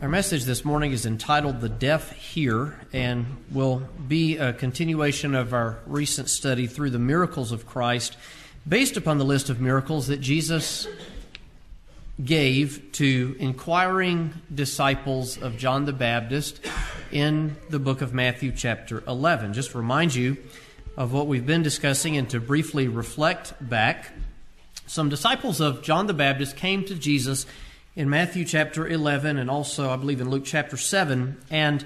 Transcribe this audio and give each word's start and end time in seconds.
Our 0.00 0.08
message 0.08 0.44
this 0.44 0.64
morning 0.64 0.92
is 0.92 1.06
entitled 1.06 1.60
The 1.60 1.68
Deaf 1.68 2.12
Hear 2.12 2.78
and 2.92 3.26
will 3.50 3.82
be 4.06 4.36
a 4.36 4.52
continuation 4.52 5.34
of 5.34 5.52
our 5.52 5.80
recent 5.86 6.30
study 6.30 6.68
through 6.68 6.90
the 6.90 7.00
miracles 7.00 7.50
of 7.50 7.66
Christ 7.66 8.16
based 8.66 8.96
upon 8.96 9.18
the 9.18 9.24
list 9.24 9.50
of 9.50 9.60
miracles 9.60 10.06
that 10.06 10.20
Jesus 10.20 10.86
gave 12.24 12.92
to 12.92 13.34
inquiring 13.40 14.34
disciples 14.54 15.36
of 15.36 15.56
John 15.58 15.84
the 15.84 15.92
Baptist 15.92 16.60
in 17.10 17.56
the 17.68 17.80
book 17.80 18.00
of 18.00 18.14
Matthew, 18.14 18.52
chapter 18.52 19.02
11. 19.08 19.52
Just 19.52 19.74
remind 19.74 20.14
you 20.14 20.36
of 20.96 21.12
what 21.12 21.26
we've 21.26 21.46
been 21.46 21.64
discussing 21.64 22.16
and 22.16 22.30
to 22.30 22.38
briefly 22.38 22.86
reflect 22.86 23.52
back, 23.60 24.12
some 24.86 25.08
disciples 25.08 25.60
of 25.60 25.82
John 25.82 26.06
the 26.06 26.14
Baptist 26.14 26.56
came 26.56 26.84
to 26.84 26.94
Jesus 26.94 27.46
in 27.98 28.08
Matthew 28.08 28.44
chapter 28.44 28.86
11 28.86 29.38
and 29.38 29.50
also, 29.50 29.90
I 29.90 29.96
believe, 29.96 30.20
in 30.20 30.30
Luke 30.30 30.44
chapter 30.44 30.76
7. 30.76 31.36
And 31.50 31.84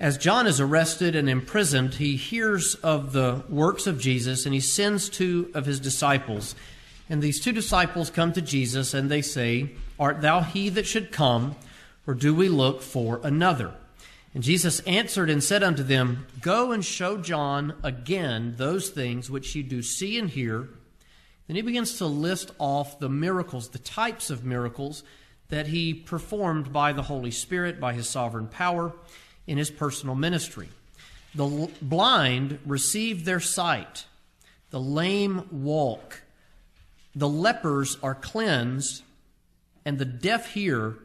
as 0.00 0.16
John 0.16 0.46
is 0.46 0.58
arrested 0.58 1.14
and 1.14 1.28
imprisoned, 1.28 1.92
he 1.92 2.16
hears 2.16 2.76
of 2.76 3.12
the 3.12 3.44
works 3.46 3.86
of 3.86 4.00
Jesus 4.00 4.46
and 4.46 4.54
he 4.54 4.60
sends 4.60 5.10
two 5.10 5.50
of 5.52 5.66
his 5.66 5.78
disciples. 5.78 6.54
And 7.10 7.20
these 7.20 7.42
two 7.42 7.52
disciples 7.52 8.08
come 8.08 8.32
to 8.32 8.40
Jesus 8.40 8.94
and 8.94 9.10
they 9.10 9.20
say, 9.20 9.72
Art 9.98 10.22
thou 10.22 10.40
he 10.40 10.70
that 10.70 10.86
should 10.86 11.12
come, 11.12 11.56
or 12.06 12.14
do 12.14 12.34
we 12.34 12.48
look 12.48 12.80
for 12.80 13.20
another? 13.22 13.74
And 14.32 14.42
Jesus 14.42 14.80
answered 14.80 15.28
and 15.28 15.44
said 15.44 15.62
unto 15.62 15.82
them, 15.82 16.26
Go 16.40 16.72
and 16.72 16.82
show 16.82 17.18
John 17.18 17.74
again 17.82 18.54
those 18.56 18.88
things 18.88 19.30
which 19.30 19.54
you 19.54 19.62
do 19.62 19.82
see 19.82 20.18
and 20.18 20.30
hear. 20.30 20.70
Then 21.48 21.56
he 21.56 21.62
begins 21.62 21.98
to 21.98 22.06
list 22.06 22.50
off 22.58 22.98
the 22.98 23.10
miracles, 23.10 23.68
the 23.68 23.78
types 23.78 24.30
of 24.30 24.42
miracles 24.42 25.02
that 25.50 25.66
he 25.66 25.92
performed 25.92 26.72
by 26.72 26.92
the 26.92 27.02
Holy 27.02 27.30
Spirit, 27.30 27.80
by 27.80 27.92
his 27.92 28.08
sovereign 28.08 28.48
power, 28.48 28.92
in 29.46 29.58
his 29.58 29.70
personal 29.70 30.14
ministry. 30.14 30.68
The 31.34 31.70
blind 31.82 32.58
received 32.66 33.24
their 33.24 33.40
sight, 33.40 34.06
the 34.70 34.80
lame 34.80 35.46
walk, 35.50 36.22
the 37.14 37.28
lepers 37.28 37.98
are 38.02 38.14
cleansed, 38.14 39.02
and 39.84 39.98
the 39.98 40.04
deaf 40.04 40.52
hear, 40.54 40.96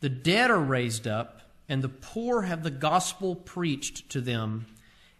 the 0.00 0.08
dead 0.08 0.50
are 0.50 0.60
raised 0.60 1.06
up, 1.06 1.40
and 1.68 1.82
the 1.82 1.88
poor 1.88 2.42
have 2.42 2.62
the 2.62 2.70
gospel 2.70 3.34
preached 3.34 4.10
to 4.10 4.20
them. 4.20 4.66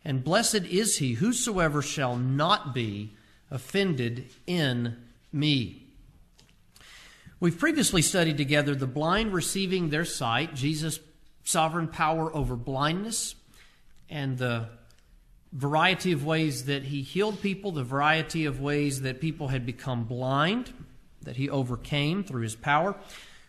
And 0.05 0.25
blessed 0.25 0.65
is 0.65 0.99
he 0.99 1.15
whosoever 1.15 1.81
shall 1.81 2.17
not 2.17 2.75
be 2.75 3.13
offended 3.51 4.31
in 4.47 4.97
me. 5.33 5.82
We've 7.43 7.59
previously 7.59 8.03
studied 8.03 8.37
together 8.37 8.77
the 8.77 8.87
blind 8.87 9.33
receiving 9.33 9.91
their 9.91 10.05
sight, 10.05 10.55
Jesus' 10.55 11.01
sovereign 11.43 11.89
power 11.89 12.33
over 12.33 12.55
blindness, 12.55 13.35
and 14.09 14.39
the 14.39 14.69
variety 15.53 16.13
of 16.13 16.25
ways 16.25 16.67
that 16.67 16.85
he 16.85 17.03
healed 17.03 17.43
people, 17.43 17.73
the 17.73 17.83
variety 17.83 18.45
of 18.45 18.61
ways 18.61 19.01
that 19.01 19.21
people 19.21 19.49
had 19.49 19.67
become 19.67 20.05
blind, 20.05 20.73
that 21.23 21.35
he 21.35 21.51
overcame 21.51 22.23
through 22.23 22.43
his 22.43 22.55
power. 22.55 22.95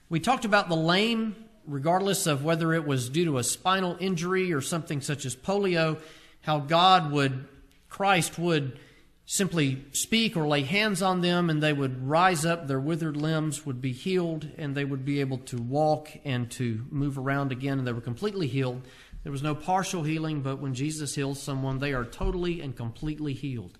We 0.09 0.19
talked 0.19 0.43
about 0.43 0.69
the 0.69 0.75
lame, 0.75 1.35
regardless 1.67 2.25
of 2.25 2.43
whether 2.43 2.73
it 2.73 2.87
was 2.87 3.09
due 3.09 3.25
to 3.25 3.37
a 3.37 3.43
spinal 3.43 3.95
injury 3.99 4.53
or 4.53 4.61
something 4.61 5.01
such 5.01 5.23
as 5.23 5.35
polio, 5.35 5.99
how 6.41 6.57
God 6.57 7.11
would, 7.11 7.47
Christ 7.89 8.39
would 8.39 8.79
simply 9.25 9.83
speak 9.91 10.35
or 10.35 10.47
lay 10.47 10.61
hands 10.61 11.01
on 11.01 11.21
them 11.21 11.49
and 11.49 11.63
they 11.63 11.73
would 11.73 12.07
rise 12.07 12.45
up, 12.45 12.67
their 12.67 12.79
withered 12.79 13.17
limbs 13.17 13.65
would 13.65 13.81
be 13.81 13.91
healed, 13.91 14.47
and 14.57 14.75
they 14.75 14.85
would 14.85 15.05
be 15.05 15.21
able 15.21 15.37
to 15.37 15.57
walk 15.57 16.09
and 16.25 16.51
to 16.51 16.85
move 16.89 17.17
around 17.17 17.51
again, 17.51 17.79
and 17.79 17.87
they 17.87 17.93
were 17.93 18.01
completely 18.01 18.47
healed. 18.47 18.81
There 19.23 19.31
was 19.31 19.43
no 19.43 19.55
partial 19.55 20.03
healing, 20.03 20.41
but 20.41 20.59
when 20.59 20.73
Jesus 20.73 21.15
heals 21.15 21.41
someone, 21.41 21.79
they 21.79 21.93
are 21.93 22.03
totally 22.03 22.59
and 22.59 22.75
completely 22.75 23.33
healed. 23.33 23.77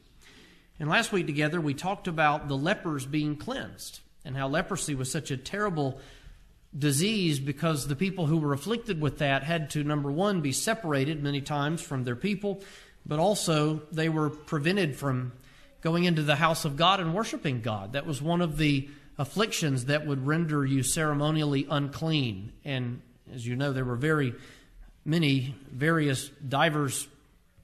And 0.79 0.89
last 0.89 1.11
week 1.11 1.27
together, 1.27 1.59
we 1.59 1.73
talked 1.73 2.07
about 2.07 2.47
the 2.47 2.57
lepers 2.57 3.05
being 3.05 3.35
cleansed 3.35 3.99
and 4.25 4.37
how 4.37 4.47
leprosy 4.47 4.95
was 4.95 5.11
such 5.11 5.31
a 5.31 5.37
terrible 5.37 5.99
disease 6.77 7.39
because 7.39 7.87
the 7.87 7.95
people 7.95 8.25
who 8.25 8.37
were 8.37 8.53
afflicted 8.53 8.99
with 8.99 9.19
that 9.19 9.43
had 9.43 9.69
to, 9.71 9.83
number 9.83 10.11
one, 10.11 10.41
be 10.41 10.51
separated 10.51 11.21
many 11.21 11.41
times 11.41 11.81
from 11.81 12.03
their 12.03 12.15
people, 12.15 12.63
but 13.05 13.19
also 13.19 13.81
they 13.91 14.09
were 14.09 14.29
prevented 14.29 14.95
from 14.95 15.33
going 15.81 16.05
into 16.05 16.23
the 16.23 16.35
house 16.35 16.65
of 16.65 16.77
God 16.77 16.99
and 16.99 17.13
worshiping 17.13 17.61
God. 17.61 17.93
That 17.93 18.05
was 18.05 18.21
one 18.21 18.41
of 18.41 18.57
the 18.57 18.89
afflictions 19.17 19.85
that 19.85 20.07
would 20.07 20.25
render 20.25 20.65
you 20.65 20.81
ceremonially 20.81 21.67
unclean. 21.69 22.53
And 22.63 23.01
as 23.33 23.45
you 23.45 23.55
know, 23.55 23.73
there 23.73 23.85
were 23.85 23.95
very 23.95 24.33
many 25.05 25.53
various 25.71 26.29
divers 26.29 27.07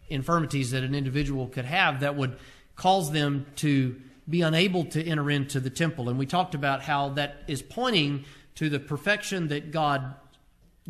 infirmities 0.09 0.71
that 0.71 0.83
an 0.83 0.95
individual 0.95 1.47
could 1.47 1.65
have 1.65 2.01
that 2.01 2.15
would 2.15 2.37
cause 2.75 3.11
them 3.11 3.45
to 3.57 3.95
be 4.27 4.41
unable 4.41 4.85
to 4.85 5.03
enter 5.03 5.29
into 5.29 5.59
the 5.59 5.69
temple. 5.69 6.09
And 6.09 6.19
we 6.19 6.25
talked 6.25 6.55
about 6.55 6.81
how 6.81 7.09
that 7.09 7.43
is 7.47 7.61
pointing 7.61 8.25
to 8.55 8.69
the 8.69 8.79
perfection 8.79 9.47
that 9.47 9.71
God 9.71 10.15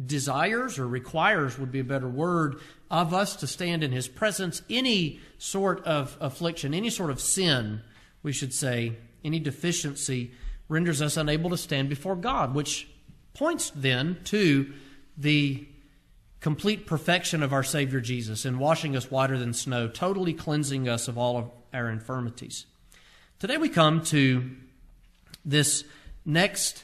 desires 0.06 0.80
or 0.80 0.88
requires 0.88 1.58
would 1.58 1.72
be 1.72 1.80
a 1.80 1.84
better 1.84 2.08
word 2.08 2.60
of 2.90 3.14
us 3.14 3.36
to 3.36 3.48
stand 3.48 3.84
in 3.84 3.92
his 3.92 4.08
presence 4.08 4.62
any 4.70 5.20
sort 5.38 5.84
of 5.86 6.18
affliction 6.22 6.74
any 6.74 6.90
sort 6.90 7.10
of 7.10 7.20
sin 7.20 7.82
we 8.24 8.32
should 8.32 8.54
say 8.54 8.96
any 9.26 9.40
deficiency 9.40 10.32
renders 10.70 11.02
us 11.02 11.18
unable 11.18 11.50
to 11.50 11.58
stand 11.58 11.90
before 11.90 12.16
god 12.16 12.54
which 12.54 12.88
points 13.34 13.72
then 13.76 14.18
to 14.24 14.72
the 15.18 15.68
complete 16.40 16.88
perfection 16.88 17.44
of 17.44 17.52
our 17.52 17.64
savior 17.64 18.00
jesus 18.00 18.46
in 18.46 18.58
washing 18.58 18.96
us 18.96 19.12
whiter 19.12 19.38
than 19.38 19.54
snow 19.54 19.88
totally 19.88 20.34
cleansing 20.34 20.88
us 20.88 21.10
of 21.10 21.18
all 21.18 21.38
of 21.38 21.52
our 21.74 21.90
infirmities. 21.90 22.66
Today 23.40 23.58
we 23.58 23.70
come 23.70 24.04
to 24.06 24.50
this 25.46 25.84
next 26.26 26.84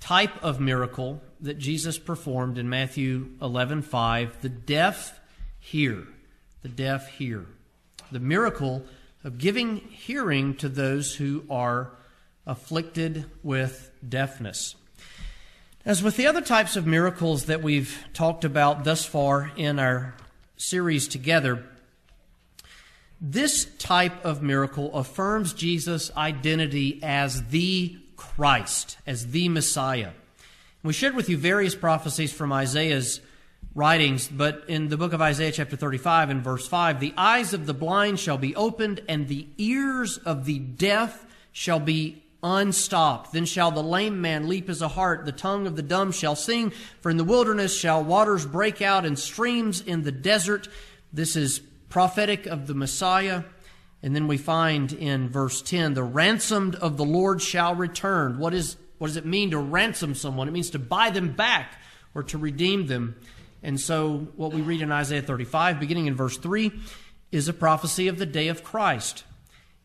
type 0.00 0.42
of 0.42 0.60
miracle 0.60 1.20
that 1.40 1.58
Jesus 1.58 1.98
performed 1.98 2.58
in 2.58 2.68
Matthew 2.68 3.30
11:5, 3.40 4.40
the 4.40 4.48
deaf 4.48 5.20
hear. 5.58 6.06
The 6.62 6.68
deaf 6.68 7.08
hear. 7.16 7.46
The 8.10 8.20
miracle 8.20 8.84
of 9.24 9.38
giving 9.38 9.76
hearing 9.76 10.54
to 10.56 10.68
those 10.68 11.14
who 11.16 11.44
are 11.50 11.92
afflicted 12.46 13.26
with 13.42 13.90
deafness. 14.06 14.74
As 15.84 16.02
with 16.02 16.16
the 16.16 16.26
other 16.26 16.40
types 16.40 16.76
of 16.76 16.86
miracles 16.86 17.44
that 17.44 17.62
we've 17.62 18.04
talked 18.12 18.44
about 18.44 18.84
thus 18.84 19.04
far 19.04 19.50
in 19.56 19.78
our 19.78 20.14
series 20.56 21.08
together, 21.08 21.64
this 23.20 23.66
type 23.78 24.24
of 24.24 24.42
miracle 24.42 24.94
affirms 24.94 25.52
Jesus' 25.52 26.10
identity 26.16 27.00
as 27.02 27.48
the 27.48 27.98
Christ, 28.16 28.98
as 29.06 29.28
the 29.28 29.48
Messiah. 29.48 30.10
We 30.84 30.92
shared 30.92 31.16
with 31.16 31.28
you 31.28 31.36
various 31.36 31.74
prophecies 31.74 32.32
from 32.32 32.52
Isaiah's 32.52 33.20
writings, 33.74 34.28
but 34.28 34.62
in 34.68 34.88
the 34.88 34.96
book 34.96 35.12
of 35.12 35.20
Isaiah, 35.20 35.50
chapter 35.50 35.74
35, 35.74 36.30
and 36.30 36.44
verse 36.44 36.68
5, 36.68 37.00
the 37.00 37.12
eyes 37.16 37.52
of 37.52 37.66
the 37.66 37.74
blind 37.74 38.20
shall 38.20 38.38
be 38.38 38.54
opened, 38.54 39.00
and 39.08 39.26
the 39.26 39.48
ears 39.58 40.18
of 40.18 40.44
the 40.44 40.60
deaf 40.60 41.26
shall 41.50 41.80
be 41.80 42.22
unstopped. 42.44 43.32
Then 43.32 43.44
shall 43.44 43.72
the 43.72 43.82
lame 43.82 44.20
man 44.20 44.48
leap 44.48 44.68
as 44.68 44.80
a 44.80 44.86
hart, 44.86 45.24
the 45.24 45.32
tongue 45.32 45.66
of 45.66 45.74
the 45.74 45.82
dumb 45.82 46.12
shall 46.12 46.36
sing, 46.36 46.70
for 47.00 47.10
in 47.10 47.16
the 47.16 47.24
wilderness 47.24 47.76
shall 47.76 48.04
waters 48.04 48.46
break 48.46 48.80
out 48.80 49.04
and 49.04 49.18
streams 49.18 49.80
in 49.80 50.04
the 50.04 50.12
desert. 50.12 50.68
This 51.12 51.34
is 51.34 51.58
prophetic 51.88 52.46
of 52.46 52.68
the 52.68 52.74
Messiah. 52.74 53.42
And 54.00 54.14
then 54.14 54.28
we 54.28 54.36
find 54.36 54.92
in 54.92 55.28
verse 55.28 55.60
10 55.60 55.94
the 55.94 56.04
ransomed 56.04 56.76
of 56.76 56.96
the 56.96 57.04
Lord 57.04 57.42
shall 57.42 57.74
return. 57.74 58.38
What 58.38 58.54
is 58.54 58.76
what 58.98 59.08
does 59.08 59.16
it 59.16 59.26
mean 59.26 59.52
to 59.52 59.58
ransom 59.58 60.14
someone? 60.14 60.48
It 60.48 60.52
means 60.52 60.70
to 60.70 60.78
buy 60.78 61.10
them 61.10 61.32
back 61.32 61.80
or 62.14 62.22
to 62.24 62.38
redeem 62.38 62.86
them. 62.86 63.16
And 63.62 63.80
so, 63.80 64.28
what 64.36 64.52
we 64.52 64.60
read 64.60 64.82
in 64.82 64.92
Isaiah 64.92 65.22
35, 65.22 65.80
beginning 65.80 66.06
in 66.06 66.14
verse 66.14 66.36
3, 66.36 66.70
is 67.32 67.48
a 67.48 67.52
prophecy 67.52 68.08
of 68.08 68.18
the 68.18 68.26
day 68.26 68.48
of 68.48 68.62
Christ. 68.62 69.24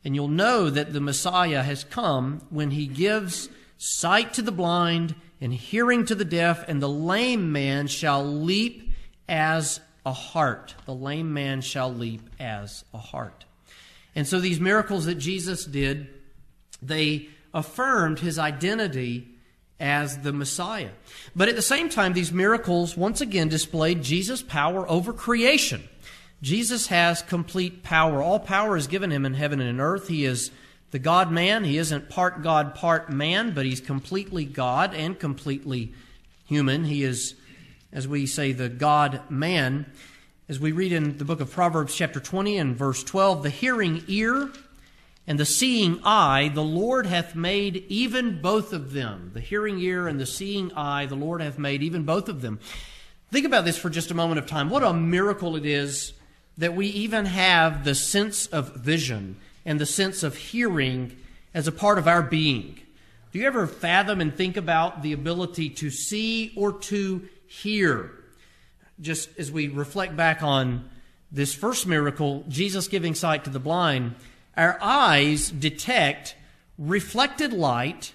And 0.05 0.15
you'll 0.15 0.27
know 0.27 0.69
that 0.69 0.93
the 0.93 1.01
Messiah 1.01 1.63
has 1.63 1.83
come 1.83 2.41
when 2.49 2.71
he 2.71 2.87
gives 2.87 3.49
sight 3.77 4.33
to 4.35 4.41
the 4.41 4.51
blind 4.51 5.15
and 5.41 5.53
hearing 5.53 6.05
to 6.05 6.15
the 6.15 6.25
deaf, 6.25 6.67
and 6.67 6.81
the 6.81 6.89
lame 6.89 7.51
man 7.51 7.87
shall 7.87 8.23
leap 8.23 8.91
as 9.27 9.79
a 10.05 10.13
hart. 10.13 10.75
The 10.85 10.93
lame 10.93 11.33
man 11.33 11.61
shall 11.61 11.93
leap 11.93 12.21
as 12.39 12.83
a 12.93 12.97
hart. 12.97 13.45
And 14.15 14.27
so, 14.27 14.39
these 14.39 14.59
miracles 14.59 15.05
that 15.05 15.15
Jesus 15.15 15.65
did, 15.65 16.09
they 16.81 17.29
affirmed 17.53 18.19
his 18.19 18.39
identity 18.39 19.27
as 19.79 20.19
the 20.19 20.33
Messiah. 20.33 20.91
But 21.35 21.49
at 21.49 21.55
the 21.55 21.61
same 21.61 21.89
time, 21.89 22.13
these 22.13 22.31
miracles 22.31 22.95
once 22.95 23.21
again 23.21 23.49
displayed 23.49 24.03
Jesus' 24.03 24.41
power 24.41 24.89
over 24.89 25.13
creation. 25.13 25.83
Jesus 26.41 26.87
has 26.87 27.21
complete 27.21 27.83
power. 27.83 28.21
All 28.21 28.39
power 28.39 28.75
is 28.75 28.87
given 28.87 29.11
him 29.11 29.25
in 29.25 29.33
heaven 29.33 29.59
and 29.59 29.69
in 29.69 29.79
earth. 29.79 30.07
He 30.07 30.25
is 30.25 30.51
the 30.91 30.99
God 30.99 31.31
man. 31.31 31.63
He 31.63 31.77
isn't 31.77 32.09
part 32.09 32.43
God, 32.43 32.75
part 32.75 33.09
man, 33.09 33.53
but 33.53 33.65
he's 33.65 33.81
completely 33.81 34.45
God 34.45 34.93
and 34.93 35.19
completely 35.19 35.93
human. 36.45 36.85
He 36.85 37.03
is, 37.03 37.35
as 37.91 38.07
we 38.07 38.25
say, 38.25 38.51
the 38.51 38.69
God 38.69 39.21
man. 39.29 39.85
As 40.49 40.59
we 40.59 40.71
read 40.71 40.91
in 40.91 41.17
the 41.17 41.25
book 41.25 41.39
of 41.39 41.51
Proverbs, 41.51 41.95
chapter 41.95 42.19
20 42.19 42.57
and 42.57 42.75
verse 42.75 43.03
12, 43.03 43.43
the 43.43 43.49
hearing 43.49 44.03
ear 44.07 44.49
and 45.25 45.39
the 45.39 45.45
seeing 45.45 46.01
eye, 46.03 46.51
the 46.53 46.63
Lord 46.63 47.05
hath 47.05 47.35
made 47.35 47.85
even 47.87 48.41
both 48.41 48.73
of 48.73 48.91
them. 48.91 49.31
The 49.33 49.39
hearing 49.39 49.79
ear 49.79 50.07
and 50.07 50.19
the 50.19 50.25
seeing 50.25 50.73
eye, 50.73 51.05
the 51.05 51.15
Lord 51.15 51.41
hath 51.41 51.57
made 51.57 51.81
even 51.81 52.03
both 52.03 52.27
of 52.27 52.41
them. 52.41 52.59
Think 53.31 53.45
about 53.45 53.65
this 53.65 53.77
for 53.77 53.89
just 53.89 54.11
a 54.11 54.15
moment 54.15 54.39
of 54.39 54.45
time. 54.45 54.69
What 54.69 54.83
a 54.83 54.93
miracle 54.93 55.55
it 55.55 55.65
is 55.65 56.13
that 56.57 56.75
we 56.75 56.87
even 56.87 57.25
have 57.25 57.83
the 57.83 57.95
sense 57.95 58.47
of 58.47 58.75
vision 58.75 59.37
and 59.65 59.79
the 59.79 59.85
sense 59.85 60.23
of 60.23 60.35
hearing 60.35 61.15
as 61.53 61.67
a 61.67 61.71
part 61.71 61.97
of 61.97 62.07
our 62.07 62.21
being. 62.21 62.79
Do 63.31 63.39
you 63.39 63.47
ever 63.47 63.65
fathom 63.65 64.21
and 64.21 64.35
think 64.35 64.57
about 64.57 65.01
the 65.01 65.13
ability 65.13 65.69
to 65.69 65.89
see 65.89 66.53
or 66.55 66.73
to 66.73 67.27
hear? 67.47 68.11
Just 69.01 69.29
as 69.39 69.51
we 69.51 69.69
reflect 69.69 70.15
back 70.15 70.43
on 70.43 70.89
this 71.31 71.55
first 71.55 71.87
miracle, 71.87 72.45
Jesus 72.47 72.87
giving 72.87 73.15
sight 73.15 73.45
to 73.45 73.49
the 73.49 73.59
blind, 73.59 74.13
our 74.55 74.77
eyes 74.81 75.49
detect 75.49 76.35
reflected 76.77 77.53
light 77.53 78.13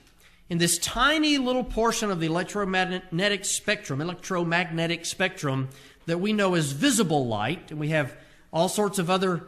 in 0.49 0.59
this 0.59 0.79
tiny 0.79 1.39
little 1.39 1.65
portion 1.65 2.11
of 2.11 2.21
the 2.21 2.27
electromagnetic 2.27 3.45
spectrum, 3.45 4.01
electromagnetic 4.01 5.05
spectrum 5.05 5.69
that 6.07 6.19
we 6.19 6.33
know 6.33 6.55
as 6.55 6.73
visible 6.73 7.27
light, 7.27 7.71
and 7.71 7.79
we 7.79 7.89
have 7.89 8.17
all 8.53 8.69
sorts 8.69 8.99
of 8.99 9.11
other 9.11 9.45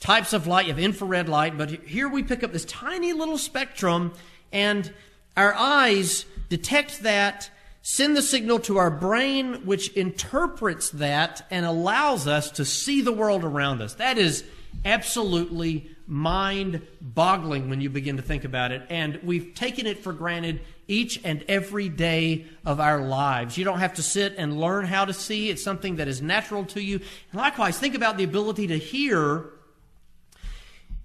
types 0.00 0.32
of 0.32 0.46
light. 0.46 0.66
You 0.66 0.72
have 0.72 0.82
infrared 0.82 1.28
light, 1.28 1.56
but 1.56 1.70
here 1.70 2.08
we 2.08 2.22
pick 2.22 2.42
up 2.42 2.52
this 2.52 2.64
tiny 2.64 3.12
little 3.12 3.38
spectrum, 3.38 4.12
and 4.52 4.92
our 5.36 5.54
eyes 5.54 6.24
detect 6.48 7.02
that, 7.04 7.48
send 7.82 8.16
the 8.16 8.22
signal 8.22 8.58
to 8.60 8.78
our 8.78 8.90
brain, 8.90 9.66
which 9.66 9.92
interprets 9.92 10.90
that 10.90 11.46
and 11.50 11.64
allows 11.64 12.26
us 12.26 12.50
to 12.52 12.64
see 12.64 13.02
the 13.02 13.12
world 13.12 13.44
around 13.44 13.80
us. 13.80 13.94
That 13.94 14.18
is 14.18 14.42
absolutely 14.84 15.90
mind 16.10 16.82
boggling 17.00 17.70
when 17.70 17.80
you 17.80 17.88
begin 17.88 18.16
to 18.16 18.22
think 18.22 18.44
about 18.44 18.72
it. 18.72 18.82
And 18.90 19.20
we've 19.22 19.54
taken 19.54 19.86
it 19.86 20.00
for 20.00 20.12
granted 20.12 20.60
each 20.88 21.20
and 21.24 21.44
every 21.46 21.88
day 21.88 22.46
of 22.66 22.80
our 22.80 23.00
lives. 23.00 23.56
You 23.56 23.64
don't 23.64 23.78
have 23.78 23.94
to 23.94 24.02
sit 24.02 24.34
and 24.36 24.60
learn 24.60 24.86
how 24.86 25.04
to 25.04 25.12
see, 25.12 25.50
it's 25.50 25.62
something 25.62 25.96
that 25.96 26.08
is 26.08 26.20
natural 26.20 26.64
to 26.66 26.82
you. 26.82 26.96
And 26.96 27.40
likewise, 27.40 27.78
think 27.78 27.94
about 27.94 28.18
the 28.18 28.24
ability 28.24 28.66
to 28.66 28.78
hear. 28.78 29.50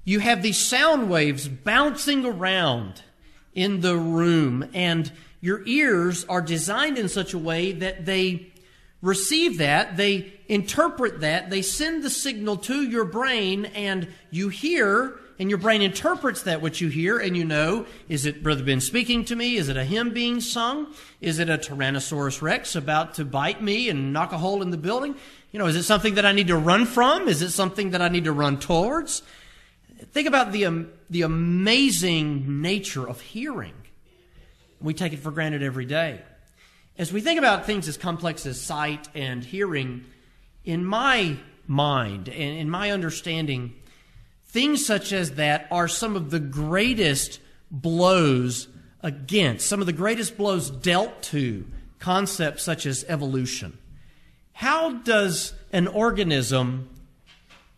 You 0.04 0.20
have 0.20 0.42
these 0.42 0.58
sound 0.58 1.10
waves 1.10 1.48
bouncing 1.48 2.26
around 2.26 3.04
in 3.54 3.82
the 3.82 3.96
room, 3.96 4.70
and 4.74 5.12
your 5.40 5.62
ears 5.68 6.26
are 6.26 6.42
designed 6.42 6.98
in 6.98 7.10
such 7.10 7.34
a 7.34 7.40
way 7.40 7.72
that 7.72 8.06
they 8.06 8.52
receive 9.06 9.60
that, 9.60 9.98
they 9.98 10.34
interpret 10.48 11.22
that, 11.22 11.52
they 11.52 11.62
send 11.62 12.04
the 12.04 12.10
signal 12.10 12.58
to 12.58 12.82
your 12.82 13.06
brain, 13.06 13.66
and 13.66 14.08
you 14.32 14.50
hear, 14.50 15.20
and 15.38 15.48
your 15.48 15.60
brain 15.60 15.84
interprets 15.84 16.42
that 16.42 16.60
which 16.60 16.82
you 16.82 16.90
hear, 16.90 17.20
and 17.20 17.38
you 17.38 17.46
know, 17.46 17.86
is 18.10 18.26
it 18.26 18.42
Brother 18.42 18.64
Ben 18.64 18.82
speaking 18.82 19.24
to 19.26 19.36
me? 19.36 19.58
Is 19.58 19.70
it 19.70 19.78
a 19.78 19.84
hymn 19.84 20.12
being 20.12 20.42
sung? 20.42 20.92
Is 21.22 21.38
it 21.38 21.50
a 21.50 21.58
Tyrannosaurus 21.60 22.42
Rex 22.42 22.76
about 22.76 23.14
to 23.16 23.26
bite 23.26 23.62
me 23.62 23.90
and 23.90 24.12
knock 24.12 24.32
a 24.32 24.40
hole 24.40 24.64
in 24.64 24.72
the 24.72 24.78
building? 24.78 25.16
You 25.52 25.60
know, 25.60 25.68
is 25.68 25.76
it 25.76 25.84
something 25.84 26.16
that 26.16 26.26
I 26.26 26.32
need 26.32 26.48
to 26.48 26.58
run 26.58 26.88
from? 26.88 27.28
Is 27.28 27.44
it 27.44 27.52
something 27.52 27.92
that 27.92 28.02
I 28.02 28.10
need 28.10 28.24
to 28.24 28.32
run 28.32 28.60
towards? 28.60 29.22
Think 30.14 30.28
about 30.28 30.52
the, 30.52 30.66
um, 30.66 30.90
the 31.12 31.22
amazing 31.22 32.62
nature 32.62 33.08
of 33.08 33.22
hearing. 33.22 33.76
We 34.82 34.96
take 34.96 35.14
it 35.14 35.20
for 35.20 35.30
granted 35.30 35.62
every 35.62 35.86
day. 35.86 36.22
As 36.98 37.12
we 37.12 37.20
think 37.20 37.38
about 37.38 37.66
things 37.66 37.90
as 37.90 37.98
complex 37.98 38.46
as 38.46 38.60
sight 38.60 39.10
and 39.14 39.44
hearing, 39.44 40.06
in 40.64 40.86
my 40.86 41.36
mind 41.68 42.30
and 42.30 42.58
in 42.58 42.70
my 42.70 42.92
understanding, 42.92 43.76
things 44.46 44.86
such 44.86 45.12
as 45.12 45.32
that 45.32 45.68
are 45.72 45.90
some 45.90 46.16
of 46.16 46.32
the 46.32 46.40
greatest 46.40 47.42
blows 47.70 48.70
against, 49.02 49.68
some 49.68 49.82
of 49.82 49.88
the 49.88 49.94
greatest 49.94 50.38
blows 50.38 50.70
dealt 50.70 51.22
to 51.22 51.66
concepts 52.00 52.64
such 52.64 52.86
as 52.86 53.04
evolution. 53.10 53.78
How 54.54 54.94
does 54.94 55.54
an 55.74 55.88
organism 55.88 56.90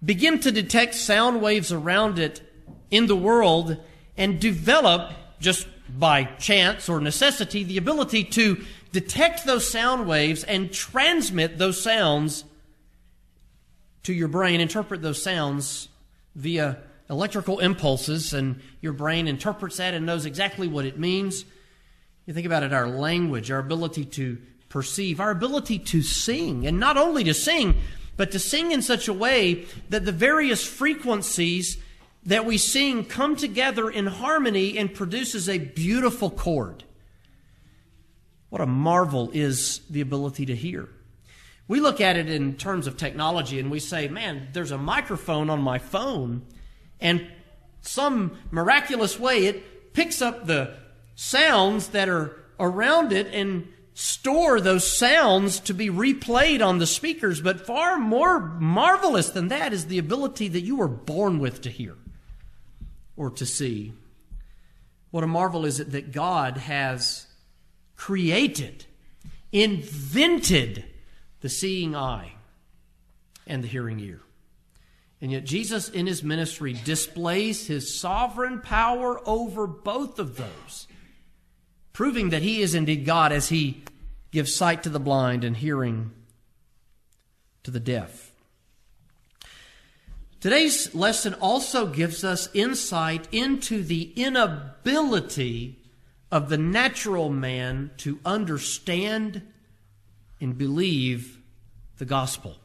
begin 0.06 0.40
to 0.42 0.52
detect 0.52 0.94
sound 0.94 1.42
waves 1.42 1.72
around 1.72 2.20
it 2.20 2.42
in 2.92 3.08
the 3.08 3.16
world 3.16 3.78
and 4.16 4.40
develop, 4.40 5.12
just 5.40 5.68
by 5.90 6.26
chance 6.26 6.88
or 6.88 7.00
necessity, 7.00 7.64
the 7.64 7.78
ability 7.78 8.24
to 8.24 8.64
detect 8.92 9.46
those 9.46 9.70
sound 9.70 10.08
waves 10.08 10.44
and 10.44 10.72
transmit 10.72 11.58
those 11.58 11.82
sounds 11.82 12.44
to 14.04 14.14
your 14.14 14.28
brain, 14.28 14.62
interpret 14.62 15.02
those 15.02 15.22
sounds 15.22 15.90
via 16.36 16.78
electrical 17.10 17.60
impulses, 17.60 18.34
and 18.34 18.62
your 18.82 18.94
brain 18.94 19.28
interprets 19.28 19.78
that 19.78 19.94
and 19.94 20.06
knows 20.06 20.26
exactly 20.26 20.68
what 20.68 20.86
it 20.86 21.00
means. 21.00 21.46
You 22.26 22.34
think 22.34 22.46
about 22.46 22.64
it, 22.64 22.74
our 22.74 22.88
language, 22.88 23.52
our 23.52 23.60
ability 23.60 24.06
to 24.06 24.38
perceive, 24.70 25.20
our 25.20 25.32
ability 25.32 25.80
to 25.80 26.02
sing, 26.02 26.68
and 26.68 26.80
not 26.80 26.98
only 26.98 27.24
to 27.24 27.34
sing, 27.34 27.76
but 28.18 28.32
to 28.32 28.40
sing 28.40 28.72
in 28.72 28.82
such 28.82 29.08
a 29.08 29.14
way 29.14 29.66
that 29.90 30.04
the 30.04 30.12
various 30.12 30.66
frequencies 30.66 31.78
that 32.26 32.46
we 32.46 32.58
sing 32.58 33.06
come 33.06 33.36
together 33.36 33.90
in 33.90 34.08
harmony 34.08 34.78
and 34.78 34.94
produces 34.94 35.48
a 35.48 35.58
beautiful 35.58 36.30
chord. 36.30 36.84
What 38.50 38.62
a 38.62 38.66
marvel 38.66 39.30
is 39.34 39.82
the 39.90 40.02
ability 40.02 40.46
to 40.48 40.56
hear. 40.56 40.90
We 41.68 41.82
look 41.82 42.00
at 42.00 42.16
it 42.16 42.30
in 42.30 42.56
terms 42.56 42.88
of 42.88 42.96
technology 42.96 43.60
and 43.60 43.70
we 43.70 43.80
say, 43.80 44.08
man, 44.08 44.50
there's 44.54 44.72
a 44.72 44.78
microphone 44.78 45.50
on 45.50 45.62
my 45.62 45.80
phone, 45.80 46.46
and 47.00 47.28
some 47.82 48.38
miraculous 48.52 49.20
way 49.20 49.46
it 49.46 49.94
picks 49.94 50.22
up 50.22 50.46
the 50.46 50.76
sounds 51.16 51.90
that 51.90 52.10
are 52.10 52.38
around 52.60 53.12
it 53.12 53.28
and 53.34 53.68
store 53.94 54.62
those 54.62 54.98
sounds 54.98 55.60
to 55.60 55.74
be 55.74 55.90
replayed 55.90 56.66
on 56.66 56.78
the 56.78 56.88
speakers. 56.88 57.42
But 57.42 57.66
far 57.66 57.98
more 57.98 58.40
marvelous 58.40 59.30
than 59.30 59.48
that 59.50 59.74
is 59.74 59.88
the 59.88 59.98
ability 59.98 60.48
that 60.50 60.62
you 60.62 60.78
were 60.78 60.88
born 60.88 61.40
with 61.40 61.62
to 61.62 61.70
hear 61.70 61.96
or 63.16 63.32
to 63.32 63.46
see. 63.46 63.94
What 65.12 65.24
a 65.24 65.28
marvel 65.28 65.66
is 65.66 65.80
it 65.80 65.92
that 65.92 66.12
God 66.12 66.58
has 66.58 67.27
created, 67.98 68.86
invented 69.52 70.86
the 71.42 71.50
seeing 71.50 71.96
eye 71.96 72.34
and 73.46 73.64
the 73.64 73.68
hearing 73.68 74.00
ear. 74.00 74.22
And 75.20 75.32
yet, 75.32 75.46
Jesus 75.46 75.90
in 75.90 76.06
his 76.06 76.24
ministry 76.24 76.74
displays 76.74 77.66
his 77.66 78.00
sovereign 78.00 78.62
power 78.62 79.20
over 79.28 79.66
both 79.66 80.20
of 80.20 80.38
those, 80.38 80.88
proving 81.92 82.30
that 82.30 82.44
he 82.44 82.62
is 82.62 82.76
indeed 82.76 83.04
God 83.04 83.32
as 83.32 83.50
he 83.50 83.84
gives 84.32 84.54
sight 84.54 84.84
to 84.84 84.90
the 84.90 85.00
blind 85.00 85.44
and 85.44 85.58
hearing 85.58 86.12
to 87.64 87.72
the 87.72 87.80
deaf. 87.80 88.32
Today's 90.40 90.94
lesson 90.94 91.34
also 91.36 91.88
gives 91.88 92.24
us 92.24 92.48
insight 92.54 93.28
into 93.32 93.82
the 93.82 94.14
inability 94.16 95.80
of 96.32 96.50
the 96.50 96.58
natural 96.58 97.30
man 97.30 97.92
to 97.98 98.20
understand 98.26 99.42
and 100.42 100.58
believe 100.58 101.40
the 101.98 102.06
gospel. 102.06 102.58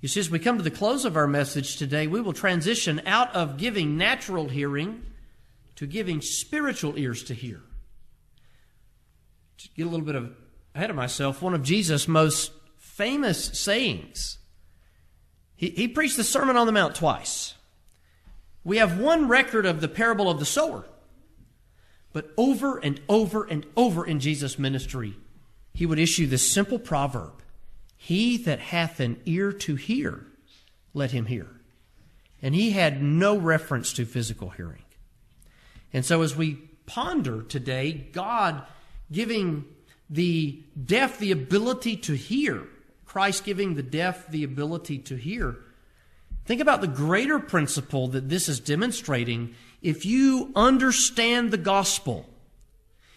You 0.00 0.08
see, 0.08 0.20
as 0.20 0.30
we 0.30 0.38
come 0.38 0.56
to 0.58 0.64
the 0.64 0.70
close 0.70 1.04
of 1.04 1.16
our 1.16 1.26
message 1.26 1.76
today, 1.76 2.06
we 2.06 2.20
will 2.20 2.32
transition 2.32 3.02
out 3.06 3.34
of 3.34 3.56
giving 3.56 3.96
natural 3.96 4.48
hearing 4.48 5.04
to 5.76 5.86
giving 5.86 6.20
spiritual 6.20 6.98
ears 6.98 7.22
to 7.24 7.34
hear. 7.34 7.60
To 9.58 9.68
get 9.76 9.86
a 9.86 9.90
little 9.90 10.06
bit 10.06 10.16
of 10.16 10.34
ahead 10.74 10.90
of 10.90 10.96
myself, 10.96 11.42
one 11.42 11.54
of 11.54 11.62
Jesus' 11.62 12.08
most 12.08 12.52
famous 12.78 13.44
sayings. 13.58 14.38
He, 15.54 15.70
he 15.70 15.88
preached 15.88 16.16
the 16.16 16.24
Sermon 16.24 16.56
on 16.56 16.66
the 16.66 16.72
Mount 16.72 16.94
twice. 16.94 17.54
We 18.64 18.78
have 18.78 18.98
one 18.98 19.28
record 19.28 19.66
of 19.66 19.80
the 19.80 19.88
parable 19.88 20.30
of 20.30 20.38
the 20.38 20.44
sower. 20.44 20.84
But 22.12 22.30
over 22.36 22.78
and 22.78 23.00
over 23.08 23.44
and 23.44 23.64
over 23.76 24.06
in 24.06 24.20
Jesus' 24.20 24.58
ministry, 24.58 25.14
he 25.72 25.86
would 25.86 25.98
issue 25.98 26.26
this 26.26 26.52
simple 26.52 26.78
proverb 26.78 27.42
He 27.96 28.36
that 28.38 28.58
hath 28.58 29.00
an 29.00 29.20
ear 29.24 29.52
to 29.52 29.76
hear, 29.76 30.26
let 30.92 31.12
him 31.12 31.26
hear. 31.26 31.46
And 32.42 32.54
he 32.54 32.72
had 32.72 33.02
no 33.02 33.36
reference 33.36 33.92
to 33.94 34.04
physical 34.04 34.50
hearing. 34.50 34.82
And 35.92 36.04
so 36.04 36.22
as 36.22 36.36
we 36.36 36.54
ponder 36.86 37.42
today, 37.42 37.92
God 38.12 38.62
giving 39.10 39.64
the 40.10 40.62
deaf 40.84 41.18
the 41.18 41.30
ability 41.30 41.96
to 41.98 42.14
hear, 42.14 42.66
Christ 43.06 43.44
giving 43.44 43.74
the 43.74 43.82
deaf 43.82 44.26
the 44.26 44.44
ability 44.44 44.98
to 44.98 45.16
hear, 45.16 45.56
think 46.44 46.60
about 46.60 46.80
the 46.80 46.88
greater 46.88 47.38
principle 47.38 48.08
that 48.08 48.28
this 48.28 48.48
is 48.48 48.58
demonstrating 48.58 49.54
if 49.82 50.06
you 50.06 50.52
understand 50.54 51.50
the 51.50 51.58
gospel, 51.58 52.26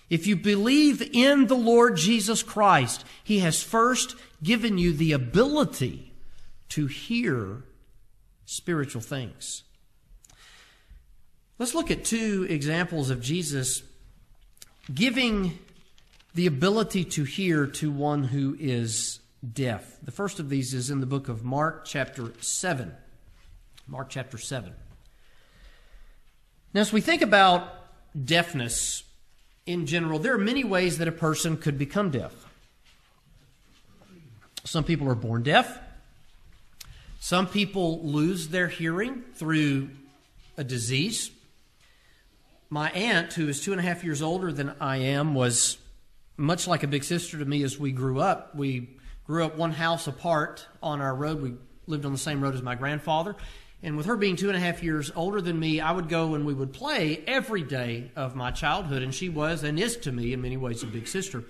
If 0.10 0.28
you 0.28 0.36
believe 0.36 1.02
in 1.14 1.48
the 1.48 1.56
Lord 1.56 1.98
Jesus 1.98 2.44
Christ, 2.44 3.04
He 3.24 3.40
has 3.40 3.64
first 3.64 4.16
given 4.44 4.78
you 4.78 4.94
the 4.94 5.14
ability 5.14 6.14
to 6.70 6.88
hear 6.88 7.64
spiritual 8.46 9.02
things. 9.02 9.64
Let's 11.58 11.74
look 11.74 11.90
at 11.90 12.06
two 12.06 12.46
examples 12.50 13.10
of 13.10 13.22
Jesus 13.22 13.82
giving 14.94 15.58
the 16.36 16.48
ability 16.48 17.06
to 17.06 17.24
hear 17.24 17.66
to 17.66 17.90
one 17.90 18.26
who 18.26 18.56
is 18.60 19.20
deaf. 19.54 19.98
The 20.04 20.12
first 20.12 20.40
of 20.40 20.50
these 20.50 20.74
is 20.74 20.90
in 20.90 21.00
the 21.00 21.06
book 21.06 21.30
of 21.30 21.44
Mark, 21.44 21.86
chapter 21.86 22.34
7. 22.42 22.94
Mark, 23.88 24.10
chapter 24.10 24.38
7. 24.38 24.74
Now, 26.76 26.82
as 26.82 26.92
we 26.92 27.00
think 27.00 27.22
about 27.22 27.74
deafness 28.22 29.06
in 29.66 29.86
general, 29.86 30.20
there 30.20 30.34
are 30.34 30.38
many 30.38 30.66
ways 30.66 30.98
that 30.98 31.08
a 31.08 31.12
person 31.14 31.56
could 31.56 31.78
become 31.78 32.12
deaf. 32.12 32.34
Some 34.66 34.84
people 34.84 35.08
are 35.08 35.16
born 35.16 35.44
deaf. 35.44 35.80
Some 37.22 37.48
people 37.48 38.02
lose 38.02 38.50
their 38.50 38.68
hearing 38.68 39.24
through 39.36 39.90
a 40.58 40.66
disease. 40.66 41.32
My 42.70 42.92
aunt, 42.92 43.32
who 43.32 43.48
is 43.48 43.62
two 43.62 43.72
and 43.72 43.80
a 43.80 43.84
half 43.84 44.04
years 44.04 44.22
older 44.22 44.52
than 44.52 44.76
I 44.82 44.98
am, 44.98 45.34
was 45.34 45.78
much 46.36 46.68
like 46.68 46.84
a 46.84 46.88
big 46.88 47.06
sister 47.06 47.38
to 47.38 47.46
me 47.46 47.64
as 47.64 47.80
we 47.80 47.94
grew 47.94 48.20
up. 48.20 48.54
We 48.54 48.90
grew 49.26 49.46
up 49.46 49.56
one 49.56 49.72
house 49.72 50.08
apart 50.08 50.68
on 50.84 51.00
our 51.00 51.16
road. 51.16 51.42
We 51.42 51.54
lived 51.88 52.04
on 52.04 52.12
the 52.12 52.18
same 52.18 52.42
road 52.42 52.54
as 52.54 52.62
my 52.62 52.76
grandfather. 52.76 53.38
And 53.86 53.96
with 53.96 54.08
her 54.08 54.18
being 54.18 54.36
two 54.36 54.48
and 54.48 54.58
a 54.58 54.60
half 54.60 54.82
years 54.82 55.12
older 55.16 55.40
than 55.40 55.60
me, 55.60 55.80
I 55.80 55.92
would 55.92 56.10
go 56.10 56.34
and 56.34 56.44
we 56.44 56.56
would 56.56 56.74
play 56.74 57.24
every 57.28 57.62
day 57.62 58.10
of 58.16 58.36
my 58.36 58.50
childhood. 58.50 59.04
And 59.04 59.14
she 59.14 59.30
was 59.30 59.64
and 59.64 59.80
is 59.80 59.96
to 59.98 60.12
me, 60.12 60.34
in 60.34 60.42
many 60.42 60.58
ways, 60.58 60.82
a 60.82 60.88
big 60.88 61.08
sister. 61.08 61.44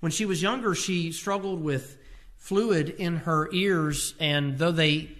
When 0.00 0.10
she 0.10 0.26
was 0.26 0.42
younger, 0.42 0.74
she 0.74 1.12
struggled 1.12 1.62
with 1.62 1.96
fluid 2.38 2.88
in 2.88 3.18
her 3.18 3.48
ears. 3.52 4.14
And 4.18 4.58
though 4.58 4.72
they 4.72 5.10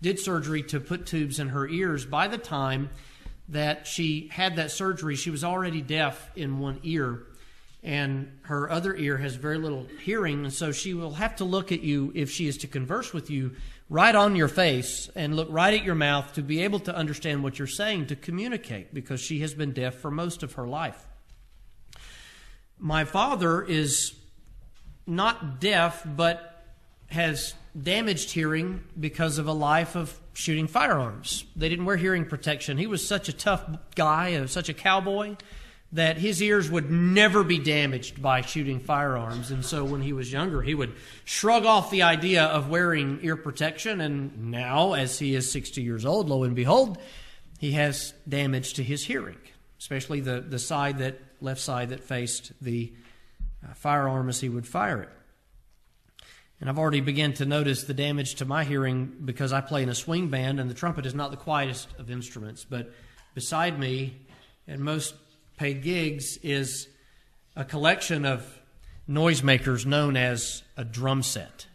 did 0.00 0.20
surgery 0.20 0.62
to 0.62 0.78
put 0.78 1.06
tubes 1.06 1.40
in 1.40 1.48
her 1.48 1.66
ears, 1.66 2.06
by 2.06 2.28
the 2.28 2.38
time 2.38 2.90
that 3.48 3.88
she 3.88 4.28
had 4.30 4.54
that 4.56 4.70
surgery, 4.70 5.16
she 5.16 5.30
was 5.30 5.42
already 5.42 5.82
deaf 5.82 6.30
in 6.36 6.60
one 6.60 6.78
ear 6.84 7.26
and 7.84 8.38
her 8.44 8.70
other 8.70 8.96
ear 8.96 9.18
has 9.18 9.34
very 9.36 9.58
little 9.58 9.86
hearing, 10.02 10.44
and 10.44 10.52
so 10.52 10.72
she 10.72 10.94
will 10.94 11.12
have 11.12 11.36
to 11.36 11.44
look 11.44 11.70
at 11.70 11.82
you 11.82 12.10
if 12.14 12.30
she 12.30 12.48
is 12.48 12.56
to 12.56 12.66
converse 12.66 13.12
with 13.12 13.30
you 13.30 13.54
right 13.94 14.16
on 14.16 14.34
your 14.34 14.48
face 14.48 15.08
and 15.14 15.36
look 15.36 15.46
right 15.52 15.72
at 15.72 15.84
your 15.84 15.94
mouth 15.94 16.32
to 16.32 16.42
be 16.42 16.62
able 16.62 16.80
to 16.80 16.92
understand 16.92 17.44
what 17.44 17.60
you're 17.60 17.68
saying 17.68 18.04
to 18.04 18.16
communicate 18.16 18.92
because 18.92 19.20
she 19.20 19.38
has 19.38 19.54
been 19.54 19.72
deaf 19.72 19.94
for 19.94 20.10
most 20.10 20.42
of 20.42 20.54
her 20.54 20.66
life. 20.66 21.06
My 22.76 23.04
father 23.04 23.62
is 23.62 24.12
not 25.06 25.60
deaf, 25.60 26.02
but 26.04 26.64
has 27.06 27.54
damaged 27.80 28.32
hearing 28.32 28.82
because 28.98 29.38
of 29.38 29.46
a 29.46 29.52
life 29.52 29.94
of 29.94 30.18
shooting 30.32 30.66
firearms. 30.66 31.44
They 31.54 31.68
didn't 31.68 31.84
wear 31.84 31.96
hearing 31.96 32.24
protection. 32.24 32.78
He 32.78 32.88
was 32.88 33.06
such 33.06 33.28
a 33.28 33.32
tough 33.32 33.64
guy, 33.94 34.44
such 34.46 34.68
a 34.68 34.74
cowboy 34.74 35.36
that 35.94 36.18
his 36.18 36.42
ears 36.42 36.68
would 36.68 36.90
never 36.90 37.44
be 37.44 37.58
damaged 37.58 38.20
by 38.20 38.40
shooting 38.40 38.80
firearms. 38.80 39.52
And 39.52 39.64
so 39.64 39.84
when 39.84 40.02
he 40.02 40.12
was 40.12 40.32
younger, 40.32 40.60
he 40.60 40.74
would 40.74 40.92
shrug 41.24 41.64
off 41.64 41.90
the 41.90 42.02
idea 42.02 42.42
of 42.44 42.68
wearing 42.68 43.20
ear 43.22 43.36
protection. 43.36 44.00
And 44.00 44.50
now, 44.50 44.94
as 44.94 45.20
he 45.20 45.36
is 45.36 45.50
60 45.52 45.82
years 45.82 46.04
old, 46.04 46.28
lo 46.28 46.42
and 46.42 46.56
behold, 46.56 46.98
he 47.60 47.72
has 47.72 48.12
damage 48.28 48.74
to 48.74 48.82
his 48.82 49.04
hearing, 49.04 49.38
especially 49.78 50.18
the, 50.18 50.40
the 50.40 50.58
side 50.58 50.98
that, 50.98 51.20
left 51.40 51.60
side 51.60 51.90
that 51.90 52.02
faced 52.02 52.52
the 52.60 52.92
uh, 53.64 53.72
firearm 53.74 54.28
as 54.28 54.40
he 54.40 54.48
would 54.48 54.66
fire 54.66 55.00
it. 55.00 55.10
And 56.60 56.68
I've 56.68 56.78
already 56.78 57.02
begun 57.02 57.34
to 57.34 57.44
notice 57.44 57.84
the 57.84 57.94
damage 57.94 58.36
to 58.36 58.44
my 58.44 58.64
hearing 58.64 59.12
because 59.24 59.52
I 59.52 59.60
play 59.60 59.84
in 59.84 59.88
a 59.88 59.94
swing 59.94 60.28
band 60.28 60.58
and 60.58 60.68
the 60.68 60.74
trumpet 60.74 61.06
is 61.06 61.14
not 61.14 61.30
the 61.30 61.36
quietest 61.36 61.88
of 62.00 62.10
instruments. 62.10 62.64
But 62.68 62.92
beside 63.34 63.78
me, 63.78 64.16
and 64.66 64.80
most 64.80 65.14
paid 65.56 65.82
gigs 65.82 66.36
is 66.42 66.88
a 67.56 67.64
collection 67.64 68.24
of 68.24 68.44
noisemakers 69.08 69.86
known 69.86 70.16
as 70.16 70.62
a 70.76 70.84
drum 70.84 71.22
set. 71.22 71.66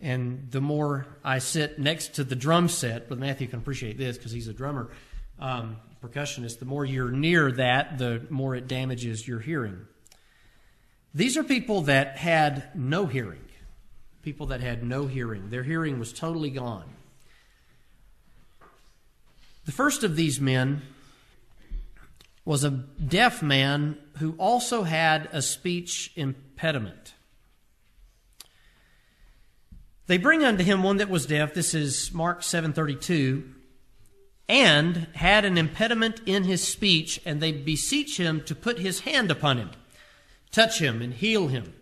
And 0.00 0.50
the 0.50 0.60
more 0.60 1.06
I 1.22 1.38
sit 1.38 1.78
next 1.78 2.14
to 2.14 2.24
the 2.24 2.34
drum 2.34 2.68
set, 2.68 3.08
but 3.08 3.18
Matthew 3.18 3.46
can 3.46 3.58
appreciate 3.58 3.98
this 3.98 4.16
because 4.16 4.32
he's 4.32 4.48
a 4.48 4.54
drummer, 4.54 4.90
um, 5.38 5.76
percussionist, 6.02 6.58
the 6.58 6.64
more 6.64 6.84
you're 6.84 7.10
near 7.10 7.52
that, 7.52 7.98
the 7.98 8.26
more 8.30 8.54
it 8.54 8.66
damages 8.66 9.28
your 9.28 9.40
hearing. 9.40 9.86
These 11.14 11.36
are 11.36 11.42
people 11.42 11.82
that 11.82 12.16
had 12.16 12.74
no 12.74 13.06
hearing. 13.06 13.44
People 14.22 14.46
that 14.46 14.60
had 14.60 14.82
no 14.82 15.06
hearing. 15.06 15.50
Their 15.50 15.62
hearing 15.62 15.98
was 15.98 16.12
totally 16.12 16.50
gone. 16.50 16.88
The 19.66 19.72
first 19.72 20.02
of 20.02 20.16
these 20.16 20.40
men 20.40 20.82
was 22.44 22.64
a 22.64 22.70
deaf 22.70 23.42
man 23.42 23.98
who 24.18 24.32
also 24.38 24.82
had 24.82 25.28
a 25.32 25.42
speech 25.42 26.12
impediment. 26.16 27.14
They 30.06 30.18
bring 30.18 30.42
unto 30.42 30.64
him 30.64 30.82
one 30.82 30.96
that 30.96 31.08
was 31.08 31.26
deaf, 31.26 31.54
this 31.54 31.74
is 31.74 32.12
Mark 32.12 32.42
7:32, 32.42 33.54
and 34.48 35.06
had 35.14 35.44
an 35.44 35.56
impediment 35.56 36.20
in 36.26 36.44
his 36.44 36.66
speech, 36.66 37.20
and 37.24 37.40
they 37.40 37.52
beseech 37.52 38.18
him 38.18 38.42
to 38.44 38.54
put 38.54 38.80
his 38.80 39.00
hand 39.00 39.30
upon 39.30 39.58
him, 39.58 39.70
touch 40.50 40.80
him 40.80 41.00
and 41.00 41.14
heal 41.14 41.48
him. 41.48 41.74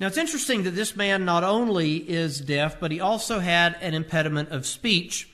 Now 0.00 0.08
it's 0.08 0.18
interesting 0.18 0.64
that 0.64 0.72
this 0.72 0.96
man 0.96 1.24
not 1.24 1.44
only 1.44 1.98
is 1.98 2.40
deaf, 2.40 2.80
but 2.80 2.90
he 2.90 2.98
also 2.98 3.38
had 3.38 3.76
an 3.80 3.94
impediment 3.94 4.48
of 4.48 4.66
speech 4.66 5.28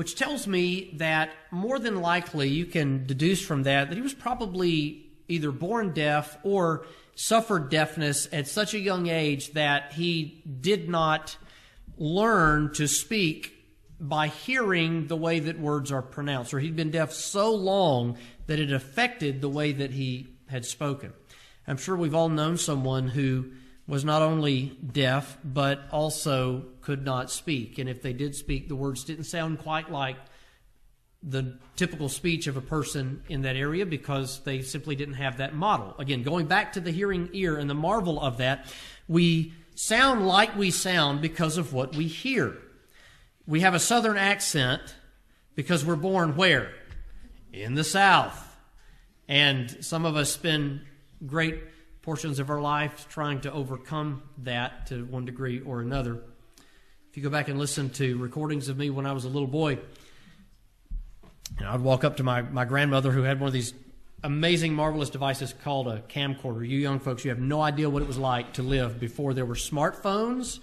which 0.00 0.14
tells 0.14 0.46
me 0.46 0.94
that 0.94 1.28
more 1.50 1.78
than 1.78 2.00
likely 2.00 2.48
you 2.48 2.64
can 2.64 3.04
deduce 3.04 3.38
from 3.38 3.64
that 3.64 3.90
that 3.90 3.96
he 3.96 4.00
was 4.00 4.14
probably 4.14 5.04
either 5.28 5.52
born 5.52 5.92
deaf 5.92 6.38
or 6.42 6.86
suffered 7.14 7.68
deafness 7.68 8.26
at 8.32 8.48
such 8.48 8.72
a 8.72 8.78
young 8.78 9.08
age 9.08 9.52
that 9.52 9.92
he 9.92 10.42
did 10.58 10.88
not 10.88 11.36
learn 11.98 12.72
to 12.72 12.86
speak 12.88 13.52
by 14.00 14.28
hearing 14.28 15.06
the 15.06 15.18
way 15.18 15.38
that 15.38 15.60
words 15.60 15.92
are 15.92 16.00
pronounced, 16.00 16.54
or 16.54 16.60
he'd 16.60 16.76
been 16.76 16.90
deaf 16.90 17.12
so 17.12 17.54
long 17.54 18.16
that 18.46 18.58
it 18.58 18.72
affected 18.72 19.42
the 19.42 19.50
way 19.50 19.70
that 19.70 19.90
he 19.90 20.28
had 20.48 20.64
spoken. 20.64 21.12
I'm 21.66 21.76
sure 21.76 21.94
we've 21.94 22.14
all 22.14 22.30
known 22.30 22.56
someone 22.56 23.06
who 23.06 23.50
was 23.90 24.04
not 24.04 24.22
only 24.22 24.78
deaf, 24.92 25.36
but 25.42 25.80
also 25.90 26.64
could 26.80 27.04
not 27.04 27.28
speak. 27.28 27.76
And 27.76 27.88
if 27.88 28.02
they 28.02 28.12
did 28.12 28.36
speak, 28.36 28.68
the 28.68 28.76
words 28.76 29.02
didn't 29.02 29.24
sound 29.24 29.58
quite 29.58 29.90
like 29.90 30.16
the 31.24 31.58
typical 31.74 32.08
speech 32.08 32.46
of 32.46 32.56
a 32.56 32.60
person 32.60 33.24
in 33.28 33.42
that 33.42 33.56
area 33.56 33.84
because 33.84 34.44
they 34.44 34.62
simply 34.62 34.94
didn't 34.94 35.14
have 35.14 35.38
that 35.38 35.56
model. 35.56 35.96
Again, 35.98 36.22
going 36.22 36.46
back 36.46 36.74
to 36.74 36.80
the 36.80 36.92
hearing 36.92 37.30
ear 37.32 37.56
and 37.56 37.68
the 37.68 37.74
marvel 37.74 38.20
of 38.20 38.36
that, 38.36 38.72
we 39.08 39.52
sound 39.74 40.24
like 40.24 40.56
we 40.56 40.70
sound 40.70 41.20
because 41.20 41.58
of 41.58 41.72
what 41.72 41.96
we 41.96 42.06
hear. 42.06 42.56
We 43.44 43.60
have 43.62 43.74
a 43.74 43.80
southern 43.80 44.16
accent 44.16 44.82
because 45.56 45.84
we're 45.84 45.96
born 45.96 46.36
where? 46.36 46.70
In 47.52 47.74
the 47.74 47.82
South. 47.82 48.56
And 49.26 49.84
some 49.84 50.06
of 50.06 50.14
us 50.14 50.32
spend 50.32 50.82
great 51.26 51.58
portions 52.02 52.38
of 52.38 52.50
our 52.50 52.60
life 52.60 53.06
trying 53.08 53.40
to 53.42 53.52
overcome 53.52 54.22
that 54.38 54.86
to 54.86 55.04
one 55.04 55.24
degree 55.24 55.60
or 55.60 55.80
another. 55.80 56.22
If 57.10 57.16
you 57.16 57.22
go 57.22 57.30
back 57.30 57.48
and 57.48 57.58
listen 57.58 57.90
to 57.90 58.16
recordings 58.18 58.68
of 58.68 58.76
me 58.78 58.90
when 58.90 59.06
I 59.06 59.12
was 59.12 59.24
a 59.24 59.28
little 59.28 59.48
boy, 59.48 59.78
know, 61.60 61.70
I'd 61.70 61.80
walk 61.80 62.04
up 62.04 62.16
to 62.18 62.22
my, 62.22 62.42
my 62.42 62.64
grandmother 62.64 63.10
who 63.10 63.22
had 63.22 63.40
one 63.40 63.48
of 63.48 63.52
these 63.52 63.74
amazing, 64.22 64.74
marvelous 64.74 65.10
devices 65.10 65.54
called 65.64 65.88
a 65.88 66.00
camcorder. 66.08 66.66
You 66.66 66.78
young 66.78 67.00
folks, 67.00 67.24
you 67.24 67.30
have 67.30 67.38
no 67.38 67.60
idea 67.60 67.88
what 67.88 68.02
it 68.02 68.08
was 68.08 68.18
like 68.18 68.54
to 68.54 68.62
live 68.62 69.00
before 69.00 69.34
there 69.34 69.46
were 69.46 69.54
smartphones. 69.54 70.60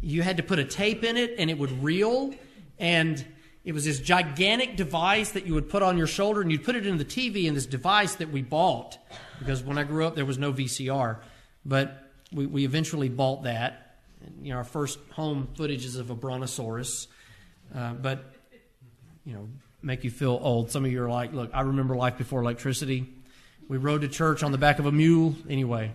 You 0.00 0.22
had 0.22 0.36
to 0.38 0.42
put 0.42 0.58
a 0.58 0.64
tape 0.64 1.04
in 1.04 1.16
it 1.16 1.34
and 1.38 1.50
it 1.50 1.58
would 1.58 1.82
reel. 1.82 2.34
And 2.78 3.24
it 3.64 3.72
was 3.72 3.84
this 3.84 4.00
gigantic 4.00 4.76
device 4.76 5.32
that 5.32 5.46
you 5.46 5.54
would 5.54 5.68
put 5.68 5.82
on 5.82 5.98
your 5.98 6.06
shoulder 6.06 6.40
and 6.40 6.50
you'd 6.50 6.64
put 6.64 6.76
it 6.76 6.86
in 6.86 6.96
the 6.96 7.04
TV 7.04 7.44
in 7.44 7.54
this 7.54 7.66
device 7.66 8.14
that 8.16 8.30
we 8.30 8.42
bought 8.42 8.98
because 9.38 9.62
when 9.62 9.76
I 9.76 9.84
grew 9.84 10.06
up, 10.06 10.14
there 10.14 10.24
was 10.24 10.38
no 10.38 10.52
VCR. 10.52 11.18
But 11.64 12.10
we, 12.32 12.46
we 12.46 12.64
eventually 12.64 13.08
bought 13.08 13.44
that. 13.44 13.96
You 14.42 14.52
know, 14.52 14.58
our 14.58 14.64
first 14.64 14.98
home 15.12 15.48
footage 15.56 15.84
is 15.84 15.96
of 15.96 16.10
a 16.10 16.14
brontosaurus. 16.14 17.08
Uh, 17.74 17.92
but, 17.94 18.32
you 19.24 19.34
know, 19.34 19.48
make 19.82 20.04
you 20.04 20.10
feel 20.10 20.38
old. 20.40 20.70
Some 20.70 20.84
of 20.84 20.92
you 20.92 21.02
are 21.02 21.10
like, 21.10 21.32
look, 21.32 21.50
I 21.52 21.62
remember 21.62 21.96
life 21.96 22.16
before 22.16 22.40
electricity. 22.40 23.12
We 23.68 23.76
rode 23.76 24.00
to 24.00 24.08
church 24.08 24.42
on 24.42 24.52
the 24.52 24.58
back 24.58 24.78
of 24.78 24.86
a 24.86 24.92
mule. 24.92 25.34
Anyway, 25.48 25.92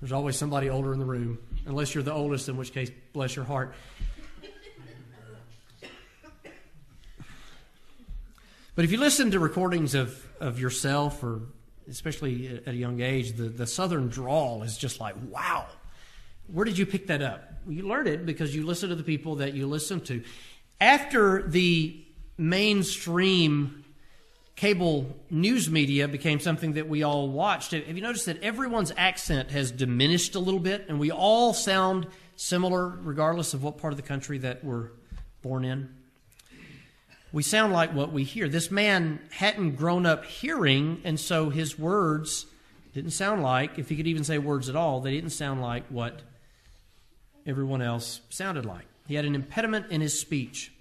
there's 0.00 0.12
always 0.12 0.36
somebody 0.36 0.70
older 0.70 0.92
in 0.92 0.98
the 0.98 1.04
room, 1.04 1.38
unless 1.66 1.94
you're 1.94 2.04
the 2.04 2.12
oldest, 2.12 2.48
in 2.48 2.56
which 2.56 2.72
case, 2.72 2.90
bless 3.12 3.34
your 3.34 3.44
heart. 3.44 3.74
But 8.74 8.84
if 8.84 8.92
you 8.92 8.98
listen 8.98 9.30
to 9.30 9.38
recordings 9.38 9.94
of, 9.94 10.26
of 10.40 10.58
yourself 10.58 11.22
or 11.22 11.42
especially 11.88 12.60
at 12.66 12.74
a 12.74 12.76
young 12.76 13.00
age, 13.00 13.32
the, 13.36 13.44
the 13.44 13.66
southern 13.66 14.08
drawl 14.08 14.62
is 14.62 14.76
just 14.76 15.00
like, 15.00 15.14
wow. 15.30 15.66
Where 16.48 16.64
did 16.64 16.76
you 16.76 16.86
pick 16.86 17.06
that 17.06 17.22
up? 17.22 17.52
You 17.68 17.86
learned 17.86 18.08
it 18.08 18.26
because 18.26 18.54
you 18.54 18.66
listen 18.66 18.88
to 18.90 18.94
the 18.94 19.04
people 19.04 19.36
that 19.36 19.54
you 19.54 19.66
listen 19.66 20.00
to. 20.02 20.22
After 20.80 21.42
the 21.42 22.04
mainstream 22.36 23.84
cable 24.56 25.16
news 25.30 25.70
media 25.70 26.06
became 26.08 26.40
something 26.40 26.74
that 26.74 26.88
we 26.88 27.02
all 27.02 27.28
watched, 27.28 27.72
have 27.72 27.88
you 27.88 28.02
noticed 28.02 28.26
that 28.26 28.42
everyone's 28.42 28.92
accent 28.96 29.50
has 29.50 29.70
diminished 29.70 30.34
a 30.34 30.38
little 30.40 30.60
bit 30.60 30.86
and 30.88 30.98
we 30.98 31.10
all 31.10 31.54
sound 31.54 32.06
similar 32.36 32.88
regardless 32.88 33.54
of 33.54 33.62
what 33.62 33.78
part 33.78 33.92
of 33.92 33.96
the 33.96 34.02
country 34.02 34.38
that 34.38 34.64
we're 34.64 34.90
born 35.42 35.64
in? 35.64 35.94
We 37.34 37.42
sound 37.42 37.72
like 37.72 37.92
what 37.92 38.12
we 38.12 38.22
hear. 38.22 38.48
This 38.48 38.70
man 38.70 39.18
hadn't 39.32 39.74
grown 39.74 40.06
up 40.06 40.24
hearing, 40.24 41.00
and 41.02 41.18
so 41.18 41.50
his 41.50 41.76
words 41.76 42.46
didn't 42.92 43.10
sound 43.10 43.42
like, 43.42 43.76
if 43.76 43.88
he 43.88 43.96
could 43.96 44.06
even 44.06 44.22
say 44.22 44.38
words 44.38 44.68
at 44.68 44.76
all, 44.76 45.00
they 45.00 45.10
didn't 45.10 45.30
sound 45.30 45.60
like 45.60 45.84
what 45.88 46.22
everyone 47.44 47.82
else 47.82 48.20
sounded 48.30 48.64
like. 48.64 48.86
He 49.08 49.16
had 49.16 49.24
an 49.24 49.34
impediment 49.34 49.86
in 49.90 50.00
his 50.00 50.18
speech. 50.18 50.72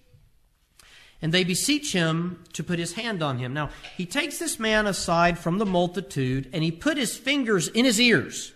And 1.24 1.34
they 1.34 1.44
beseech 1.44 1.92
him 1.92 2.44
to 2.54 2.64
put 2.64 2.78
his 2.78 2.94
hand 2.94 3.24
on 3.24 3.40
him. 3.40 3.56
Now, 3.56 3.72
he 3.98 4.06
takes 4.06 4.38
this 4.38 4.60
man 4.60 4.86
aside 4.86 5.40
from 5.40 5.58
the 5.58 5.66
multitude, 5.66 6.52
and 6.54 6.64
he 6.64 6.70
put 6.70 6.98
his 6.98 7.18
fingers 7.18 7.68
in 7.68 7.84
his 7.84 8.00
ears. 8.00 8.54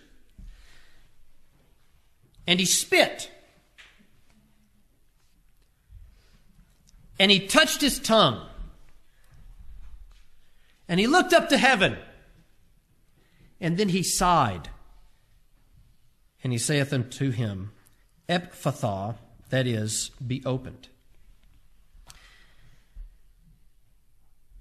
And 2.46 2.60
he 2.60 2.66
spit 2.66 3.28
and 7.18 7.30
he 7.30 7.46
touched 7.46 7.80
his 7.80 7.98
tongue. 7.98 8.46
And 10.88 10.98
he 10.98 11.06
looked 11.06 11.32
up 11.32 11.48
to 11.50 11.58
heaven. 11.58 11.96
And 13.60 13.76
then 13.76 13.88
he 13.88 14.02
sighed. 14.02 14.70
And 16.42 16.52
he 16.52 16.58
saith 16.58 16.92
unto 16.92 17.30
him, 17.30 17.72
Ephphatha, 18.28 19.16
that 19.50 19.66
is, 19.66 20.10
be 20.24 20.42
opened. 20.44 20.88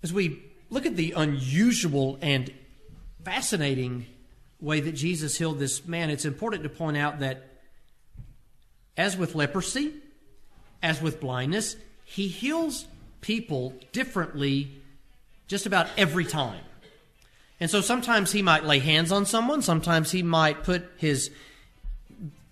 As 0.01 0.11
we 0.11 0.41
look 0.69 0.85
at 0.85 0.95
the 0.95 1.11
unusual 1.11 2.17
and 2.21 2.51
fascinating 3.23 4.05
way 4.59 4.79
that 4.79 4.93
Jesus 4.93 5.37
healed 5.37 5.59
this 5.59 5.85
man, 5.85 6.09
it's 6.09 6.25
important 6.25 6.63
to 6.63 6.69
point 6.69 6.97
out 6.97 7.19
that, 7.19 7.43
as 8.95 9.15
with 9.15 9.35
leprosy, 9.35 9.93
as 10.81 11.01
with 11.01 11.19
blindness, 11.19 11.75
he 12.09 12.29
heals 12.29 12.87
people 13.19 13.73
differently 13.91 14.71
just 15.47 15.65
about 15.65 15.87
every 15.97 16.23
time. 16.23 16.63
And 17.59 17.69
so 17.69 17.81
sometimes 17.81 18.31
he 18.31 18.41
might 18.41 18.63
lay 18.63 18.79
hands 18.79 19.11
on 19.11 19.25
someone, 19.25 19.61
sometimes 19.61 20.09
he 20.09 20.23
might 20.23 20.63
put 20.63 20.89
his 20.97 21.29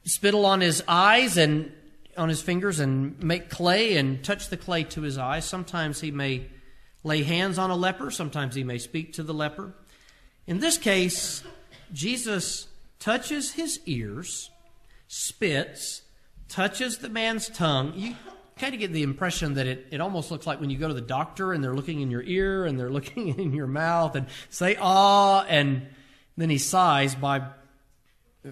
spittle 0.04 0.46
on 0.46 0.60
his 0.60 0.84
eyes 0.90 1.38
and 1.38 1.72
on 2.18 2.28
his 2.28 2.42
fingers 2.42 2.82
and 2.82 3.18
make 3.24 3.50
clay 3.50 3.96
and 3.96 4.24
touch 4.24 4.50
the 4.50 4.58
clay 4.58 4.84
to 4.84 5.02
his 5.02 5.18
eyes. 5.18 5.46
Sometimes 5.46 6.02
he 6.02 6.12
may 6.12 6.48
lay 7.06 7.24
hands 7.24 7.58
on 7.58 7.70
a 7.70 7.76
leper, 7.76 8.12
sometimes 8.12 8.56
he 8.56 8.64
may 8.64 8.78
speak 8.78 9.14
to 9.14 9.24
the 9.24 9.34
leper. 9.34 9.74
In 10.48 10.60
this 10.60 10.78
case, 10.78 11.44
Jesus 11.94 12.68
touches 13.00 13.54
his 13.54 13.80
ears, 13.86 14.50
spits, 15.08 16.02
touches 16.50 16.98
the 16.98 17.10
man's 17.10 17.48
tongue. 17.48 17.94
You, 17.96 18.16
kind 18.58 18.74
of 18.74 18.80
get 18.80 18.94
the 18.94 19.04
impression 19.04 19.56
that 19.56 19.68
it, 19.68 19.88
it 19.92 20.02
almost 20.02 20.32
looks 20.32 20.48
like 20.48 20.62
when 20.62 20.70
you 20.70 20.78
go 20.78 20.88
to 20.88 20.94
the 20.94 21.02
doctor 21.02 21.52
and 21.52 21.64
they're 21.64 21.76
looking 21.76 22.02
in 22.02 22.10
your 22.10 22.24
ear 22.24 22.66
and 22.66 22.80
they're 22.80 22.90
looking 22.92 23.40
in 23.40 23.54
your 23.54 23.68
mouth 23.68 24.16
and 24.16 24.28
say, 24.50 24.78
ah, 24.80 25.46
and 25.48 25.88
then 26.38 26.50
he 26.50 26.58
sighs 26.58 27.16
by 27.16 27.42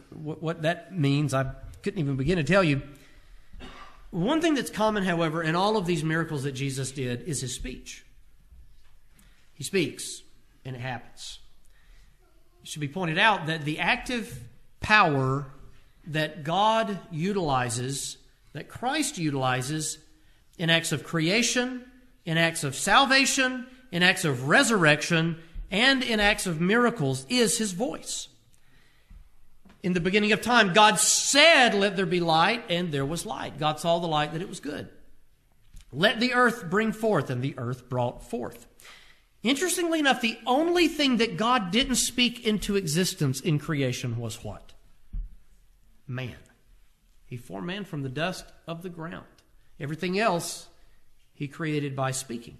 what, 0.09 0.41
what 0.41 0.61
that 0.63 0.97
means. 0.97 1.33
I 1.33 1.51
couldn't 1.81 1.99
even 1.99 2.15
begin 2.15 2.37
to 2.37 2.43
tell 2.43 2.63
you. 2.63 2.81
One 4.11 4.41
thing 4.41 4.53
that's 4.53 4.69
common, 4.69 5.03
however, 5.03 5.41
in 5.41 5.55
all 5.55 5.75
of 5.75 5.87
these 5.87 6.03
miracles 6.03 6.43
that 6.43 6.51
Jesus 6.51 6.91
did 6.91 7.23
is 7.23 7.41
his 7.41 7.55
speech. 7.55 8.05
He 9.53 9.63
speaks, 9.63 10.21
and 10.63 10.75
it 10.75 10.81
happens. 10.81 11.39
It 12.61 12.67
should 12.67 12.79
be 12.79 12.87
pointed 12.87 13.17
out 13.17 13.47
that 13.47 13.65
the 13.65 13.79
active 13.79 14.43
power 14.79 15.47
that 16.07 16.43
God 16.43 16.99
utilizes 17.11 18.17
that 18.53 18.69
Christ 18.69 19.17
utilizes 19.17 19.97
in 20.57 20.69
acts 20.69 20.91
of 20.91 21.03
creation, 21.03 21.83
in 22.25 22.37
acts 22.37 22.63
of 22.63 22.75
salvation, 22.75 23.67
in 23.91 24.03
acts 24.03 24.25
of 24.25 24.47
resurrection, 24.47 25.37
and 25.69 26.03
in 26.03 26.19
acts 26.19 26.45
of 26.45 26.61
miracles 26.61 27.25
is 27.29 27.57
his 27.57 27.71
voice. 27.73 28.29
In 29.81 29.93
the 29.93 29.99
beginning 29.99 30.31
of 30.31 30.41
time, 30.41 30.73
God 30.73 30.99
said, 30.99 31.73
Let 31.73 31.95
there 31.95 32.05
be 32.05 32.21
light, 32.21 32.63
and 32.69 32.91
there 32.91 33.05
was 33.05 33.25
light. 33.25 33.59
God 33.59 33.79
saw 33.79 33.99
the 33.99 34.07
light 34.07 34.31
that 34.31 34.41
it 34.41 34.47
was 34.47 34.59
good. 34.59 34.87
Let 35.91 36.19
the 36.19 36.33
earth 36.33 36.69
bring 36.69 36.91
forth, 36.91 37.29
and 37.29 37.41
the 37.41 37.55
earth 37.57 37.89
brought 37.89 38.29
forth. 38.29 38.65
Interestingly 39.43 39.99
enough, 39.99 40.21
the 40.21 40.39
only 40.45 40.87
thing 40.87 41.17
that 41.17 41.35
God 41.35 41.69
didn't 41.71 41.95
speak 41.95 42.47
into 42.47 42.77
existence 42.77 43.41
in 43.41 43.59
creation 43.59 44.17
was 44.17 44.43
what? 44.43 44.71
Man. 46.07 46.35
He 47.33 47.37
formed 47.37 47.65
man 47.65 47.83
from 47.83 48.03
the 48.03 48.09
dust 48.09 48.45
of 48.67 48.83
the 48.83 48.91
ground. 48.91 49.25
Everything 49.79 50.19
else 50.19 50.67
he 51.33 51.47
created 51.47 51.95
by 51.95 52.11
speaking. 52.11 52.59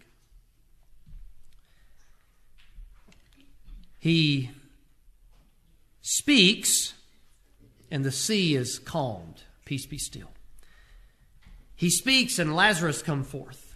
He 4.00 4.50
speaks, 6.02 6.96
and 7.92 8.04
the 8.04 8.12
sea 8.12 8.56
is 8.56 8.80
calmed. 8.80 9.44
Peace 9.64 9.86
be 9.86 10.00
still. 10.00 10.32
He 11.76 11.92
speaks, 11.92 12.40
and 12.40 12.56
Lazarus 12.56 13.04
come 13.04 13.24
forth. 13.24 13.76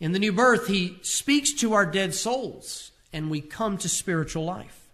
In 0.00 0.12
the 0.12 0.18
new 0.18 0.32
birth, 0.32 0.68
he 0.68 1.00
speaks 1.02 1.52
to 1.52 1.74
our 1.74 1.84
dead 1.84 2.14
souls, 2.14 2.92
and 3.12 3.28
we 3.28 3.42
come 3.42 3.76
to 3.76 3.90
spiritual 3.90 4.46
life. 4.46 4.88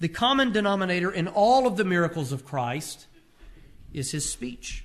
The 0.00 0.08
common 0.08 0.52
denominator 0.52 1.10
in 1.10 1.28
all 1.28 1.66
of 1.66 1.76
the 1.76 1.84
miracles 1.84 2.32
of 2.32 2.46
Christ 2.46 3.06
is 3.96 4.10
his 4.10 4.28
speech. 4.28 4.84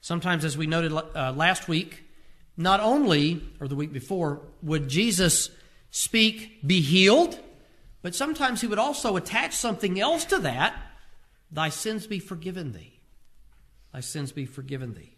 Sometimes, 0.00 0.44
as 0.44 0.56
we 0.56 0.66
noted 0.66 0.92
uh, 0.92 1.32
last 1.32 1.68
week, 1.68 2.04
not 2.56 2.80
only, 2.80 3.42
or 3.60 3.68
the 3.68 3.74
week 3.74 3.92
before, 3.92 4.42
would 4.62 4.88
Jesus 4.88 5.48
speak, 5.90 6.66
be 6.66 6.80
healed, 6.80 7.38
but 8.02 8.14
sometimes 8.14 8.60
he 8.60 8.66
would 8.66 8.78
also 8.78 9.16
attach 9.16 9.54
something 9.54 9.98
else 9.98 10.24
to 10.26 10.38
that 10.40 10.74
Thy 11.54 11.68
sins 11.68 12.06
be 12.08 12.18
forgiven 12.18 12.72
thee. 12.72 12.98
Thy 13.92 14.00
sins 14.00 14.32
be 14.32 14.44
forgiven 14.44 14.94
thee. 14.94 15.14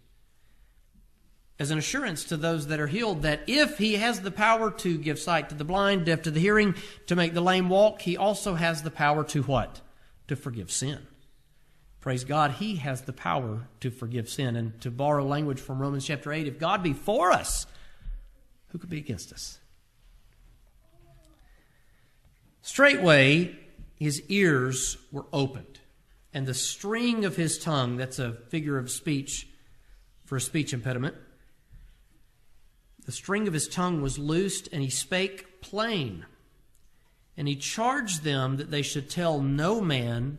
As 1.58 1.70
an 1.70 1.78
assurance 1.78 2.24
to 2.24 2.36
those 2.36 2.66
that 2.66 2.78
are 2.78 2.86
healed 2.86 3.22
that 3.22 3.40
if 3.46 3.78
he 3.78 3.94
has 3.94 4.20
the 4.20 4.30
power 4.30 4.70
to 4.70 4.98
give 4.98 5.18
sight 5.18 5.48
to 5.48 5.54
the 5.54 5.64
blind, 5.64 6.04
deaf 6.04 6.22
to 6.22 6.30
the 6.30 6.40
hearing, 6.40 6.74
to 7.06 7.16
make 7.16 7.32
the 7.32 7.40
lame 7.40 7.70
walk, 7.70 8.02
he 8.02 8.18
also 8.18 8.54
has 8.54 8.82
the 8.82 8.90
power 8.90 9.24
to 9.24 9.42
what? 9.44 9.80
To 10.28 10.36
forgive 10.36 10.70
sin. 10.70 11.06
Praise 12.06 12.22
God, 12.22 12.52
He 12.52 12.76
has 12.76 13.02
the 13.02 13.12
power 13.12 13.66
to 13.80 13.90
forgive 13.90 14.28
sin. 14.28 14.54
And 14.54 14.80
to 14.82 14.92
borrow 14.92 15.26
language 15.26 15.58
from 15.58 15.82
Romans 15.82 16.06
chapter 16.06 16.32
8, 16.32 16.46
if 16.46 16.56
God 16.56 16.80
be 16.80 16.92
for 16.92 17.32
us, 17.32 17.66
who 18.68 18.78
could 18.78 18.90
be 18.90 18.98
against 18.98 19.32
us? 19.32 19.58
Straightway, 22.62 23.58
his 23.96 24.22
ears 24.28 24.96
were 25.10 25.26
opened, 25.32 25.80
and 26.32 26.46
the 26.46 26.54
string 26.54 27.24
of 27.24 27.34
his 27.34 27.58
tongue, 27.58 27.96
that's 27.96 28.20
a 28.20 28.34
figure 28.50 28.78
of 28.78 28.88
speech 28.88 29.48
for 30.26 30.36
a 30.36 30.40
speech 30.40 30.72
impediment, 30.72 31.16
the 33.04 33.10
string 33.10 33.48
of 33.48 33.52
his 33.52 33.66
tongue 33.66 34.00
was 34.00 34.16
loosed, 34.16 34.68
and 34.72 34.80
he 34.80 34.90
spake 34.90 35.60
plain. 35.60 36.24
And 37.36 37.48
he 37.48 37.56
charged 37.56 38.22
them 38.22 38.58
that 38.58 38.70
they 38.70 38.82
should 38.82 39.10
tell 39.10 39.40
no 39.40 39.80
man 39.80 40.38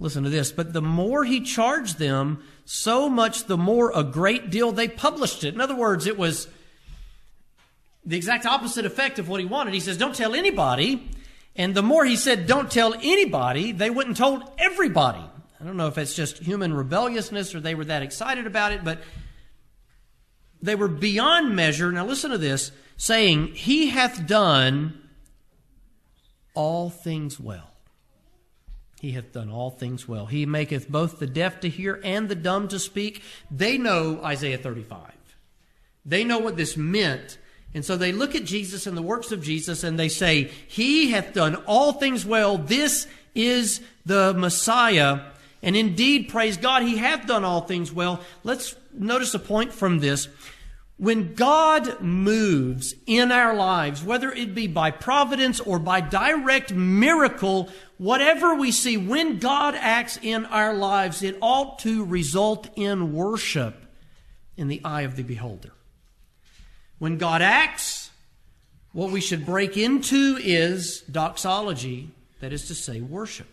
Listen 0.00 0.24
to 0.24 0.30
this. 0.30 0.52
But 0.52 0.72
the 0.72 0.82
more 0.82 1.24
he 1.24 1.40
charged 1.40 1.98
them, 1.98 2.42
so 2.64 3.08
much 3.08 3.44
the 3.44 3.56
more 3.56 3.92
a 3.94 4.02
great 4.02 4.50
deal 4.50 4.72
they 4.72 4.88
published 4.88 5.44
it. 5.44 5.54
In 5.54 5.60
other 5.60 5.76
words, 5.76 6.06
it 6.06 6.18
was 6.18 6.48
the 8.04 8.16
exact 8.16 8.46
opposite 8.46 8.84
effect 8.84 9.18
of 9.18 9.28
what 9.28 9.40
he 9.40 9.46
wanted. 9.46 9.74
He 9.74 9.80
says, 9.80 9.96
Don't 9.96 10.14
tell 10.14 10.34
anybody. 10.34 11.08
And 11.56 11.74
the 11.74 11.82
more 11.82 12.04
he 12.04 12.16
said, 12.16 12.46
Don't 12.46 12.70
tell 12.70 12.94
anybody, 12.94 13.72
they 13.72 13.90
went 13.90 14.08
and 14.08 14.16
told 14.16 14.42
everybody. 14.58 15.22
I 15.60 15.64
don't 15.64 15.76
know 15.76 15.86
if 15.86 15.96
it's 15.96 16.14
just 16.14 16.38
human 16.38 16.74
rebelliousness 16.74 17.54
or 17.54 17.60
they 17.60 17.74
were 17.74 17.86
that 17.86 18.02
excited 18.02 18.46
about 18.46 18.72
it, 18.72 18.84
but 18.84 19.00
they 20.60 20.74
were 20.74 20.88
beyond 20.88 21.54
measure. 21.54 21.92
Now 21.92 22.04
listen 22.04 22.30
to 22.30 22.38
this 22.38 22.72
saying, 22.96 23.54
He 23.54 23.90
hath 23.90 24.26
done 24.26 25.00
all 26.54 26.90
things 26.90 27.38
well. 27.38 27.73
He 29.04 29.12
hath 29.12 29.32
done 29.32 29.50
all 29.50 29.68
things 29.68 30.08
well. 30.08 30.24
He 30.24 30.46
maketh 30.46 30.88
both 30.88 31.18
the 31.18 31.26
deaf 31.26 31.60
to 31.60 31.68
hear 31.68 32.00
and 32.02 32.26
the 32.26 32.34
dumb 32.34 32.68
to 32.68 32.78
speak. 32.78 33.22
They 33.50 33.76
know 33.76 34.18
Isaiah 34.24 34.56
35. 34.56 35.12
They 36.06 36.24
know 36.24 36.38
what 36.38 36.56
this 36.56 36.74
meant 36.74 37.36
And 37.74 37.84
so 37.84 37.98
they 37.98 38.12
look 38.12 38.34
at 38.34 38.44
Jesus 38.44 38.86
and 38.86 38.96
the 38.96 39.02
works 39.02 39.30
of 39.30 39.42
Jesus 39.42 39.84
and 39.84 39.98
they 39.98 40.08
say, 40.08 40.44
He 40.66 41.10
hath 41.10 41.34
done 41.34 41.54
all 41.66 41.92
things 41.92 42.24
well. 42.24 42.56
This 42.56 43.06
is 43.34 43.82
the 44.06 44.32
Messiah. 44.32 45.20
And 45.62 45.76
indeed, 45.76 46.30
praise 46.30 46.56
God, 46.56 46.82
He 46.82 46.96
hath 46.96 47.26
done 47.26 47.44
all 47.44 47.60
things 47.60 47.92
well. 47.92 48.20
Let's 48.42 48.74
notice 48.94 49.34
a 49.34 49.38
point 49.38 49.74
from 49.74 49.98
this. 49.98 50.28
When 50.96 51.34
God 51.34 52.00
moves 52.00 52.94
in 53.06 53.32
our 53.32 53.54
lives, 53.54 54.04
whether 54.04 54.30
it 54.30 54.54
be 54.54 54.68
by 54.68 54.92
providence 54.92 55.58
or 55.58 55.80
by 55.80 56.00
direct 56.00 56.72
miracle, 56.72 57.68
whatever 57.98 58.54
we 58.54 58.70
see, 58.70 58.96
when 58.96 59.38
God 59.38 59.74
acts 59.74 60.18
in 60.22 60.44
our 60.46 60.72
lives, 60.72 61.22
it 61.22 61.36
ought 61.40 61.80
to 61.80 62.04
result 62.04 62.68
in 62.76 63.12
worship 63.12 63.74
in 64.56 64.68
the 64.68 64.80
eye 64.84 65.02
of 65.02 65.16
the 65.16 65.24
beholder. 65.24 65.72
When 67.00 67.18
God 67.18 67.42
acts, 67.42 68.10
what 68.92 69.10
we 69.10 69.20
should 69.20 69.44
break 69.44 69.76
into 69.76 70.38
is 70.40 71.00
doxology, 71.00 72.10
that 72.38 72.52
is 72.52 72.68
to 72.68 72.74
say, 72.74 73.00
worship. 73.00 73.48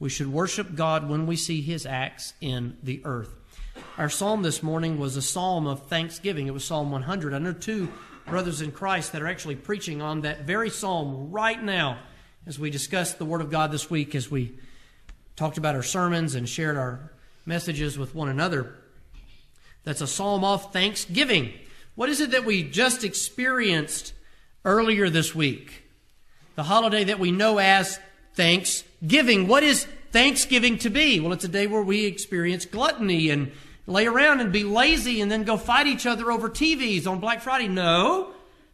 We 0.00 0.08
should 0.08 0.26
worship 0.26 0.74
God 0.74 1.08
when 1.08 1.28
we 1.28 1.36
see 1.36 1.60
his 1.60 1.86
acts 1.86 2.34
in 2.40 2.76
the 2.82 3.00
earth. 3.04 3.32
Our 3.98 4.08
psalm 4.08 4.40
this 4.40 4.62
morning 4.62 4.98
was 4.98 5.18
a 5.18 5.22
psalm 5.22 5.66
of 5.66 5.82
thanksgiving. 5.82 6.46
It 6.46 6.54
was 6.54 6.64
Psalm 6.64 6.90
100. 6.90 7.34
I 7.34 7.38
know 7.38 7.52
two 7.52 7.92
brothers 8.26 8.62
in 8.62 8.72
Christ 8.72 9.12
that 9.12 9.20
are 9.20 9.26
actually 9.26 9.56
preaching 9.56 10.00
on 10.00 10.22
that 10.22 10.46
very 10.46 10.70
psalm 10.70 11.30
right 11.30 11.62
now 11.62 11.98
as 12.46 12.58
we 12.58 12.70
discussed 12.70 13.18
the 13.18 13.26
Word 13.26 13.42
of 13.42 13.50
God 13.50 13.70
this 13.70 13.90
week, 13.90 14.14
as 14.14 14.30
we 14.30 14.54
talked 15.36 15.58
about 15.58 15.74
our 15.74 15.82
sermons 15.82 16.34
and 16.34 16.48
shared 16.48 16.78
our 16.78 17.12
messages 17.44 17.98
with 17.98 18.14
one 18.14 18.30
another. 18.30 18.74
That's 19.84 20.00
a 20.00 20.06
psalm 20.06 20.42
of 20.42 20.72
thanksgiving. 20.72 21.52
What 21.94 22.08
is 22.08 22.22
it 22.22 22.30
that 22.30 22.46
we 22.46 22.62
just 22.62 23.04
experienced 23.04 24.14
earlier 24.64 25.10
this 25.10 25.34
week? 25.34 25.84
The 26.54 26.62
holiday 26.62 27.04
that 27.04 27.18
we 27.18 27.30
know 27.30 27.58
as 27.58 28.00
Thanksgiving. 28.34 29.48
What 29.48 29.62
is 29.62 29.86
Thanksgiving 30.12 30.78
to 30.78 30.88
be? 30.88 31.20
Well, 31.20 31.34
it's 31.34 31.44
a 31.44 31.48
day 31.48 31.66
where 31.66 31.82
we 31.82 32.06
experience 32.06 32.64
gluttony 32.64 33.28
and 33.28 33.52
lay 33.86 34.06
around 34.06 34.40
and 34.40 34.52
be 34.52 34.64
lazy 34.64 35.20
and 35.20 35.30
then 35.30 35.44
go 35.44 35.56
fight 35.56 35.86
each 35.86 36.06
other 36.06 36.30
over 36.30 36.48
TVs 36.48 37.06
on 37.06 37.20
Black 37.20 37.40
Friday. 37.40 37.68
No. 37.68 38.32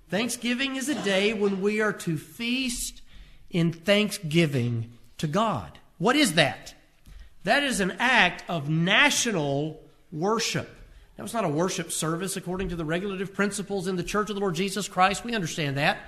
Thanksgiving 0.08 0.76
is 0.76 0.88
a 0.88 1.02
day 1.02 1.34
when 1.34 1.60
we 1.60 1.80
are 1.80 1.92
to 1.92 2.16
feast 2.16 3.02
in 3.50 3.72
thanksgiving 3.72 4.92
to 5.18 5.26
God. 5.26 5.78
What 5.98 6.16
is 6.16 6.34
that? 6.34 6.74
That 7.44 7.62
is 7.62 7.80
an 7.80 7.92
act 7.98 8.44
of 8.48 8.68
national 8.68 9.80
worship. 10.12 10.68
That 11.16 11.22
was 11.22 11.34
not 11.34 11.44
a 11.44 11.48
worship 11.48 11.90
service 11.90 12.36
according 12.36 12.68
to 12.68 12.76
the 12.76 12.84
regulative 12.84 13.34
principles 13.34 13.88
in 13.88 13.96
the 13.96 14.04
Church 14.04 14.30
of 14.30 14.36
the 14.36 14.40
Lord 14.40 14.54
Jesus 14.54 14.88
Christ. 14.88 15.24
We 15.24 15.34
understand 15.34 15.76
that. 15.76 15.98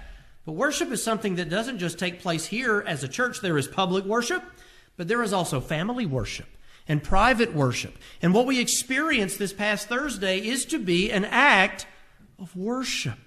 But 0.47 0.53
worship 0.53 0.91
is 0.93 1.03
something 1.03 1.35
that 1.37 1.51
doesn't 1.51 1.79
just 1.79 1.99
take 1.99 2.21
place 2.21 2.47
here 2.47 2.83
as 2.87 3.03
a 3.03 3.09
church. 3.09 3.41
There 3.41 3.59
is 3.59 3.69
public 3.69 4.05
worship, 4.05 4.43
but 4.97 5.09
there 5.09 5.23
is 5.23 5.33
also 5.33 5.61
family 5.61 6.07
worship 6.07 6.47
and 6.91 7.05
private 7.05 7.55
worship. 7.55 7.97
And 8.21 8.35
what 8.35 8.47
we 8.47 8.59
experienced 8.59 9.39
this 9.39 9.53
past 9.53 9.89
Thursday 9.89 10.41
is 10.41 10.65
to 10.67 10.79
be 10.81 11.13
an 11.13 11.25
act 11.25 11.87
of 12.37 12.57
worship. 12.57 13.19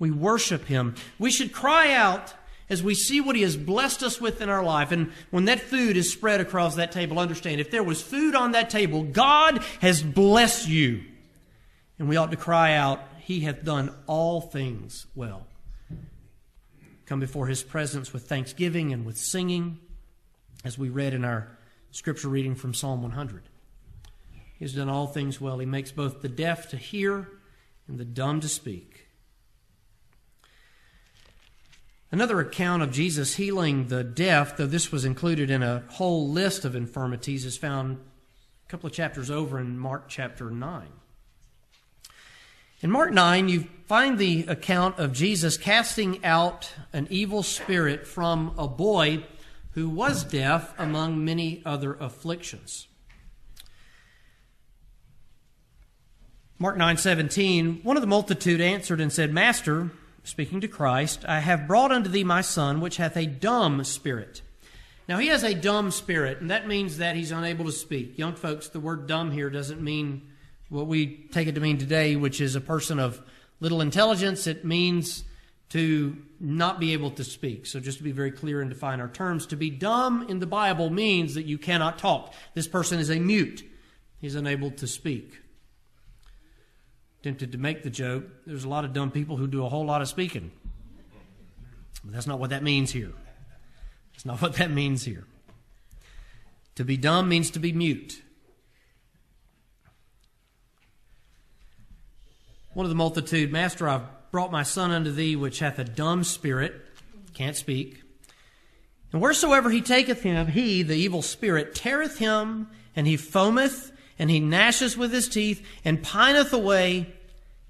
We 0.00 0.10
worship 0.10 0.64
Him. 0.64 0.96
We 1.16 1.30
should 1.30 1.52
cry 1.52 1.92
out 1.92 2.34
as 2.68 2.82
we 2.82 2.96
see 2.96 3.20
what 3.20 3.36
He 3.36 3.42
has 3.42 3.56
blessed 3.56 4.02
us 4.02 4.20
with 4.20 4.40
in 4.40 4.48
our 4.48 4.64
life. 4.64 4.90
And 4.90 5.12
when 5.30 5.44
that 5.44 5.60
food 5.60 5.96
is 5.96 6.12
spread 6.12 6.40
across 6.40 6.74
that 6.74 6.90
table, 6.90 7.20
understand 7.20 7.60
if 7.60 7.70
there 7.70 7.84
was 7.84 8.02
food 8.02 8.34
on 8.34 8.50
that 8.50 8.68
table, 8.68 9.04
God 9.04 9.62
has 9.80 10.02
blessed 10.02 10.66
you. 10.66 11.04
And 12.00 12.08
we 12.08 12.16
ought 12.16 12.32
to 12.32 12.36
cry 12.36 12.74
out, 12.74 13.00
He 13.20 13.40
hath 13.40 13.62
done 13.62 13.94
all 14.08 14.40
things 14.40 15.06
well. 15.14 15.46
Come 17.06 17.20
before 17.20 17.46
His 17.46 17.62
presence 17.62 18.12
with 18.12 18.28
thanksgiving 18.28 18.92
and 18.92 19.06
with 19.06 19.18
singing, 19.18 19.78
as 20.64 20.76
we 20.76 20.88
read 20.88 21.14
in 21.14 21.24
our 21.24 21.57
scripture 21.90 22.28
reading 22.28 22.54
from 22.54 22.74
Psalm 22.74 23.02
100. 23.02 23.42
He 24.58 24.64
has 24.64 24.74
done 24.74 24.88
all 24.88 25.06
things 25.06 25.40
well. 25.40 25.58
He 25.58 25.66
makes 25.66 25.92
both 25.92 26.20
the 26.20 26.28
deaf 26.28 26.68
to 26.70 26.76
hear 26.76 27.28
and 27.86 27.98
the 27.98 28.04
dumb 28.04 28.40
to 28.40 28.48
speak. 28.48 29.06
Another 32.10 32.40
account 32.40 32.82
of 32.82 32.90
Jesus 32.90 33.36
healing 33.36 33.88
the 33.88 34.02
deaf, 34.02 34.56
though 34.56 34.66
this 34.66 34.90
was 34.90 35.04
included 35.04 35.50
in 35.50 35.62
a 35.62 35.84
whole 35.90 36.28
list 36.28 36.64
of 36.64 36.74
infirmities, 36.74 37.44
is 37.44 37.58
found 37.58 37.98
a 38.66 38.70
couple 38.70 38.86
of 38.86 38.94
chapters 38.94 39.30
over 39.30 39.58
in 39.58 39.78
Mark 39.78 40.08
chapter 40.08 40.50
9. 40.50 40.86
In 42.80 42.90
Mark 42.90 43.12
9, 43.12 43.48
you 43.48 43.66
find 43.86 44.18
the 44.18 44.46
account 44.46 44.98
of 44.98 45.12
Jesus 45.12 45.56
casting 45.56 46.24
out 46.24 46.72
an 46.92 47.08
evil 47.10 47.42
spirit 47.42 48.06
from 48.06 48.54
a 48.56 48.68
boy 48.68 49.24
who 49.78 49.88
was 49.88 50.24
deaf 50.24 50.74
among 50.76 51.24
many 51.24 51.62
other 51.64 51.94
afflictions. 52.00 52.88
Mark 56.58 56.76
9:17 56.76 57.84
One 57.84 57.96
of 57.96 58.00
the 58.00 58.08
multitude 58.08 58.60
answered 58.60 59.00
and 59.00 59.12
said, 59.12 59.32
"Master, 59.32 59.92
speaking 60.24 60.60
to 60.62 60.66
Christ, 60.66 61.24
I 61.28 61.38
have 61.38 61.68
brought 61.68 61.92
unto 61.92 62.10
thee 62.10 62.24
my 62.24 62.40
son, 62.40 62.80
which 62.80 62.96
hath 62.96 63.16
a 63.16 63.26
dumb 63.26 63.84
spirit. 63.84 64.42
Now, 65.08 65.18
he 65.18 65.28
has 65.28 65.44
a 65.44 65.54
dumb 65.54 65.92
spirit, 65.92 66.40
and 66.40 66.50
that 66.50 66.66
means 66.66 66.98
that 66.98 67.14
he's 67.14 67.30
unable 67.30 67.64
to 67.66 67.72
speak. 67.72 68.18
Young 68.18 68.34
folks, 68.34 68.66
the 68.66 68.80
word 68.80 69.06
dumb 69.06 69.30
here 69.30 69.48
doesn't 69.48 69.80
mean 69.80 70.22
what 70.70 70.88
we 70.88 71.28
take 71.30 71.46
it 71.46 71.54
to 71.54 71.60
mean 71.60 71.78
today, 71.78 72.16
which 72.16 72.40
is 72.40 72.56
a 72.56 72.60
person 72.60 72.98
of 72.98 73.22
little 73.60 73.80
intelligence. 73.80 74.48
It 74.48 74.64
means 74.64 75.22
to 75.68 76.16
not 76.40 76.78
be 76.78 76.92
able 76.92 77.10
to 77.12 77.24
speak. 77.24 77.66
So, 77.66 77.80
just 77.80 77.98
to 77.98 78.04
be 78.04 78.12
very 78.12 78.30
clear 78.30 78.60
and 78.60 78.70
define 78.70 79.00
our 79.00 79.08
terms, 79.08 79.46
to 79.46 79.56
be 79.56 79.70
dumb 79.70 80.26
in 80.28 80.38
the 80.38 80.46
Bible 80.46 80.90
means 80.90 81.34
that 81.34 81.46
you 81.46 81.58
cannot 81.58 81.98
talk. 81.98 82.34
This 82.54 82.68
person 82.68 82.98
is 82.98 83.10
a 83.10 83.18
mute, 83.18 83.68
he's 84.20 84.34
unable 84.34 84.70
to 84.72 84.86
speak 84.86 85.40
tempted 87.22 87.52
to 87.52 87.58
make 87.58 87.82
the 87.82 87.90
joke. 87.90 88.24
There's 88.46 88.64
a 88.64 88.68
lot 88.68 88.84
of 88.84 88.92
dumb 88.92 89.10
people 89.10 89.36
who 89.36 89.46
do 89.46 89.64
a 89.64 89.68
whole 89.68 89.84
lot 89.84 90.02
of 90.02 90.08
speaking. 90.08 90.50
But 92.04 92.12
that's 92.12 92.26
not 92.26 92.38
what 92.38 92.50
that 92.50 92.62
means 92.62 92.92
here. 92.92 93.12
That's 94.12 94.24
not 94.24 94.40
what 94.42 94.54
that 94.54 94.70
means 94.70 95.04
here. 95.04 95.24
To 96.76 96.84
be 96.84 96.96
dumb 96.96 97.28
means 97.28 97.50
to 97.50 97.58
be 97.58 97.72
mute. 97.72 98.22
One 102.72 102.86
of 102.86 102.90
the 102.90 102.96
multitude, 102.96 103.50
Master, 103.50 103.88
I've 103.88 104.02
brought 104.30 104.52
my 104.52 104.62
son 104.62 104.90
unto 104.90 105.10
thee, 105.10 105.36
which 105.36 105.58
hath 105.58 105.78
a 105.78 105.84
dumb 105.84 106.24
spirit, 106.24 106.74
can't 107.34 107.56
speak. 107.56 108.02
And 109.12 109.22
wheresoever 109.22 109.70
he 109.70 109.80
taketh 109.80 110.22
him, 110.22 110.48
he, 110.48 110.82
the 110.82 110.96
evil 110.96 111.22
spirit, 111.22 111.74
teareth 111.74 112.18
him, 112.18 112.68
and 112.94 113.06
he 113.06 113.16
foameth, 113.16 113.92
and 114.18 114.30
he 114.30 114.40
gnasheth 114.40 114.96
with 114.96 115.12
his 115.12 115.28
teeth, 115.28 115.66
and 115.84 116.02
pineth 116.02 116.52
away. 116.52 117.14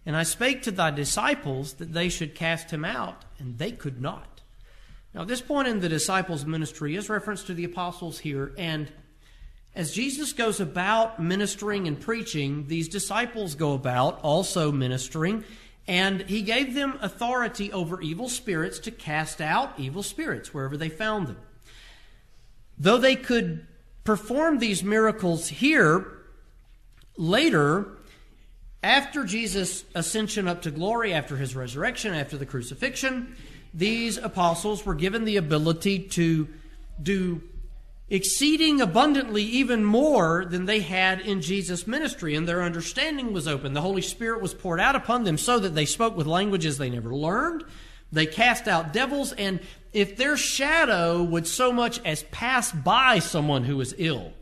And 0.05 0.17
I 0.17 0.23
spake 0.23 0.63
to 0.63 0.71
thy 0.71 0.91
disciples 0.91 1.75
that 1.75 1.93
they 1.93 2.09
should 2.09 2.35
cast 2.35 2.71
him 2.71 2.85
out, 2.85 3.25
and 3.39 3.59
they 3.59 3.73
could 3.73 4.01
not. 4.01 4.41
Now, 5.15 5.23
at 5.23 5.29
this 5.29 5.41
point 5.41 5.69
in 5.69 5.81
the 5.81 5.89
disciples' 5.89 6.45
ministry 6.45 6.97
is 6.97 7.09
reference 7.09 7.45
to 7.45 7.55
the 7.55 7.65
apostles 7.65 8.19
here, 8.19 8.53
and 8.59 8.91
as 9.75 9.93
Jesus 9.93 10.33
goes 10.33 10.59
about 10.59 11.23
ministering 11.23 11.87
and 11.87 12.01
preaching, 12.01 12.67
these 12.67 12.89
disciples 12.89 13.55
go 13.55 13.75
about 13.75 14.21
also 14.23 14.73
ministering, 14.73 15.45
and 15.89 16.21
he 16.29 16.43
gave 16.43 16.75
them 16.75 16.99
authority 17.01 17.73
over 17.73 18.01
evil 18.03 18.29
spirits 18.29 18.79
to 18.81 18.91
cast 18.91 19.41
out 19.41 19.73
evil 19.79 20.03
spirits 20.03 20.53
wherever 20.53 20.77
they 20.77 20.91
found 20.91 21.27
them. 21.27 21.39
Though 22.79 22.99
they 22.99 23.17
could 23.17 23.67
perform 24.05 24.59
these 24.59 24.85
miracles 24.85 25.49
here, 25.49 26.07
later, 27.17 27.89
after 28.83 29.25
Jesus' 29.25 29.85
ascension 29.95 30.47
up 30.47 30.63
to 30.63 30.71
glory, 30.71 31.15
after 31.15 31.39
his 31.39 31.57
resurrection, 31.57 32.15
after 32.15 32.37
the 32.37 32.47
crucifixion, 32.47 33.35
these 33.73 34.19
apostles 34.19 34.85
were 34.85 34.95
given 34.95 35.25
the 35.25 35.39
ability 35.39 36.01
to 36.01 36.49
do 37.03 37.43
exceeding 38.11 38.81
abundantly 38.81 39.43
even 39.43 39.85
more 39.85 40.45
than 40.47 40.65
they 40.65 40.81
had 40.81 41.21
in 41.21 41.43
Jesus' 41.43 41.87
ministry, 41.87 42.35
and 42.35 42.49
their 42.49 42.63
understanding 42.63 43.33
was 43.33 43.47
open. 43.47 43.75
The 43.75 43.83
Holy 43.83 44.03
Spirit 44.03 44.41
was 44.41 44.55
poured 44.55 44.81
out 44.81 44.97
upon 44.97 45.25
them 45.25 45.37
so 45.37 45.59
that 45.59 45.75
they 45.75 45.85
spoke 45.85 46.17
with 46.17 46.27
languages 46.27 46.79
they 46.79 46.91
never 46.91 47.15
learned. 47.15 47.65
They 48.11 48.25
cast 48.25 48.67
out 48.67 48.95
devils, 48.95 49.33
and 49.33 49.61
if 49.93 50.17
their 50.17 50.37
shadow 50.37 51.23
would 51.23 51.47
so 51.47 51.73
much 51.73 52.01
as 52.05 52.23
pass 52.25 52.73
by 52.73 53.19
someone 53.19 53.65
who 53.65 53.77
was 53.77 53.95
ill, 53.99 54.33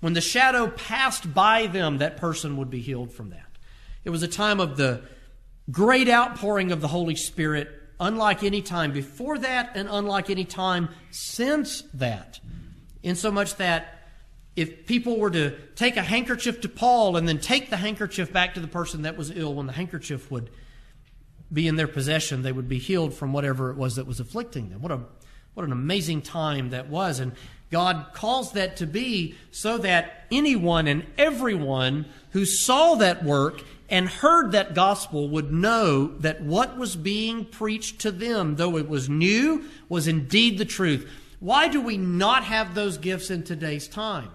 when 0.00 0.14
the 0.14 0.20
shadow 0.20 0.68
passed 0.68 1.32
by 1.34 1.66
them, 1.66 1.98
that 1.98 2.16
person 2.16 2.56
would 2.56 2.70
be 2.70 2.80
healed 2.80 3.12
from 3.12 3.30
that. 3.30 3.46
It 4.04 4.10
was 4.10 4.22
a 4.22 4.28
time 4.28 4.58
of 4.58 4.76
the 4.76 5.02
great 5.70 6.08
outpouring 6.08 6.72
of 6.72 6.80
the 6.80 6.88
Holy 6.88 7.14
Spirit, 7.14 7.68
unlike 8.00 8.42
any 8.42 8.62
time 8.62 8.92
before 8.92 9.38
that 9.38 9.72
and 9.76 9.88
unlike 9.90 10.30
any 10.30 10.44
time 10.44 10.88
since 11.10 11.82
that. 11.94 12.40
Insomuch 13.02 13.56
that 13.56 14.08
if 14.54 14.86
people 14.86 15.18
were 15.18 15.30
to 15.30 15.58
take 15.74 15.96
a 15.96 16.02
handkerchief 16.02 16.60
to 16.60 16.68
Paul 16.68 17.16
and 17.16 17.26
then 17.26 17.38
take 17.38 17.70
the 17.70 17.78
handkerchief 17.78 18.32
back 18.32 18.54
to 18.54 18.60
the 18.60 18.68
person 18.68 19.02
that 19.02 19.16
was 19.16 19.30
ill, 19.30 19.54
when 19.54 19.66
the 19.66 19.72
handkerchief 19.72 20.30
would 20.30 20.50
be 21.52 21.66
in 21.66 21.76
their 21.76 21.88
possession, 21.88 22.42
they 22.42 22.52
would 22.52 22.68
be 22.68 22.78
healed 22.78 23.14
from 23.14 23.32
whatever 23.32 23.70
it 23.70 23.76
was 23.76 23.96
that 23.96 24.06
was 24.06 24.20
afflicting 24.20 24.70
them. 24.70 24.82
What 24.82 24.92
a 24.92 25.00
what 25.54 25.66
an 25.66 25.72
amazing 25.72 26.22
time 26.22 26.70
that 26.70 26.88
was. 26.88 27.20
And 27.20 27.32
God 27.70 28.08
calls 28.12 28.52
that 28.52 28.76
to 28.78 28.86
be 28.86 29.34
so 29.50 29.78
that 29.78 30.26
anyone 30.30 30.86
and 30.86 31.04
everyone 31.18 32.06
who 32.30 32.44
saw 32.44 32.94
that 32.96 33.24
work 33.24 33.62
and 33.88 34.08
heard 34.08 34.52
that 34.52 34.74
gospel 34.74 35.28
would 35.28 35.52
know 35.52 36.06
that 36.18 36.42
what 36.42 36.78
was 36.78 36.96
being 36.96 37.44
preached 37.44 38.00
to 38.00 38.10
them, 38.10 38.56
though 38.56 38.78
it 38.78 38.88
was 38.88 39.08
new, 39.08 39.64
was 39.88 40.06
indeed 40.06 40.56
the 40.58 40.64
truth. 40.64 41.10
Why 41.42 41.66
do 41.66 41.80
we 41.80 41.96
not 41.96 42.44
have 42.44 42.72
those 42.72 42.98
gifts 42.98 43.28
in 43.28 43.42
today's 43.42 43.88
time? 43.88 44.30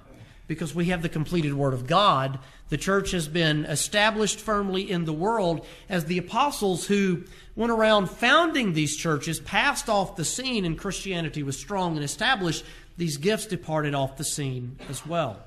Because 0.45 0.75
we 0.75 0.87
have 0.87 1.01
the 1.01 1.07
completed 1.07 1.53
Word 1.53 1.73
of 1.73 1.87
God. 1.87 2.37
The 2.67 2.75
church 2.75 3.11
has 3.11 3.29
been 3.29 3.63
established 3.63 4.41
firmly 4.41 4.91
in 4.91 5.05
the 5.05 5.13
world 5.13 5.65
as 5.87 6.03
the 6.03 6.17
apostles 6.17 6.85
who 6.85 7.23
went 7.55 7.71
around 7.71 8.09
founding 8.09 8.73
these 8.73 8.97
churches 8.97 9.39
passed 9.39 9.87
off 9.87 10.17
the 10.17 10.25
scene 10.25 10.65
and 10.65 10.77
Christianity 10.77 11.43
was 11.43 11.57
strong 11.57 11.95
and 11.95 12.03
established. 12.03 12.65
These 12.97 13.15
gifts 13.15 13.45
departed 13.45 13.95
off 13.95 14.17
the 14.17 14.25
scene 14.25 14.77
as 14.89 15.05
well. 15.05 15.41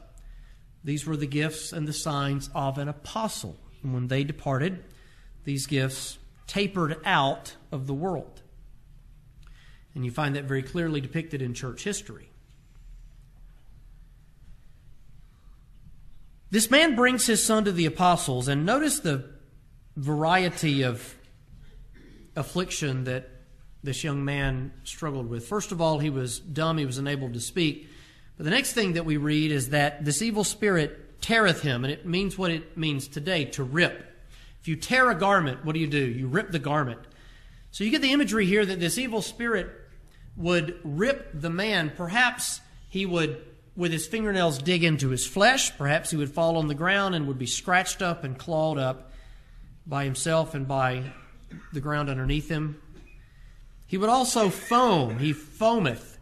These 0.83 1.05
were 1.05 1.19
the 1.19 1.27
gifts 1.27 1.75
and 1.75 1.87
the 1.87 1.93
signs 1.93 2.49
of 2.55 2.79
an 2.79 2.89
apostle. 2.89 3.59
And 3.83 3.93
when 3.93 4.09
they 4.09 4.25
departed, 4.25 4.83
these 5.45 5.67
gifts 5.67 6.17
tapered 6.47 7.03
out 7.05 7.57
of 7.71 7.87
the 7.87 7.93
world. 7.93 8.40
And 9.95 10.05
you 10.05 10.11
find 10.11 10.37
that 10.37 10.45
very 10.45 10.63
clearly 10.63 11.01
depicted 11.01 11.43
in 11.43 11.55
church 11.55 11.83
history. 11.83 12.29
This 16.51 16.71
man 16.71 16.97
brings 16.97 17.27
his 17.27 17.43
son 17.43 17.65
to 17.65 17.73
the 17.73 17.87
apostles, 17.87 18.49
and 18.49 18.67
notice 18.67 19.01
the 19.01 19.25
variety 19.97 20.83
of 20.83 21.15
affliction 22.35 23.05
that 23.05 23.29
this 23.83 24.03
young 24.05 24.25
man 24.25 24.73
struggled 24.85 25.29
with. 25.29 25.47
First 25.47 25.73
of 25.73 25.81
all, 25.81 25.99
he 25.99 26.11
was 26.11 26.41
dumb, 26.41 26.79
he 26.79 26.87
was 26.87 26.99
unable 26.99 27.31
to 27.33 27.41
speak. 27.41 27.89
But 28.37 28.45
the 28.45 28.51
next 28.51 28.73
thing 28.73 28.95
that 28.95 29.05
we 29.05 29.17
read 29.17 29.53
is 29.53 29.71
that 29.71 30.05
this 30.05 30.23
evil 30.23 30.45
spirit 30.45 31.21
teareth 31.21 31.63
him, 31.63 31.85
and 31.85 31.93
it 31.93 32.05
means 32.07 32.37
what 32.37 32.51
it 32.51 32.77
means 32.77 33.07
today 33.07 33.45
to 33.47 33.63
rip. 33.63 34.07
If 34.61 34.69
you 34.69 34.77
tear 34.77 35.11
a 35.11 35.15
garment, 35.15 35.65
what 35.65 35.75
do 35.75 35.81
you 35.81 35.87
do? 35.87 36.05
You 36.05 36.27
rip 36.27 36.51
the 36.51 36.59
garment. 36.59 37.01
So 37.71 37.85
you 37.85 37.91
get 37.91 38.03
the 38.03 38.13
imagery 38.13 38.47
here 38.47 38.67
that 38.67 38.81
this 38.81 38.99
evil 38.99 39.23
spirit 39.23 39.71
would 40.41 40.79
rip 40.83 41.31
the 41.35 41.51
man. 41.51 41.93
Perhaps 41.97 42.61
he 42.89 43.07
would, 43.07 43.45
with 43.77 43.93
his 43.93 44.07
fingernails, 44.07 44.59
dig 44.59 44.83
into 44.83 45.11
his 45.11 45.27
flesh. 45.27 45.77
Perhaps 45.77 46.11
he 46.11 46.17
would 46.17 46.33
fall 46.33 46.57
on 46.57 46.67
the 46.67 46.75
ground 46.75 47.15
and 47.15 47.27
would 47.29 47.39
be 47.39 47.47
scratched 47.47 48.03
up 48.03 48.25
and 48.25 48.39
clawed 48.39 48.79
up 48.79 49.13
by 49.87 50.05
himself 50.05 50.55
and 50.55 50.67
by 50.67 51.03
the 51.73 51.81
ground 51.81 52.09
underneath 52.09 52.49
him. 52.49 52.81
He 53.87 53.97
would 53.97 54.09
also 54.09 54.51
foam. 54.51 55.19
He 55.19 55.33
foameth. 55.33 56.17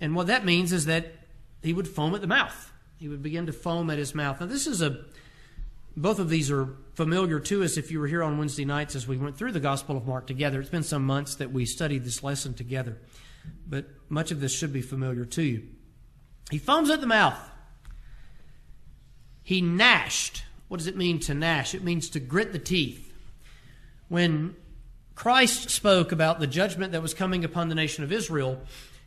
And 0.00 0.14
what 0.14 0.26
that 0.26 0.44
means 0.44 0.72
is 0.72 0.84
that 0.86 1.14
he 1.62 1.72
would 1.72 1.88
foam 1.88 2.14
at 2.14 2.20
the 2.20 2.26
mouth. 2.26 2.72
He 2.98 3.08
would 3.08 3.22
begin 3.22 3.46
to 3.46 3.52
foam 3.52 3.90
at 3.90 3.98
his 3.98 4.14
mouth. 4.14 4.40
Now, 4.40 4.46
this 4.46 4.66
is 4.66 4.82
a, 4.82 5.04
both 5.96 6.18
of 6.18 6.28
these 6.28 6.50
are 6.50 6.68
familiar 6.94 7.40
to 7.40 7.64
us 7.64 7.76
if 7.76 7.90
you 7.90 8.00
were 8.00 8.06
here 8.06 8.22
on 8.22 8.38
Wednesday 8.38 8.64
nights 8.64 8.94
as 8.94 9.08
we 9.08 9.16
went 9.16 9.36
through 9.36 9.52
the 9.52 9.60
Gospel 9.60 9.96
of 9.96 10.06
Mark 10.06 10.26
together. 10.26 10.60
It's 10.60 10.70
been 10.70 10.82
some 10.82 11.04
months 11.04 11.36
that 11.36 11.52
we 11.52 11.64
studied 11.64 12.04
this 12.04 12.22
lesson 12.22 12.54
together, 12.54 12.98
but 13.66 13.86
much 14.08 14.30
of 14.30 14.40
this 14.40 14.54
should 14.54 14.72
be 14.72 14.82
familiar 14.82 15.24
to 15.24 15.42
you. 15.42 15.62
He 16.50 16.58
foams 16.58 16.90
at 16.90 17.00
the 17.00 17.06
mouth. 17.06 17.38
He 19.42 19.60
gnashed. 19.60 20.44
What 20.68 20.78
does 20.78 20.86
it 20.86 20.96
mean 20.96 21.20
to 21.20 21.34
gnash? 21.34 21.74
It 21.74 21.84
means 21.84 22.10
to 22.10 22.20
grit 22.20 22.52
the 22.52 22.58
teeth. 22.58 23.12
When 24.08 24.56
Christ 25.14 25.70
spoke 25.70 26.12
about 26.12 26.40
the 26.40 26.46
judgment 26.46 26.92
that 26.92 27.02
was 27.02 27.14
coming 27.14 27.44
upon 27.44 27.68
the 27.68 27.74
nation 27.74 28.04
of 28.04 28.12
Israel, 28.12 28.60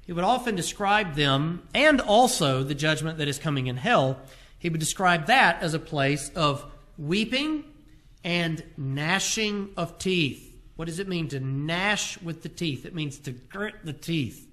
he 0.06 0.14
would 0.14 0.24
often 0.24 0.56
describe 0.56 1.16
them 1.16 1.68
and 1.74 2.02
also 2.02 2.64
the 2.64 2.76
judgment 2.76 3.20
that 3.20 3.28
is 3.28 3.38
coming 3.38 3.68
in 3.68 3.78
hell. 3.78 4.18
He 4.58 4.70
would 4.70 4.80
describe 4.80 5.28
that 5.28 5.62
as 5.62 5.74
a 5.74 5.80
place 5.80 6.30
of 6.36 6.66
weeping 6.98 7.64
and 8.24 8.64
gnashing 8.76 9.70
of 9.78 10.00
teeth. 10.00 10.49
What 10.80 10.88
does 10.88 11.00
it 11.00 11.10
mean 11.10 11.28
to 11.28 11.42
gnash 11.42 12.22
with 12.22 12.42
the 12.42 12.48
teeth? 12.48 12.86
It 12.86 12.96
means 12.96 13.20
to 13.20 13.34
grit 13.34 13.84
the 13.84 13.92
teeth. 13.92 14.48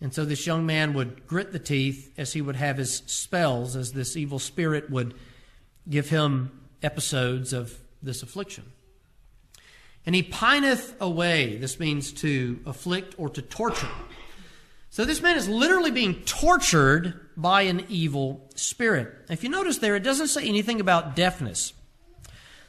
And 0.00 0.14
so 0.14 0.24
this 0.24 0.46
young 0.46 0.64
man 0.64 0.94
would 0.94 1.26
grit 1.26 1.52
the 1.52 1.58
teeth 1.58 2.14
as 2.16 2.32
he 2.32 2.40
would 2.40 2.56
have 2.56 2.78
his 2.78 3.02
spells, 3.04 3.76
as 3.76 3.92
this 3.92 4.16
evil 4.16 4.38
spirit 4.38 4.88
would 4.88 5.12
give 5.86 6.08
him 6.08 6.62
episodes 6.82 7.52
of 7.52 7.78
this 8.02 8.22
affliction. 8.22 8.72
And 10.06 10.14
he 10.14 10.22
pineth 10.22 10.94
away. 10.98 11.58
This 11.58 11.78
means 11.78 12.14
to 12.22 12.60
afflict 12.64 13.14
or 13.18 13.28
to 13.28 13.42
torture. 13.42 13.92
So 14.88 15.04
this 15.04 15.20
man 15.20 15.36
is 15.36 15.46
literally 15.46 15.90
being 15.90 16.22
tortured 16.22 17.20
by 17.36 17.62
an 17.64 17.84
evil 17.90 18.50
spirit. 18.54 19.14
If 19.28 19.44
you 19.44 19.50
notice 19.50 19.76
there, 19.76 19.94
it 19.94 20.04
doesn't 20.04 20.28
say 20.28 20.48
anything 20.48 20.80
about 20.80 21.14
deafness. 21.14 21.74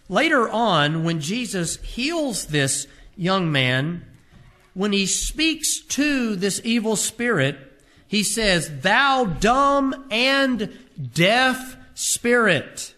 Later 0.08 0.48
on, 0.50 1.04
when 1.04 1.20
Jesus 1.20 1.78
heals 1.78 2.48
this 2.48 2.88
young 3.15 3.52
man, 3.52 4.06
when 4.74 4.91
he 4.91 5.06
speaks 5.06 5.84
to 5.86 6.36
this 6.36 6.62
evil 6.63 6.96
spirit, 6.96 7.58
he 8.08 8.24
says, 8.24 8.82
Thou 8.82 9.26
dumb 9.26 10.08
and 10.12 10.78
deaf 11.13 11.78
spirit, 11.96 12.94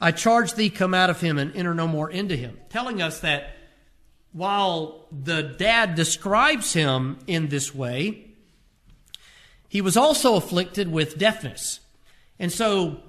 I 0.00 0.10
charge 0.10 0.54
thee, 0.54 0.70
come 0.70 0.94
out 0.94 1.10
of 1.10 1.20
him 1.20 1.38
and 1.38 1.54
enter 1.54 1.74
no 1.74 1.86
more 1.86 2.10
into 2.10 2.34
him. 2.34 2.58
Telling 2.70 3.00
us 3.00 3.20
that 3.20 3.54
while 4.32 5.06
the 5.12 5.42
dad 5.42 5.94
describes 5.94 6.72
him 6.72 7.18
in 7.28 7.48
this 7.48 7.72
way, 7.72 8.26
he 9.68 9.80
was 9.80 9.96
also 9.96 10.34
afflicted 10.34 10.90
with 10.90 11.18
deafness. 11.18 11.80
And 12.38 12.50
so 12.50 13.00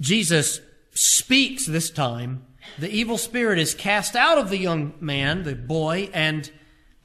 Jesus 0.00 0.60
speaks 0.96 1.66
this 1.66 1.90
time. 1.90 2.44
The 2.78 2.90
evil 2.90 3.18
spirit 3.18 3.58
is 3.58 3.74
cast 3.74 4.16
out 4.16 4.38
of 4.38 4.50
the 4.50 4.58
young 4.58 4.94
man, 5.00 5.44
the 5.44 5.54
boy, 5.54 6.10
and 6.12 6.50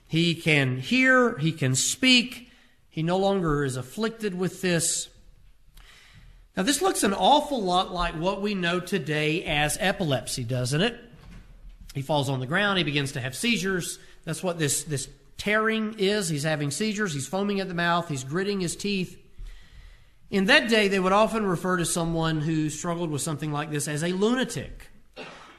he 0.07 0.35
can 0.35 0.77
hear, 0.77 1.37
he 1.37 1.51
can 1.51 1.75
speak. 1.75 2.49
He 2.89 3.03
no 3.03 3.17
longer 3.17 3.63
is 3.63 3.77
afflicted 3.77 4.37
with 4.37 4.61
this. 4.61 5.07
Now, 6.57 6.63
this 6.63 6.81
looks 6.81 7.03
an 7.03 7.13
awful 7.13 7.61
lot 7.61 7.93
like 7.93 8.15
what 8.15 8.41
we 8.41 8.53
know 8.53 8.79
today 8.79 9.45
as 9.45 9.77
epilepsy, 9.79 10.43
doesn't 10.43 10.81
it? 10.81 10.99
He 11.93 12.01
falls 12.01 12.29
on 12.29 12.39
the 12.39 12.47
ground. 12.47 12.77
He 12.77 12.83
begins 12.83 13.13
to 13.13 13.21
have 13.21 13.35
seizures. 13.35 13.99
That's 14.25 14.43
what 14.43 14.59
this, 14.59 14.83
this 14.83 15.07
tearing 15.37 15.95
is. 15.97 16.27
He's 16.29 16.43
having 16.43 16.71
seizures. 16.71 17.13
He's 17.13 17.27
foaming 17.27 17.59
at 17.59 17.67
the 17.67 17.73
mouth. 17.73 18.09
He's 18.09 18.23
gritting 18.23 18.59
his 18.59 18.75
teeth. 18.75 19.20
In 20.31 20.45
that 20.45 20.69
day, 20.69 20.87
they 20.87 20.99
would 20.99 21.11
often 21.11 21.45
refer 21.45 21.75
to 21.75 21.85
someone 21.85 22.39
who 22.39 22.69
struggled 22.69 23.11
with 23.11 23.21
something 23.21 23.51
like 23.51 23.69
this 23.69 23.89
as 23.89 24.01
a 24.01 24.13
lunatic. 24.13 24.87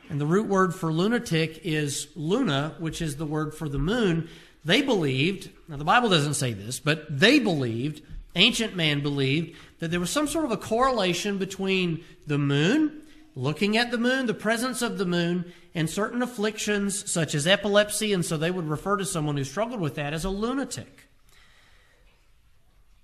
And 0.08 0.18
the 0.18 0.24
root 0.24 0.46
word 0.46 0.74
for 0.74 0.90
lunatic 0.90 1.60
is 1.62 2.08
luna, 2.16 2.74
which 2.78 3.02
is 3.02 3.16
the 3.16 3.26
word 3.26 3.54
for 3.54 3.68
the 3.68 3.78
moon. 3.78 4.30
They 4.64 4.80
believed, 4.80 5.50
now 5.68 5.76
the 5.76 5.84
Bible 5.84 6.08
doesn't 6.08 6.34
say 6.34 6.54
this, 6.54 6.80
but 6.80 7.04
they 7.10 7.38
believed, 7.38 8.00
ancient 8.34 8.74
man 8.74 9.02
believed, 9.02 9.58
that 9.80 9.90
there 9.90 10.00
was 10.00 10.08
some 10.08 10.26
sort 10.26 10.46
of 10.46 10.52
a 10.52 10.56
correlation 10.56 11.36
between 11.36 12.02
the 12.26 12.38
moon 12.38 13.02
looking 13.36 13.76
at 13.76 13.90
the 13.90 13.98
moon, 13.98 14.24
the 14.24 14.32
presence 14.32 14.80
of 14.80 14.96
the 14.96 15.04
moon, 15.04 15.52
and 15.74 15.88
certain 15.88 16.22
afflictions 16.22 17.10
such 17.10 17.34
as 17.34 17.46
epilepsy, 17.46 18.14
and 18.14 18.24
so 18.24 18.38
they 18.38 18.50
would 18.50 18.68
refer 18.68 18.96
to 18.96 19.04
someone 19.04 19.36
who 19.36 19.44
struggled 19.44 19.80
with 19.80 19.96
that 19.96 20.14
as 20.14 20.24
a 20.24 20.30
lunatic. 20.30 21.01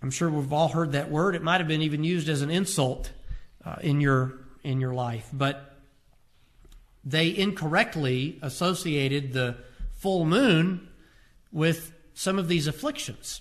I'm 0.03 0.11
sure 0.11 0.31
we've 0.31 0.53
all 0.53 0.69
heard 0.69 0.93
that 0.93 1.11
word. 1.11 1.35
It 1.35 1.43
might 1.43 1.59
have 1.59 1.69
been 1.69 1.83
even 1.83 2.05
used 2.05 2.29
as 2.29 2.43
an 2.43 2.51
insult 2.51 3.11
uh, 3.65 3.77
in 3.81 4.01
your 4.01 4.39
in 4.63 4.81
your 4.81 4.95
life, 4.95 5.29
but 5.33 5.77
they 7.05 7.35
incorrectly 7.35 8.39
associated 8.43 9.33
the 9.33 9.57
full 9.93 10.25
moon 10.25 10.89
with 11.53 11.93
some 12.15 12.39
of 12.39 12.49
these 12.49 12.67
afflictions. 12.67 13.41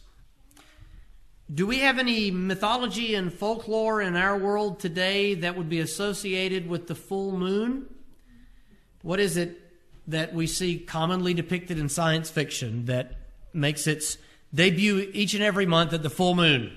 Do 1.54 1.65
we 1.65 1.80
have 1.80 1.98
any 1.98 2.30
mythology 2.30 3.15
and 3.15 3.32
folklore 3.32 4.02
in 4.02 4.15
our 4.15 4.38
world 4.38 4.80
today 4.80 5.34
that 5.36 5.56
would 5.56 5.70
be 5.70 5.80
associated 5.80 6.67
with 6.67 6.88
the 6.88 6.96
full 6.96 7.32
moon? 7.38 7.86
What 9.02 9.20
is 9.20 9.38
it 9.38 9.60
that 10.08 10.34
we 10.34 10.48
see 10.48 10.78
commonly 10.80 11.34
depicted 11.34 11.78
in 11.78 11.89
science 11.89 12.30
fiction 12.30 12.86
that 12.86 13.13
makes 13.54 13.88
its 13.88 14.17
debut 14.53 15.10
each 15.13 15.33
and 15.33 15.43
every 15.43 15.65
month 15.65 15.93
at 15.93 16.03
the 16.03 16.10
full 16.10 16.36
moon? 16.36 16.75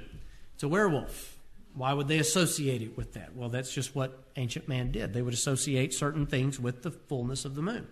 It's 0.54 0.62
a 0.62 0.68
werewolf. 0.68 1.38
Why 1.74 1.92
would 1.92 2.08
they 2.08 2.18
associate 2.18 2.82
it 2.82 2.96
with 2.96 3.14
that? 3.14 3.34
Well, 3.34 3.48
that's 3.48 3.72
just 3.72 3.94
what 3.94 4.24
ancient 4.36 4.68
man 4.68 4.90
did. 4.90 5.12
They 5.12 5.22
would 5.22 5.34
associate 5.34 5.94
certain 5.94 6.26
things 6.26 6.58
with 6.58 6.82
the 6.82 6.90
fullness 6.90 7.44
of 7.44 7.54
the 7.54 7.62
moon. 7.62 7.86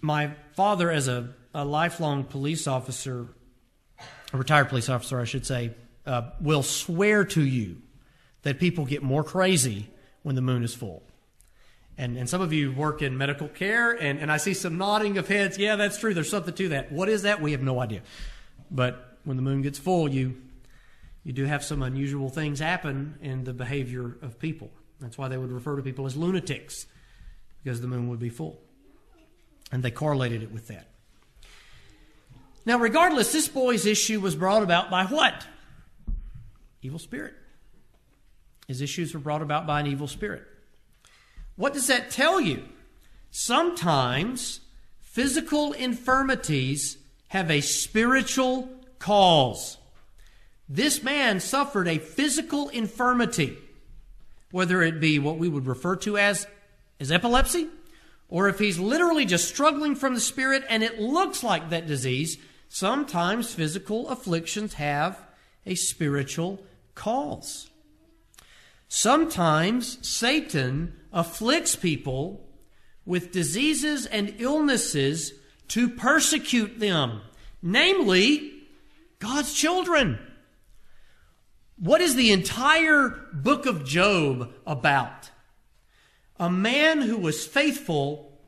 My 0.00 0.34
father, 0.54 0.90
as 0.90 1.08
a, 1.08 1.34
a 1.52 1.64
lifelong 1.64 2.24
police 2.24 2.66
officer, 2.66 3.26
a 4.32 4.38
retired 4.38 4.68
police 4.68 4.88
officer, 4.88 5.20
I 5.20 5.24
should 5.24 5.44
say, 5.44 5.74
uh, 6.06 6.30
will 6.40 6.62
swear 6.62 7.24
to 7.24 7.42
you 7.42 7.82
that 8.42 8.60
people 8.60 8.84
get 8.84 9.02
more 9.02 9.24
crazy 9.24 9.90
when 10.22 10.36
the 10.36 10.42
moon 10.42 10.62
is 10.62 10.72
full. 10.72 11.02
And, 11.98 12.18
and 12.18 12.28
some 12.28 12.42
of 12.42 12.52
you 12.52 12.72
work 12.72 13.00
in 13.00 13.16
medical 13.16 13.48
care, 13.48 13.92
and, 13.92 14.18
and 14.18 14.30
I 14.30 14.36
see 14.36 14.52
some 14.52 14.76
nodding 14.76 15.16
of 15.16 15.28
heads. 15.28 15.56
Yeah, 15.56 15.76
that's 15.76 15.98
true. 15.98 16.12
There's 16.12 16.28
something 16.28 16.52
to 16.52 16.68
that. 16.68 16.92
What 16.92 17.08
is 17.08 17.22
that? 17.22 17.40
We 17.40 17.52
have 17.52 17.62
no 17.62 17.80
idea. 17.80 18.02
But 18.70 19.18
when 19.24 19.36
the 19.36 19.42
moon 19.42 19.62
gets 19.62 19.78
full, 19.78 20.08
you, 20.08 20.36
you 21.24 21.32
do 21.32 21.44
have 21.44 21.64
some 21.64 21.82
unusual 21.82 22.28
things 22.28 22.58
happen 22.58 23.18
in 23.22 23.44
the 23.44 23.54
behavior 23.54 24.18
of 24.20 24.38
people. 24.38 24.70
That's 25.00 25.16
why 25.16 25.28
they 25.28 25.38
would 25.38 25.50
refer 25.50 25.76
to 25.76 25.82
people 25.82 26.04
as 26.04 26.16
lunatics, 26.16 26.86
because 27.64 27.80
the 27.80 27.88
moon 27.88 28.08
would 28.08 28.20
be 28.20 28.28
full. 28.28 28.60
And 29.72 29.82
they 29.82 29.90
correlated 29.90 30.42
it 30.42 30.52
with 30.52 30.68
that. 30.68 30.88
Now, 32.66 32.78
regardless, 32.78 33.32
this 33.32 33.48
boy's 33.48 33.86
issue 33.86 34.20
was 34.20 34.36
brought 34.36 34.62
about 34.62 34.90
by 34.90 35.04
what? 35.06 35.46
Evil 36.82 36.98
spirit. 36.98 37.34
His 38.68 38.82
issues 38.82 39.14
were 39.14 39.20
brought 39.20 39.42
about 39.42 39.66
by 39.66 39.80
an 39.80 39.86
evil 39.86 40.08
spirit. 40.08 40.42
What 41.56 41.74
does 41.74 41.86
that 41.88 42.10
tell 42.10 42.40
you? 42.40 42.62
Sometimes 43.30 44.60
physical 45.00 45.72
infirmities 45.72 46.98
have 47.28 47.50
a 47.50 47.60
spiritual 47.60 48.68
cause. 48.98 49.78
This 50.68 51.02
man 51.02 51.40
suffered 51.40 51.88
a 51.88 51.98
physical 51.98 52.68
infirmity, 52.68 53.56
whether 54.50 54.82
it 54.82 55.00
be 55.00 55.18
what 55.18 55.38
we 55.38 55.48
would 55.48 55.66
refer 55.66 55.96
to 55.96 56.18
as, 56.18 56.46
as 57.00 57.12
epilepsy, 57.12 57.68
or 58.28 58.48
if 58.48 58.58
he's 58.58 58.78
literally 58.78 59.24
just 59.24 59.48
struggling 59.48 59.94
from 59.94 60.14
the 60.14 60.20
spirit 60.20 60.64
and 60.68 60.82
it 60.82 61.00
looks 61.00 61.42
like 61.42 61.70
that 61.70 61.86
disease, 61.86 62.36
sometimes 62.68 63.54
physical 63.54 64.08
afflictions 64.08 64.74
have 64.74 65.18
a 65.64 65.74
spiritual 65.74 66.62
cause. 66.94 67.70
Sometimes 68.88 69.98
Satan 70.06 70.94
afflicts 71.16 71.74
people 71.74 72.46
with 73.06 73.32
diseases 73.32 74.04
and 74.04 74.34
illnesses 74.38 75.32
to 75.68 75.88
persecute 75.88 76.78
them, 76.78 77.22
namely 77.62 78.52
God's 79.18 79.54
children. 79.54 80.18
What 81.78 82.02
is 82.02 82.16
the 82.16 82.32
entire 82.32 83.08
book 83.32 83.64
of 83.64 83.84
Job 83.84 84.52
about? 84.66 85.30
A 86.38 86.50
man 86.50 87.00
who 87.00 87.16
was 87.16 87.46
faithful 87.46 88.38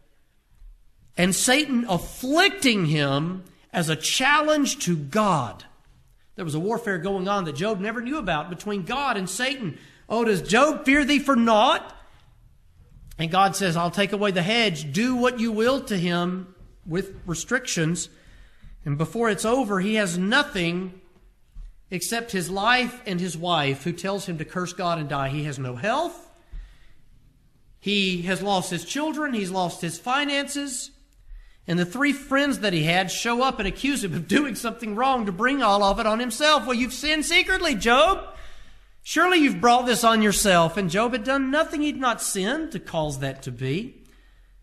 and 1.16 1.34
Satan 1.34 1.86
afflicting 1.88 2.84
him 2.84 3.44
as 3.72 3.88
a 3.88 3.96
challenge 3.96 4.80
to 4.80 4.94
God. 4.94 5.64
There 6.36 6.44
was 6.44 6.54
a 6.54 6.60
warfare 6.60 6.98
going 6.98 7.28
on 7.28 7.44
that 7.46 7.56
Job 7.56 7.80
never 7.80 8.02
knew 8.02 8.18
about 8.18 8.50
between 8.50 8.82
God 8.82 9.16
and 9.16 9.28
Satan. 9.28 9.78
Oh, 10.06 10.24
does 10.24 10.42
Job 10.42 10.84
fear 10.84 11.04
thee 11.04 11.18
for 11.18 11.34
naught? 11.34 11.94
And 13.18 13.30
God 13.30 13.56
says, 13.56 13.76
I'll 13.76 13.90
take 13.90 14.12
away 14.12 14.30
the 14.30 14.42
hedge. 14.42 14.92
Do 14.92 15.16
what 15.16 15.40
you 15.40 15.50
will 15.50 15.80
to 15.82 15.96
him 15.96 16.54
with 16.86 17.14
restrictions. 17.26 18.08
And 18.84 18.96
before 18.96 19.28
it's 19.28 19.44
over, 19.44 19.80
he 19.80 19.96
has 19.96 20.16
nothing 20.16 21.00
except 21.90 22.32
his 22.32 22.48
life 22.48 23.02
and 23.06 23.20
his 23.20 23.36
wife, 23.36 23.82
who 23.82 23.92
tells 23.92 24.26
him 24.26 24.38
to 24.38 24.44
curse 24.44 24.72
God 24.72 24.98
and 24.98 25.08
die. 25.08 25.30
He 25.30 25.44
has 25.44 25.58
no 25.58 25.74
health. 25.74 26.26
He 27.80 28.22
has 28.22 28.42
lost 28.42 28.70
his 28.70 28.84
children. 28.84 29.34
He's 29.34 29.50
lost 29.50 29.80
his 29.80 29.98
finances. 29.98 30.90
And 31.66 31.78
the 31.78 31.84
three 31.84 32.12
friends 32.12 32.60
that 32.60 32.72
he 32.72 32.84
had 32.84 33.10
show 33.10 33.42
up 33.42 33.58
and 33.58 33.66
accuse 33.66 34.04
him 34.04 34.14
of 34.14 34.28
doing 34.28 34.54
something 34.54 34.94
wrong 34.94 35.26
to 35.26 35.32
bring 35.32 35.62
all 35.62 35.82
of 35.82 35.98
it 35.98 36.06
on 36.06 36.20
himself. 36.20 36.66
Well, 36.66 36.74
you've 36.74 36.92
sinned 36.92 37.24
secretly, 37.24 37.74
Job. 37.74 38.36
Surely 39.08 39.38
you've 39.38 39.58
brought 39.58 39.86
this 39.86 40.04
on 40.04 40.20
yourself. 40.20 40.76
And 40.76 40.90
Job 40.90 41.12
had 41.12 41.24
done 41.24 41.50
nothing 41.50 41.80
he'd 41.80 41.96
not 41.96 42.20
sinned 42.20 42.72
to 42.72 42.78
cause 42.78 43.20
that 43.20 43.40
to 43.44 43.50
be. 43.50 44.04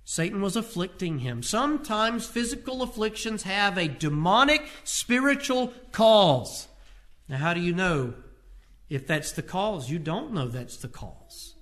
Satan 0.04 0.40
was 0.40 0.56
afflicting 0.56 1.18
him. 1.18 1.42
Sometimes 1.42 2.28
physical 2.28 2.84
afflictions 2.84 3.42
have 3.42 3.76
a 3.76 3.88
demonic 3.88 4.70
spiritual 4.84 5.74
cause. 5.92 6.68
Now, 7.28 7.38
how 7.38 7.56
do 7.56 7.60
you 7.60 7.74
know 7.74 8.14
if 8.88 9.08
that's 9.08 9.32
the 9.32 9.42
cause? 9.42 9.90
You 9.90 9.98
don't 9.98 10.32
know 10.32 10.48
that's 10.48 10.78
the 10.78 10.90
cause. 10.90 11.56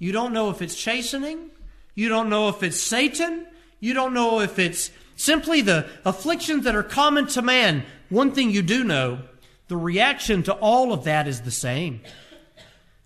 You 0.00 0.10
don't 0.10 0.32
know 0.32 0.50
if 0.50 0.60
it's 0.60 0.74
chastening. 0.74 1.50
You 1.94 2.08
don't 2.08 2.28
know 2.28 2.48
if 2.48 2.60
it's 2.64 2.80
Satan. 2.80 3.46
You 3.78 3.94
don't 3.94 4.14
know 4.14 4.40
if 4.40 4.58
it's 4.58 4.90
simply 5.14 5.60
the 5.60 5.88
afflictions 6.04 6.64
that 6.64 6.74
are 6.74 6.82
common 6.82 7.28
to 7.28 7.42
man. 7.42 7.84
One 8.08 8.32
thing 8.32 8.50
you 8.50 8.62
do 8.62 8.82
know 8.82 9.20
the 9.68 9.76
reaction 9.76 10.42
to 10.44 10.54
all 10.54 10.92
of 10.92 11.04
that 11.04 11.26
is 11.26 11.42
the 11.42 11.50
same 11.50 12.00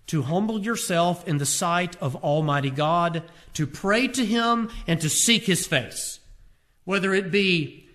to 0.07 0.23
humble 0.23 0.59
yourself 0.59 1.25
in 1.25 1.37
the 1.37 1.45
sight 1.45 1.95
of 2.01 2.17
Almighty 2.17 2.69
God, 2.69 3.23
to 3.53 3.65
pray 3.65 4.09
to 4.09 4.25
Him, 4.25 4.69
and 4.85 4.99
to 4.99 5.09
seek 5.09 5.43
His 5.43 5.65
face. 5.65 6.19
Whether 6.83 7.13
it 7.13 7.31
be 7.31 7.87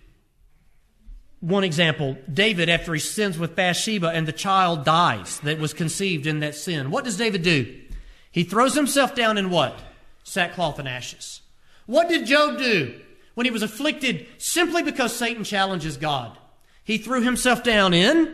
one 1.41 1.63
example, 1.63 2.17
David, 2.33 2.71
after 2.71 2.95
he 2.95 3.01
sins 3.01 3.39
with 3.39 3.55
Bathsheba 3.55 4.09
and 4.09 4.27
the 4.27 4.33
child 4.33 4.85
dies 4.85 5.39
that 5.41 5.59
was 5.59 5.75
conceived 5.75 6.27
in 6.27 6.41
that 6.41 6.55
sin, 6.55 6.91
what 6.91 7.05
does 7.05 7.19
David 7.19 7.43
do? 7.43 7.83
He 8.31 8.45
throws 8.45 8.75
himself 8.75 9.15
down 9.15 9.37
in 9.37 9.51
what? 9.51 9.79
Sackcloth 10.25 10.79
and 10.79 10.89
ashes. 10.89 11.43
What 11.85 12.09
did 12.09 12.27
Job 12.27 12.59
do 12.59 12.99
when 13.35 13.45
he 13.45 13.53
was 13.53 13.63
afflicted 13.63 14.27
simply 14.39 14.83
because 14.83 15.15
Satan 15.15 15.45
challenges 15.45 15.99
God? 15.99 16.37
He 16.83 16.99
threw 16.99 17.21
himself 17.21 17.63
down 17.63 17.93
in 17.93 18.33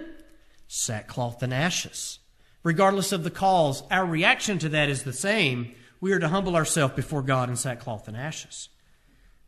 sackcloth 0.75 1.43
and 1.43 1.53
ashes. 1.53 2.19
Regardless 2.63 3.13
of 3.13 3.25
the 3.25 3.31
cause, 3.31 3.83
our 3.91 4.07
reaction 4.07 4.59
to 4.59 4.71
that 4.71 4.89
is 4.89 5.03
the 5.03 5.13
same. 5.13 5.75
We 6.01 6.13
are 6.13 6.19
to 6.19 6.29
humble 6.29 6.57
ourselves 6.57 6.95
before 6.95 7.21
God 7.21 7.51
in 7.51 7.57
sackcloth 7.57 8.09
and 8.09 8.17
ashes. 8.17 8.71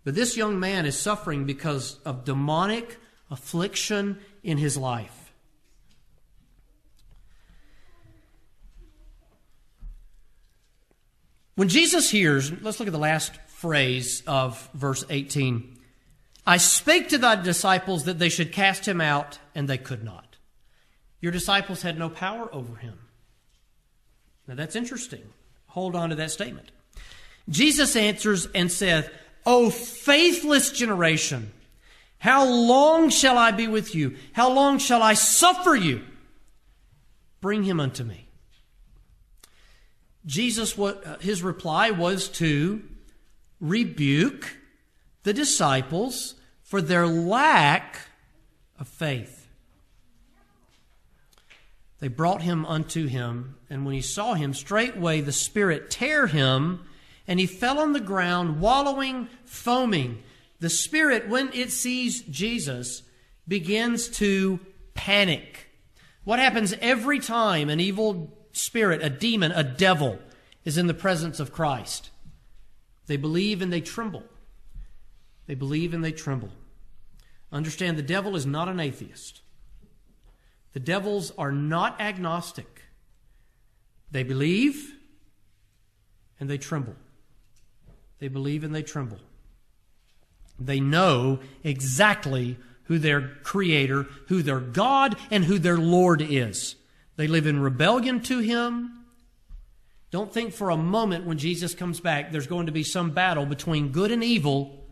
But 0.05 0.15
this 0.15 0.37
young 0.37 0.61
man 0.61 0.85
is 0.85 0.99
suffering 0.99 1.47
because 1.47 1.99
of 2.05 2.27
demonic 2.27 2.99
affliction 3.31 4.19
in 4.43 4.59
his 4.59 4.77
life. 4.77 5.33
When 11.55 11.69
Jesus 11.69 12.11
hears, 12.11 12.53
let's 12.61 12.79
look 12.79 12.89
at 12.89 12.93
the 12.93 12.99
last 12.99 13.35
phrase 13.47 14.23
of 14.27 14.69
verse 14.75 15.05
18 15.09 15.79
I 16.47 16.59
spake 16.59 17.09
to 17.09 17.17
thy 17.17 17.37
disciples 17.37 18.05
that 18.05 18.19
they 18.19 18.29
should 18.29 18.53
cast 18.53 18.87
him 18.87 19.01
out, 19.01 19.39
and 19.55 19.67
they 19.67 19.79
could 19.79 20.05
not. 20.05 20.24
Your 21.21 21.33
disciples 21.33 21.83
had 21.83 21.99
no 21.99 22.09
power 22.09 22.49
over 22.53 22.77
him. 22.77 22.99
Now 24.47 24.55
that's 24.55 24.77
interesting. 24.77 25.23
Hold 25.69 25.97
on 25.97 26.11
to 26.11 26.17
that 26.17 26.31
statement. 26.31 26.71
Jesus 27.49 27.97
answers 27.97 28.47
and 28.55 28.71
saith, 28.71 29.11
O 29.47 29.71
faithless 29.71 30.71
generation, 30.71 31.53
how 32.19 32.49
long 32.49 33.11
shall 33.11 33.37
I 33.37 33.51
be 33.51 33.69
with 33.69 33.95
you? 33.95 34.17
How 34.33 34.51
long 34.51 34.79
shall 34.79 35.03
I 35.03 35.15
suffer 35.15 35.75
you? 35.75 36.03
Bring 37.41 37.65
him 37.65 37.81
unto 37.81 38.05
me. 38.05 38.29
Jesus, 40.25 40.79
what 40.79 41.07
uh, 41.07 41.19
his 41.19 41.43
reply 41.43 41.91
was 41.91 42.29
to 42.31 42.83
rebuke 43.61 44.57
the 45.23 45.35
disciples 45.35 46.35
for 46.63 46.81
their 46.81 47.07
lack 47.07 47.99
of 48.79 48.89
faith. 48.89 49.44
They 52.05 52.09
brought 52.09 52.43
him 52.43 52.67
unto 52.67 53.07
him, 53.07 53.55
and 53.71 53.87
when 53.87 53.95
he 53.95 54.03
saw 54.03 54.35
him, 54.35 54.53
straightway 54.53 55.23
the 55.23 55.33
Spirit 55.33 55.91
tear 55.91 56.27
him, 56.27 56.85
and 57.27 57.41
he 57.41 57.47
fell 57.47 57.79
on 57.79 57.95
the 57.95 57.99
ground, 57.99 58.61
wallowing, 58.61 59.31
foaming. 59.47 60.23
The 60.61 60.69
Spirit, 60.69 61.31
when 61.31 61.51
it 61.55 61.73
sees 61.73 62.21
Jesus, 62.21 63.05
begins 63.49 64.09
to 64.19 64.61
panic. 64.93 65.71
What 66.25 66.41
happens 66.41 66.75
every 66.83 67.21
time 67.21 67.71
an 67.71 67.81
evil 67.81 68.37
spirit, 68.53 69.03
a 69.03 69.09
demon, 69.09 69.53
a 69.53 69.65
devil, 69.65 70.19
is 70.63 70.77
in 70.77 70.89
the 70.89 70.93
presence 70.93 71.41
of 71.41 71.55
Christ? 71.55 72.11
They 73.07 73.17
believe 73.17 73.63
and 73.63 73.73
they 73.73 73.81
tremble. 73.81 74.25
They 75.47 75.55
believe 75.55 75.95
and 75.95 76.05
they 76.05 76.13
tremble. 76.13 76.51
Understand 77.51 77.97
the 77.97 78.03
devil 78.03 78.37
is 78.37 78.45
not 78.45 78.69
an 78.69 78.79
atheist. 78.79 79.41
The 80.75 80.81
devils 80.81 81.33
are 81.39 81.53
not 81.53 82.01
agnostic. 82.01 82.83
They 84.11 84.25
believe 84.25 84.95
and 86.39 86.51
they 86.51 86.59
tremble. 86.59 86.97
They 88.19 88.29
believe 88.29 88.65
and 88.65 88.75
they 88.75 88.83
tremble. 88.83 89.19
They 90.59 90.81
know 90.81 91.41
exactly 91.63 92.59
who 92.85 92.99
their 92.99 93.29
creator, 93.43 94.07
who 94.29 94.43
their 94.43 94.61
God, 94.61 95.17
and 95.31 95.45
who 95.45 95.59
their 95.59 95.79
Lord 95.79 96.21
is. 96.21 96.77
They 97.17 97.27
live 97.29 97.47
in 97.47 97.61
rebellion 97.61 98.21
to 98.23 98.41
Him. 98.41 99.05
Don't 100.11 100.33
think 100.33 100.53
for 100.53 100.71
a 100.71 100.77
moment 100.77 101.27
when 101.27 101.39
Jesus 101.39 101.75
comes 101.75 101.99
back 101.99 102.31
there's 102.31 102.47
going 102.47 102.67
to 102.67 102.73
be 102.73 102.85
some 102.85 103.11
battle 103.11 103.47
between 103.47 103.91
good 103.91 104.13
and 104.13 104.23
evil 104.23 104.85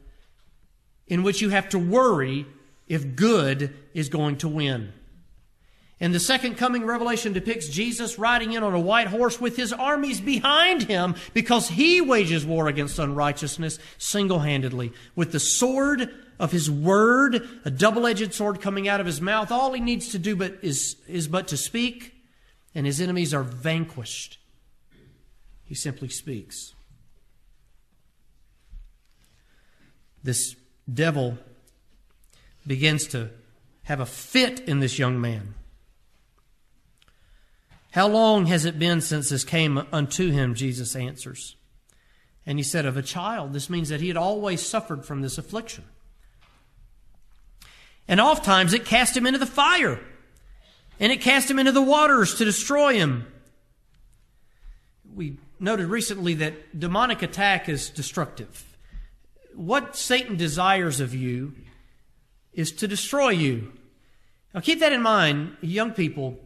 in 1.07 1.23
which 1.23 1.41
you 1.41 1.51
have 1.51 1.69
to 1.71 1.79
worry 1.79 2.47
if 2.89 3.15
good 3.15 3.75
is 3.95 4.09
going 4.09 4.39
to 4.39 4.49
win. 4.49 4.93
And 6.03 6.13
the 6.13 6.19
second 6.19 6.57
coming 6.57 6.85
revelation 6.85 7.33
depicts 7.33 7.69
Jesus 7.69 8.19
riding 8.19 8.55
in 8.55 8.65
on 8.65 8.75
a 8.75 8.81
white 8.81 9.07
horse 9.07 9.41
with 9.41 9.57
his 9.57 9.73
armies 9.73 10.21
behind 10.21 10.83
him 10.83 11.15
because 11.33 11.69
he 11.69 12.01
wages 12.01 12.45
war 12.45 12.67
against 12.67 12.99
unrighteousness 12.99 13.79
single 13.99 14.41
handedly. 14.41 14.93
With 15.15 15.31
the 15.31 15.39
sword 15.39 16.13
of 16.41 16.51
his 16.51 16.69
word, 16.69 17.49
a 17.65 17.71
double 17.71 18.05
edged 18.05 18.35
sword 18.35 18.61
coming 18.61 18.89
out 18.89 18.99
of 18.99 19.07
his 19.07 19.21
mouth, 19.21 19.53
all 19.53 19.73
he 19.73 19.81
needs 19.81 20.11
to 20.11 20.19
do 20.19 20.35
but 20.35 20.59
is, 20.61 20.97
is 21.07 21.29
but 21.29 21.47
to 21.49 21.57
speak, 21.57 22.13
and 22.75 22.85
his 22.85 23.01
enemies 23.01 23.33
are 23.33 23.45
vanquished. 23.45 24.39
He 25.67 25.77
simply 25.77 26.09
speaks. 26.09 26.75
This 30.25 30.57
devil 30.93 31.39
begins 32.67 33.07
to 33.09 33.31
have 33.85 34.01
a 34.01 34.07
fit 34.07 34.59
in 34.59 34.81
this 34.81 34.99
young 34.99 35.21
man. 35.21 35.55
How 37.93 38.09
long 38.09 38.47
has 38.47 38.65
it 38.65 38.79
been 38.79 39.03
since 39.03 39.29
this 39.29 39.45
came 39.45 39.79
unto 39.93 40.31
him? 40.31 40.55
Jesus 40.55 40.97
answers. 40.97 41.57
And 42.47 42.59
he 42.59 42.63
said, 42.63 42.87
Of 42.87 42.97
a 42.97 43.03
child. 43.03 43.53
This 43.53 43.69
means 43.69 43.91
that 43.91 44.01
he 44.01 44.09
had 44.09 44.17
always 44.17 44.65
suffered 44.65 45.05
from 45.05 45.21
this 45.21 45.37
affliction. 45.37 45.85
And 48.09 48.19
oftentimes 48.19 48.73
it 48.73 48.87
cast 48.87 49.17
him 49.17 49.27
into 49.27 49.39
the 49.39 49.47
fire, 49.47 50.01
and 50.99 51.13
it 51.13 51.21
cast 51.21 51.51
him 51.51 51.59
into 51.59 51.73
the 51.73 51.83
waters 51.83 52.35
to 52.37 52.45
destroy 52.47 52.95
him. 52.95 53.27
We 55.15 55.37
noted 55.61 55.87
recently 55.87 56.35
that 56.35 56.79
demonic 56.79 57.21
attack 57.21 57.69
is 57.69 57.91
destructive. 57.91 58.65
What 59.55 59.97
Satan 59.97 60.37
desires 60.37 60.99
of 60.99 61.15
you 61.15 61.55
is 62.55 62.73
to 62.73 62.89
destroy 62.89 63.31
you. 63.31 63.71
Now 64.55 64.61
keep 64.61 64.81
that 64.81 64.93
in 64.93 65.03
mind, 65.03 65.59
young 65.61 65.93
people. 65.93 66.41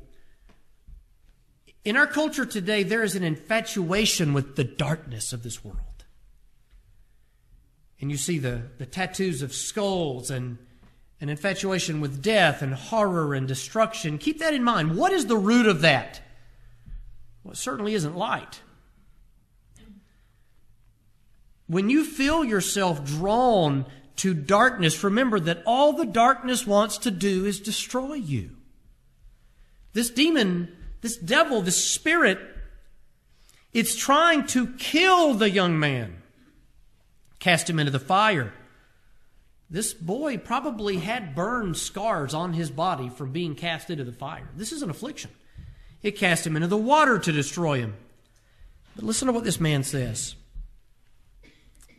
In 1.86 1.96
our 1.96 2.08
culture 2.08 2.44
today, 2.44 2.82
there 2.82 3.04
is 3.04 3.14
an 3.14 3.22
infatuation 3.22 4.32
with 4.32 4.56
the 4.56 4.64
darkness 4.64 5.32
of 5.32 5.44
this 5.44 5.64
world. 5.64 6.04
And 8.00 8.10
you 8.10 8.16
see 8.16 8.40
the, 8.40 8.62
the 8.78 8.86
tattoos 8.86 9.40
of 9.40 9.54
skulls 9.54 10.28
and 10.28 10.58
an 11.20 11.28
infatuation 11.28 12.00
with 12.00 12.20
death 12.20 12.60
and 12.60 12.74
horror 12.74 13.34
and 13.34 13.46
destruction. 13.46 14.18
Keep 14.18 14.40
that 14.40 14.52
in 14.52 14.64
mind. 14.64 14.96
What 14.96 15.12
is 15.12 15.26
the 15.26 15.36
root 15.36 15.66
of 15.66 15.82
that? 15.82 16.20
Well, 17.44 17.52
it 17.52 17.56
certainly 17.56 17.94
isn't 17.94 18.16
light. 18.16 18.62
When 21.68 21.88
you 21.88 22.04
feel 22.04 22.44
yourself 22.44 23.04
drawn 23.04 23.86
to 24.16 24.34
darkness, 24.34 25.04
remember 25.04 25.38
that 25.38 25.62
all 25.64 25.92
the 25.92 26.04
darkness 26.04 26.66
wants 26.66 26.98
to 26.98 27.12
do 27.12 27.44
is 27.44 27.60
destroy 27.60 28.14
you. 28.14 28.56
This 29.92 30.10
demon 30.10 30.75
this 31.06 31.16
devil, 31.16 31.62
this 31.62 31.84
spirit, 31.84 32.40
it's 33.72 33.94
trying 33.94 34.44
to 34.44 34.66
kill 34.72 35.34
the 35.34 35.48
young 35.48 35.78
man, 35.78 36.20
cast 37.38 37.70
him 37.70 37.78
into 37.78 37.92
the 37.92 38.00
fire. 38.00 38.52
This 39.70 39.94
boy 39.94 40.36
probably 40.36 40.96
had 40.96 41.36
burned 41.36 41.76
scars 41.76 42.34
on 42.34 42.54
his 42.54 42.72
body 42.72 43.08
from 43.08 43.30
being 43.30 43.54
cast 43.54 43.88
into 43.88 44.02
the 44.02 44.10
fire. 44.10 44.48
This 44.56 44.72
is 44.72 44.82
an 44.82 44.90
affliction. 44.90 45.30
It 46.02 46.16
cast 46.16 46.44
him 46.44 46.56
into 46.56 46.66
the 46.66 46.76
water 46.76 47.20
to 47.20 47.30
destroy 47.30 47.78
him. 47.78 47.94
But 48.96 49.04
listen 49.04 49.26
to 49.26 49.32
what 49.32 49.44
this 49.44 49.60
man 49.60 49.84
says. 49.84 50.34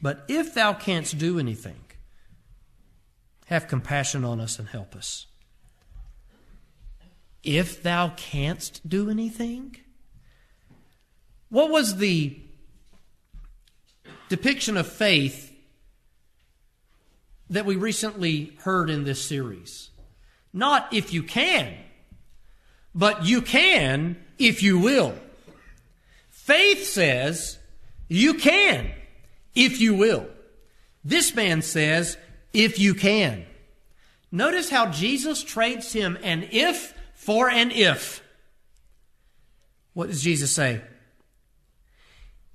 But 0.01 0.26
if 0.28 0.53
thou 0.53 0.74
canst 0.74 1.18
do 1.18 1.39
anything, 1.39 1.80
have 3.45 3.70
compassion 3.70 4.26
on 4.26 4.41
us 4.41 4.60
and 4.60 4.68
help 4.68 4.97
us 4.97 5.28
if 7.44 7.82
thou 7.84 8.10
canst 8.10 8.88
do 8.88 9.10
anything? 9.10 9.78
What 11.50 11.70
was 11.70 11.98
the 11.98 12.40
depiction 14.30 14.76
of 14.78 14.88
faith 14.88 15.56
that 17.50 17.66
we 17.66 17.76
recently 17.76 18.58
heard 18.62 18.90
in 18.90 19.06
this 19.06 19.24
series? 19.24 19.92
Not 20.52 20.92
if 20.92 21.14
you 21.14 21.24
can, 21.24 21.74
but 22.94 23.26
you 23.26 23.42
can 23.42 24.18
if 24.38 24.62
you 24.62 24.80
will. 24.80 25.16
Faith 26.30 26.86
says 26.86 27.60
you 28.08 28.34
can 28.34 28.92
if 29.56 29.80
you 29.80 29.94
will. 29.94 30.28
This 31.04 31.36
man 31.36 31.62
says 31.62 32.18
if 32.54 32.80
you 32.80 32.94
can. 32.94 33.46
Notice 34.32 34.70
how 34.70 34.88
Jesus 34.88 35.44
trades 35.44 35.94
him 35.94 36.18
an 36.22 36.48
if 36.52 36.97
for 37.18 37.49
an 37.49 37.72
if. 37.72 38.24
What 39.93 40.07
does 40.07 40.22
Jesus 40.22 40.51
say? 40.51 40.82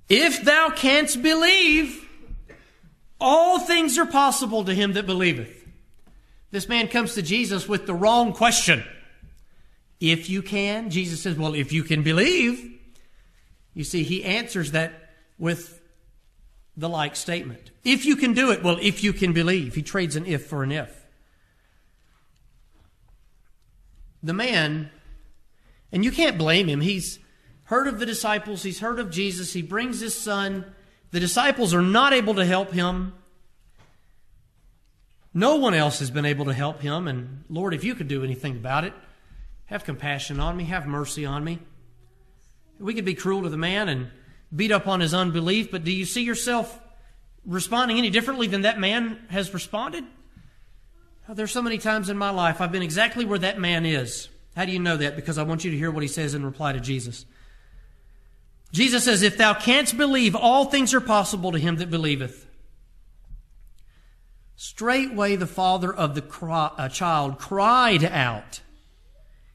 If 0.07 0.43
thou 0.43 0.69
canst 0.69 1.21
believe, 1.21 2.07
all 3.19 3.59
things 3.59 3.99
are 3.99 4.05
possible 4.05 4.63
to 4.63 4.73
him 4.73 4.93
that 4.93 5.05
believeth. 5.05 5.67
This 6.49 6.69
man 6.69 6.87
comes 6.87 7.13
to 7.15 7.21
Jesus 7.21 7.67
with 7.67 7.85
the 7.85 7.93
wrong 7.93 8.31
question. 8.31 8.83
If 9.99 10.29
you 10.29 10.41
can, 10.41 10.89
Jesus 10.89 11.21
says, 11.21 11.37
Well, 11.37 11.53
if 11.53 11.73
you 11.73 11.83
can 11.83 12.01
believe. 12.01 12.71
You 13.73 13.83
see, 13.83 14.03
he 14.03 14.23
answers 14.23 14.71
that 14.71 15.11
with 15.37 15.81
the 16.77 16.87
like 16.87 17.15
statement. 17.15 17.71
If 17.83 18.05
you 18.05 18.15
can 18.15 18.33
do 18.33 18.51
it, 18.51 18.63
well, 18.63 18.77
if 18.81 19.03
you 19.03 19.13
can 19.13 19.33
believe. 19.33 19.75
He 19.75 19.81
trades 19.81 20.15
an 20.15 20.25
if 20.25 20.45
for 20.47 20.63
an 20.63 20.71
if. 20.71 21.02
The 24.23 24.33
man, 24.33 24.89
and 25.91 26.03
you 26.03 26.11
can't 26.11 26.37
blame 26.37 26.67
him, 26.67 26.81
he's 26.81 27.19
heard 27.65 27.87
of 27.87 27.99
the 27.99 28.05
disciples, 28.05 28.63
he's 28.63 28.79
heard 28.79 28.99
of 28.99 29.11
Jesus, 29.11 29.53
he 29.53 29.61
brings 29.61 29.99
his 29.99 30.19
son. 30.19 30.65
The 31.11 31.19
disciples 31.19 31.73
are 31.73 31.81
not 31.81 32.13
able 32.13 32.33
to 32.35 32.45
help 32.45 32.71
him. 32.71 33.13
No 35.33 35.57
one 35.57 35.73
else 35.73 35.99
has 35.99 36.09
been 36.09 36.25
able 36.25 36.45
to 36.45 36.53
help 36.53 36.81
him. 36.81 37.07
And 37.07 37.43
Lord, 37.49 37.73
if 37.73 37.83
you 37.83 37.95
could 37.95 38.07
do 38.07 38.23
anything 38.23 38.55
about 38.55 38.83
it, 38.83 38.93
have 39.65 39.83
compassion 39.83 40.39
on 40.39 40.55
me, 40.55 40.65
have 40.65 40.87
mercy 40.87 41.25
on 41.25 41.43
me. 41.43 41.59
We 42.79 42.93
could 42.93 43.05
be 43.05 43.15
cruel 43.15 43.43
to 43.43 43.49
the 43.49 43.57
man 43.57 43.89
and 43.89 44.11
beat 44.55 44.71
up 44.71 44.87
on 44.87 44.99
his 44.99 45.13
unbelief, 45.13 45.71
but 45.71 45.83
do 45.83 45.91
you 45.91 46.05
see 46.05 46.23
yourself 46.23 46.79
responding 47.45 47.97
any 47.97 48.09
differently 48.09 48.47
than 48.47 48.61
that 48.61 48.79
man 48.79 49.19
has 49.29 49.53
responded? 49.53 50.03
There's 51.29 51.51
so 51.51 51.61
many 51.61 51.77
times 51.77 52.09
in 52.09 52.17
my 52.17 52.29
life 52.29 52.59
I've 52.59 52.71
been 52.71 52.81
exactly 52.81 53.25
where 53.25 53.39
that 53.39 53.59
man 53.59 53.85
is. 53.85 54.29
How 54.55 54.65
do 54.65 54.71
you 54.71 54.79
know 54.79 54.97
that? 54.97 55.15
Because 55.15 55.37
I 55.37 55.43
want 55.43 55.63
you 55.63 55.71
to 55.71 55.77
hear 55.77 55.89
what 55.89 56.03
he 56.03 56.09
says 56.09 56.33
in 56.33 56.45
reply 56.45 56.73
to 56.73 56.79
Jesus. 56.79 57.25
Jesus 58.71 59.05
says, 59.05 59.21
If 59.21 59.37
thou 59.37 59.53
canst 59.53 59.97
believe, 59.97 60.35
all 60.35 60.65
things 60.65 60.93
are 60.93 61.01
possible 61.01 61.51
to 61.51 61.59
him 61.59 61.77
that 61.77 61.89
believeth. 61.89 62.45
Straightway 64.55 65.35
the 65.35 65.47
father 65.47 65.93
of 65.93 66.15
the 66.15 66.21
cry, 66.21 66.71
uh, 66.77 66.89
child 66.89 67.39
cried 67.39 68.03
out 68.03 68.61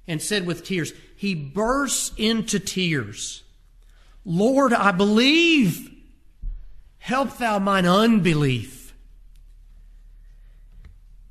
and 0.06 0.22
said 0.22 0.46
with 0.46 0.64
tears, 0.64 0.92
He 1.16 1.34
bursts 1.34 2.12
into 2.16 2.58
tears. 2.58 3.42
Lord, 4.24 4.72
I 4.72 4.92
believe. 4.92 5.94
Help 6.98 7.38
thou 7.38 7.58
mine 7.58 7.86
unbelief. 7.86 8.78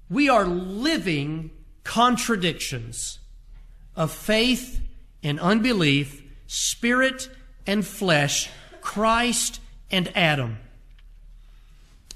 We 0.10 0.30
are 0.30 0.46
living 0.46 1.52
contradictions 1.84 3.20
of 3.96 4.12
faith 4.12 4.80
and 5.24 5.40
unbelief, 5.40 6.24
spirit 6.48 7.30
and 7.66 7.86
flesh, 7.86 8.50
Christ 8.82 9.60
and 9.92 10.16
Adam. 10.16 10.60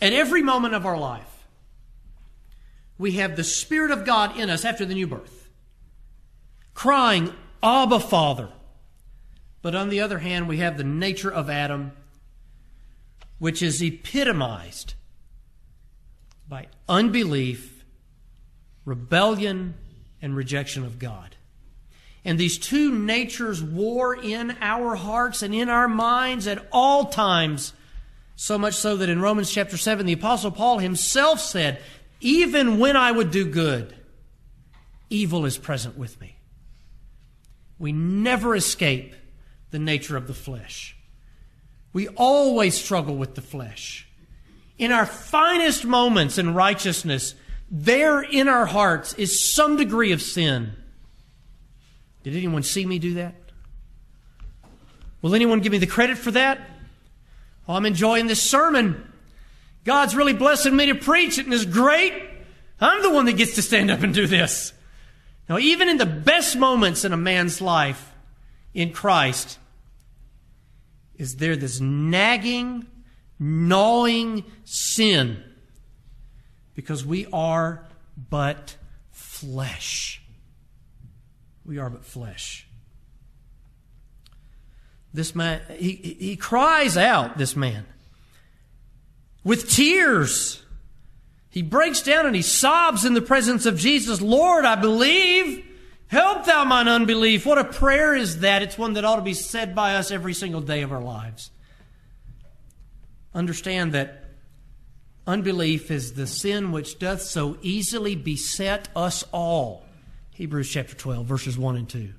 At 0.01 0.13
every 0.13 0.41
moment 0.41 0.73
of 0.73 0.85
our 0.85 0.97
life, 0.97 1.45
we 2.97 3.13
have 3.13 3.35
the 3.35 3.43
Spirit 3.43 3.91
of 3.91 4.05
God 4.05 4.37
in 4.37 4.49
us 4.49 4.63
after 4.63 4.85
the 4.85 4.93
new 4.93 5.07
birth, 5.07 5.49
crying, 6.73 7.33
Abba, 7.61 7.99
Father. 7.99 8.49
But 9.61 9.75
on 9.75 9.89
the 9.89 10.01
other 10.01 10.19
hand, 10.19 10.47
we 10.47 10.57
have 10.57 10.77
the 10.77 10.83
nature 10.83 11.31
of 11.31 11.49
Adam, 11.49 11.91
which 13.37 13.61
is 13.61 13.81
epitomized 13.81 14.93
by 16.47 16.67
unbelief 16.87 17.80
rebellion 18.85 19.75
and 20.21 20.35
rejection 20.35 20.83
of 20.83 20.99
God. 20.99 21.35
And 22.23 22.39
these 22.39 22.57
two 22.57 22.93
natures 22.93 23.63
war 23.63 24.15
in 24.15 24.55
our 24.61 24.95
hearts 24.95 25.41
and 25.41 25.55
in 25.55 25.69
our 25.69 25.87
minds 25.87 26.47
at 26.47 26.67
all 26.71 27.05
times. 27.05 27.73
So 28.35 28.57
much 28.57 28.75
so 28.75 28.97
that 28.97 29.09
in 29.09 29.21
Romans 29.21 29.51
chapter 29.51 29.77
7, 29.77 30.05
the 30.05 30.13
Apostle 30.13 30.51
Paul 30.51 30.79
himself 30.79 31.39
said, 31.39 31.81
Even 32.19 32.79
when 32.79 32.95
I 32.95 33.11
would 33.11 33.31
do 33.31 33.45
good, 33.45 33.95
evil 35.09 35.45
is 35.45 35.57
present 35.57 35.97
with 35.97 36.19
me. 36.21 36.35
We 37.79 37.91
never 37.91 38.55
escape 38.55 39.15
the 39.71 39.79
nature 39.79 40.17
of 40.17 40.27
the 40.27 40.33
flesh. 40.33 40.95
We 41.93 42.07
always 42.09 42.79
struggle 42.79 43.15
with 43.15 43.35
the 43.35 43.41
flesh. 43.41 44.07
In 44.77 44.91
our 44.91 45.05
finest 45.05 45.85
moments 45.85 46.37
in 46.37 46.53
righteousness, 46.53 47.35
there 47.71 48.21
in 48.21 48.49
our 48.49 48.65
hearts 48.65 49.13
is 49.13 49.53
some 49.55 49.77
degree 49.77 50.11
of 50.11 50.21
sin. 50.21 50.73
Did 52.23 52.35
anyone 52.35 52.63
see 52.63 52.85
me 52.85 52.99
do 52.99 53.13
that? 53.15 53.33
Will 55.21 55.33
anyone 55.33 55.61
give 55.61 55.71
me 55.71 55.77
the 55.77 55.87
credit 55.87 56.17
for 56.17 56.31
that? 56.31 56.59
I'm 57.67 57.85
enjoying 57.85 58.27
this 58.27 58.41
sermon. 58.41 59.07
God's 59.85 60.15
really 60.15 60.33
blessing 60.33 60.75
me 60.75 60.87
to 60.87 60.95
preach 60.95 61.37
it, 61.37 61.45
and 61.45 61.53
it's 61.53 61.65
great. 61.65 62.13
I'm 62.81 63.01
the 63.01 63.11
one 63.11 63.25
that 63.25 63.37
gets 63.37 63.55
to 63.55 63.61
stand 63.61 63.89
up 63.89 64.03
and 64.03 64.13
do 64.13 64.27
this. 64.27 64.73
Now, 65.47 65.57
even 65.57 65.87
in 65.87 65.97
the 65.97 66.05
best 66.05 66.57
moments 66.57 67.05
in 67.05 67.13
a 67.13 67.17
man's 67.17 67.61
life 67.61 68.11
in 68.73 68.91
Christ, 68.91 69.57
is 71.15 71.37
there 71.37 71.55
this 71.55 71.79
nagging, 71.79 72.85
gnawing 73.39 74.43
sin 74.65 75.43
because 76.75 77.05
we 77.05 77.27
are 77.31 77.85
but 78.29 78.75
flesh. 79.11 80.21
We 81.65 81.77
are 81.77 81.89
but 81.89 82.05
flesh. 82.05 82.67
This 85.13 85.35
man, 85.35 85.61
he, 85.77 85.91
he 86.19 86.35
cries 86.35 86.95
out, 86.95 87.37
this 87.37 87.55
man, 87.55 87.85
with 89.43 89.69
tears. 89.69 90.63
He 91.49 91.61
breaks 91.61 92.01
down 92.01 92.25
and 92.25 92.35
he 92.35 92.41
sobs 92.41 93.03
in 93.03 93.13
the 93.13 93.21
presence 93.21 93.65
of 93.65 93.77
Jesus, 93.77 94.21
Lord, 94.21 94.63
I 94.63 94.75
believe. 94.75 95.65
Help 96.07 96.45
thou 96.45 96.63
mine 96.63 96.87
unbelief. 96.87 97.45
What 97.45 97.57
a 97.57 97.65
prayer 97.65 98.15
is 98.15 98.39
that? 98.39 98.61
It's 98.61 98.77
one 98.77 98.93
that 98.93 99.05
ought 99.05 99.17
to 99.17 99.21
be 99.21 99.33
said 99.33 99.75
by 99.75 99.95
us 99.95 100.11
every 100.11 100.33
single 100.33 100.61
day 100.61 100.81
of 100.81 100.91
our 100.91 101.01
lives. 101.01 101.51
Understand 103.33 103.93
that 103.93 104.20
unbelief 105.31 105.89
is 105.89 106.13
the 106.13 106.27
sin 106.27 106.71
which 106.71 106.99
doth 106.99 107.21
so 107.21 107.57
easily 107.61 108.15
beset 108.15 108.89
us 108.95 109.23
all. 109.31 109.85
Hebrews 110.31 110.69
chapter 110.69 110.93
12, 110.93 111.25
verses 111.25 111.57
1 111.57 111.77
and 111.77 111.89
2. 111.89 112.13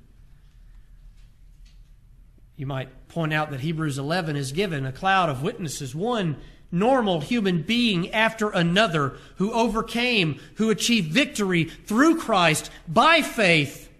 You 2.55 2.65
might 2.65 3.07
point 3.09 3.33
out 3.33 3.51
that 3.51 3.59
Hebrews 3.59 3.97
11 3.97 4.35
is 4.35 4.51
given 4.51 4.85
a 4.85 4.91
cloud 4.91 5.29
of 5.29 5.43
witnesses, 5.43 5.93
one 5.93 6.37
normal 6.71 7.21
human 7.21 7.61
being 7.61 8.11
after 8.11 8.49
another 8.49 9.17
who 9.35 9.51
overcame, 9.53 10.39
who 10.55 10.71
achieved 10.71 11.11
victory 11.11 11.65
through 11.65 12.17
Christ 12.17 12.71
by 12.87 13.21
faith, 13.21 13.91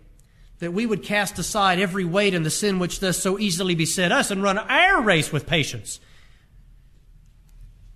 that 0.57 0.74
we 0.74 0.88
would 0.88 1.03
cast 1.03 1.38
aside 1.38 1.80
every 1.80 2.05
weight 2.05 2.34
and 2.34 2.45
the 2.45 2.49
sin 2.49 2.80
which 2.80 2.99
does 2.99 3.22
so 3.22 3.38
easily 3.38 3.76
beset 3.76 4.11
us 4.11 4.32
and 4.32 4.41
run 4.41 4.57
our 4.57 5.01
race 5.03 5.32
with 5.32 5.45
patience. 5.45 5.99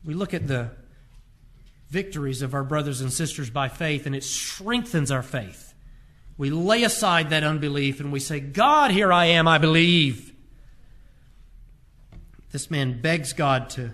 We 0.06 0.14
look 0.14 0.34
at 0.36 0.48
the 0.48 0.72
victories 1.90 2.42
of 2.42 2.54
our 2.54 2.64
brothers 2.64 3.02
and 3.02 3.12
sisters 3.12 3.50
by 3.50 3.70
faith, 3.70 4.06
and 4.06 4.16
it 4.16 4.24
strengthens 4.24 5.12
our 5.12 5.24
faith. 5.24 5.74
We 6.38 6.50
lay 6.50 6.84
aside 6.84 7.32
that 7.32 7.44
unbelief 7.44 8.00
and 8.00 8.12
we 8.12 8.20
say, 8.20 8.40
God, 8.40 8.92
here 8.92 9.12
I 9.12 9.26
am, 9.26 9.48
I 9.48 9.58
believe. 9.58 10.34
This 12.52 12.70
man 12.70 13.02
begs 13.02 13.34
God 13.34 13.70
to, 13.72 13.94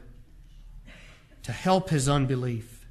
to 1.43 1.51
help 1.51 1.89
his 1.89 2.09
unbelief. 2.09 2.85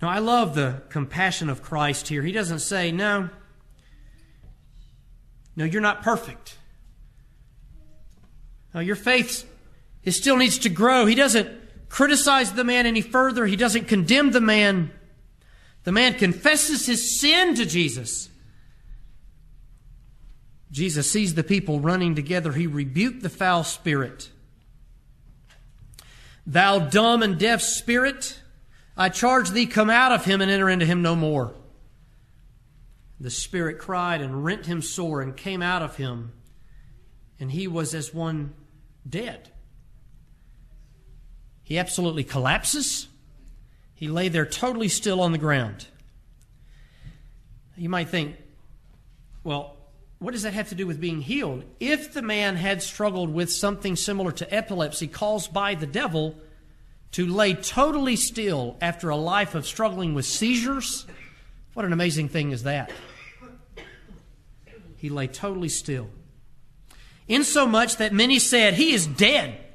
Now, 0.00 0.08
I 0.08 0.20
love 0.20 0.54
the 0.54 0.82
compassion 0.88 1.50
of 1.50 1.62
Christ 1.62 2.08
here. 2.08 2.22
He 2.22 2.32
doesn't 2.32 2.60
say, 2.60 2.92
No, 2.92 3.30
no, 5.56 5.64
you're 5.64 5.82
not 5.82 6.02
perfect. 6.02 6.56
No, 8.72 8.80
your 8.80 8.96
faith 8.96 9.48
it 10.04 10.12
still 10.12 10.36
needs 10.36 10.58
to 10.60 10.68
grow. 10.68 11.04
He 11.04 11.14
doesn't 11.14 11.48
criticize 11.88 12.52
the 12.52 12.64
man 12.64 12.86
any 12.86 13.00
further, 13.00 13.46
he 13.46 13.56
doesn't 13.56 13.88
condemn 13.88 14.30
the 14.30 14.40
man. 14.40 14.90
The 15.84 15.92
man 15.92 16.14
confesses 16.14 16.86
his 16.86 17.20
sin 17.20 17.54
to 17.54 17.64
Jesus. 17.64 18.28
Jesus 20.70 21.10
sees 21.10 21.34
the 21.34 21.44
people 21.44 21.80
running 21.80 22.14
together. 22.14 22.52
He 22.52 22.66
rebuked 22.66 23.22
the 23.22 23.30
foul 23.30 23.64
spirit. 23.64 24.28
Thou 26.46 26.78
dumb 26.78 27.22
and 27.22 27.38
deaf 27.38 27.62
spirit, 27.62 28.40
I 28.96 29.10
charge 29.10 29.50
thee, 29.50 29.66
come 29.66 29.90
out 29.90 30.12
of 30.12 30.24
him 30.24 30.40
and 30.40 30.50
enter 30.50 30.68
into 30.68 30.86
him 30.86 31.02
no 31.02 31.14
more. 31.14 31.54
The 33.20 33.30
spirit 33.30 33.78
cried 33.78 34.20
and 34.20 34.44
rent 34.44 34.66
him 34.66 34.80
sore 34.80 35.20
and 35.20 35.36
came 35.36 35.62
out 35.62 35.82
of 35.82 35.96
him, 35.96 36.32
and 37.38 37.50
he 37.50 37.68
was 37.68 37.94
as 37.94 38.14
one 38.14 38.54
dead. 39.08 39.50
He 41.68 41.78
absolutely 41.78 42.24
collapses. 42.24 43.08
He 43.94 44.08
lay 44.08 44.30
there 44.30 44.46
totally 44.46 44.88
still 44.88 45.20
on 45.20 45.32
the 45.32 45.38
ground. 45.38 45.86
You 47.76 47.90
might 47.90 48.08
think, 48.08 48.36
well, 49.44 49.76
what 50.18 50.30
does 50.30 50.44
that 50.44 50.54
have 50.54 50.70
to 50.70 50.74
do 50.74 50.86
with 50.86 50.98
being 50.98 51.20
healed? 51.20 51.64
If 51.78 52.14
the 52.14 52.22
man 52.22 52.56
had 52.56 52.82
struggled 52.82 53.28
with 53.28 53.52
something 53.52 53.96
similar 53.96 54.32
to 54.32 54.54
epilepsy 54.54 55.08
caused 55.08 55.52
by 55.52 55.74
the 55.74 55.86
devil, 55.86 56.36
to 57.12 57.26
lay 57.26 57.52
totally 57.52 58.16
still 58.16 58.78
after 58.80 59.10
a 59.10 59.16
life 59.16 59.54
of 59.54 59.66
struggling 59.66 60.14
with 60.14 60.24
seizures, 60.24 61.04
what 61.74 61.84
an 61.84 61.92
amazing 61.92 62.30
thing 62.30 62.50
is 62.50 62.62
that? 62.62 62.90
He 64.96 65.10
lay 65.10 65.26
totally 65.26 65.68
still. 65.68 66.08
Insomuch 67.28 67.98
that 67.98 68.14
many 68.14 68.38
said, 68.38 68.72
He 68.72 68.94
is 68.94 69.06
dead. 69.06 69.66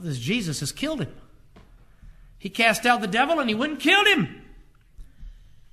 This 0.00 0.18
Jesus 0.18 0.60
has 0.60 0.72
killed 0.72 1.00
him. 1.00 1.14
He 2.38 2.50
cast 2.50 2.84
out 2.84 3.00
the 3.00 3.06
devil 3.06 3.40
and 3.40 3.48
he 3.48 3.54
went 3.54 3.72
and 3.72 3.80
killed 3.80 4.06
him. 4.06 4.42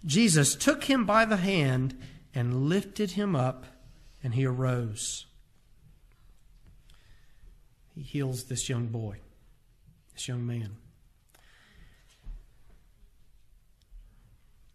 Jesus 0.05 0.55
took 0.55 0.85
him 0.85 1.05
by 1.05 1.25
the 1.25 1.37
hand 1.37 1.97
and 2.33 2.69
lifted 2.69 3.11
him 3.11 3.35
up 3.35 3.65
and 4.23 4.33
he 4.33 4.45
arose. 4.45 5.25
He 7.95 8.01
heals 8.01 8.45
this 8.45 8.69
young 8.69 8.87
boy, 8.87 9.17
this 10.13 10.27
young 10.27 10.45
man. 10.45 10.77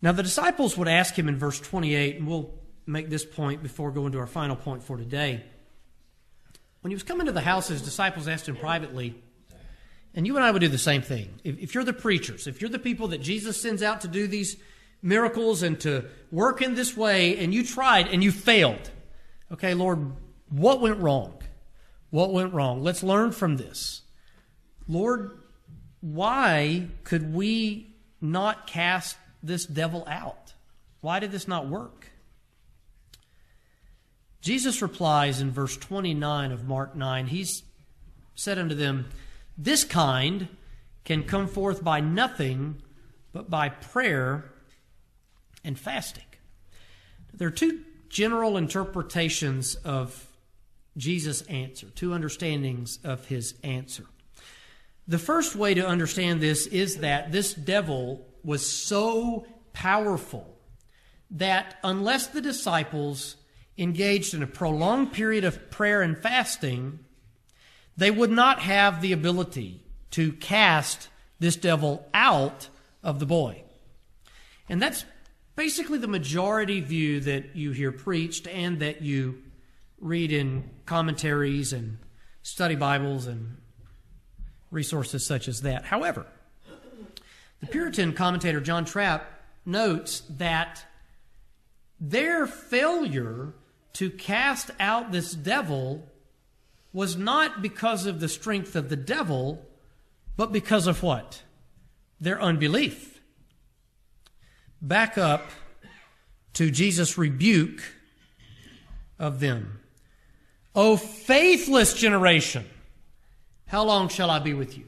Now, 0.02 0.12
the 0.12 0.22
disciples 0.22 0.76
would 0.76 0.88
ask 0.88 1.18
him 1.18 1.28
in 1.28 1.38
verse 1.38 1.58
28, 1.58 2.16
and 2.16 2.28
we'll 2.28 2.54
make 2.86 3.08
this 3.08 3.24
point 3.24 3.62
before 3.62 3.90
going 3.90 4.12
to 4.12 4.18
our 4.18 4.26
final 4.26 4.54
point 4.54 4.82
for 4.82 4.96
today. 4.96 5.42
When 6.82 6.90
he 6.90 6.94
was 6.94 7.02
coming 7.02 7.26
to 7.26 7.32
the 7.32 7.40
house, 7.40 7.68
his 7.68 7.82
disciples 7.82 8.28
asked 8.28 8.46
him 8.46 8.56
privately, 8.56 9.20
and 10.16 10.26
you 10.26 10.34
and 10.36 10.44
I 10.44 10.50
would 10.50 10.60
do 10.60 10.68
the 10.68 10.78
same 10.78 11.02
thing. 11.02 11.38
If, 11.44 11.58
if, 11.58 11.74
you're 11.74 11.84
the 11.84 11.92
preachers, 11.92 12.46
if 12.46 12.60
you're 12.62 12.70
the 12.70 12.78
people 12.78 13.08
that 13.08 13.20
Jesus 13.20 13.60
sends 13.60 13.82
out 13.82 14.00
to 14.00 14.08
do 14.08 14.26
these 14.26 14.56
miracles 15.02 15.62
and 15.62 15.78
to 15.80 16.06
work 16.32 16.62
in 16.62 16.74
this 16.74 16.96
way, 16.96 17.36
and 17.38 17.52
you 17.52 17.62
tried 17.62 18.08
and 18.08 18.24
you 18.24 18.32
failed, 18.32 18.90
Okay, 19.52 19.74
Lord, 19.74 20.12
what 20.48 20.80
went 20.80 20.98
wrong? 20.98 21.34
What 22.10 22.32
went 22.32 22.52
wrong? 22.52 22.82
Let's 22.82 23.02
learn 23.02 23.30
from 23.30 23.58
this. 23.58 24.02
Lord, 24.88 25.38
why 26.00 26.88
could 27.04 27.34
we 27.34 27.94
not 28.20 28.66
cast 28.66 29.16
this 29.42 29.66
devil 29.66 30.04
out? 30.08 30.54
Why 31.00 31.20
did 31.20 31.30
this 31.30 31.46
not 31.46 31.68
work? 31.68 32.10
Jesus 34.40 34.80
replies 34.82 35.40
in 35.40 35.50
verse 35.50 35.76
29 35.76 36.52
of 36.52 36.66
Mark 36.66 36.96
9, 36.96 37.26
He's 37.26 37.62
said 38.34 38.58
unto 38.58 38.74
them, 38.74 39.08
This 39.56 39.84
kind 39.84 40.48
can 41.04 41.22
come 41.22 41.46
forth 41.46 41.82
by 41.82 42.00
nothing 42.00 42.82
but 43.32 43.48
by 43.48 43.68
prayer 43.68 44.52
and 45.64 45.78
fasting. 45.78 46.24
There 47.32 47.48
are 47.48 47.52
two 47.52 47.80
general 48.08 48.56
interpretations 48.56 49.74
of 49.76 50.26
Jesus' 50.96 51.42
answer, 51.42 51.86
two 51.88 52.12
understandings 52.12 52.98
of 53.04 53.26
his 53.26 53.54
answer. 53.62 54.04
The 55.08 55.18
first 55.18 55.54
way 55.54 55.74
to 55.74 55.86
understand 55.86 56.40
this 56.40 56.66
is 56.66 56.98
that 56.98 57.30
this 57.30 57.54
devil 57.54 58.26
was 58.42 58.66
so 58.66 59.46
powerful 59.72 60.58
that 61.30 61.76
unless 61.84 62.28
the 62.28 62.40
disciples 62.40 63.36
engaged 63.76 64.34
in 64.34 64.42
a 64.42 64.46
prolonged 64.46 65.12
period 65.12 65.44
of 65.44 65.70
prayer 65.70 66.00
and 66.02 66.16
fasting, 66.16 67.00
they 67.96 68.10
would 68.10 68.30
not 68.30 68.60
have 68.60 69.00
the 69.00 69.12
ability 69.12 69.80
to 70.12 70.32
cast 70.32 71.08
this 71.38 71.56
devil 71.56 72.08
out 72.14 72.68
of 73.02 73.18
the 73.18 73.26
boy. 73.26 73.62
And 74.68 74.80
that's 74.80 75.04
basically 75.54 75.98
the 75.98 76.08
majority 76.08 76.80
view 76.80 77.20
that 77.20 77.56
you 77.56 77.72
hear 77.72 77.92
preached 77.92 78.46
and 78.46 78.80
that 78.80 79.02
you 79.02 79.42
read 80.00 80.32
in 80.32 80.70
commentaries 80.84 81.72
and 81.72 81.98
study 82.42 82.74
Bibles 82.74 83.26
and 83.26 83.56
resources 84.70 85.24
such 85.24 85.48
as 85.48 85.62
that. 85.62 85.84
However, 85.84 86.26
the 87.60 87.66
Puritan 87.66 88.12
commentator 88.12 88.60
John 88.60 88.84
Trapp 88.84 89.32
notes 89.64 90.22
that 90.30 90.84
their 91.98 92.46
failure 92.46 93.54
to 93.94 94.10
cast 94.10 94.70
out 94.78 95.10
this 95.10 95.32
devil 95.32 96.06
was 96.96 97.14
not 97.14 97.60
because 97.60 98.06
of 98.06 98.20
the 98.20 98.28
strength 98.28 98.74
of 98.74 98.88
the 98.88 98.96
devil, 98.96 99.62
but 100.34 100.50
because 100.50 100.86
of 100.86 101.02
what? 101.02 101.42
Their 102.18 102.40
unbelief 102.40 103.20
back 104.80 105.18
up 105.18 105.42
to 106.54 106.70
Jesus' 106.70 107.18
rebuke 107.18 107.82
of 109.18 109.40
them. 109.40 109.78
O 110.74 110.96
faithless 110.96 111.92
generation, 111.92 112.64
how 113.66 113.84
long 113.84 114.08
shall 114.08 114.30
I 114.30 114.38
be 114.38 114.54
with 114.54 114.78
you? 114.78 114.86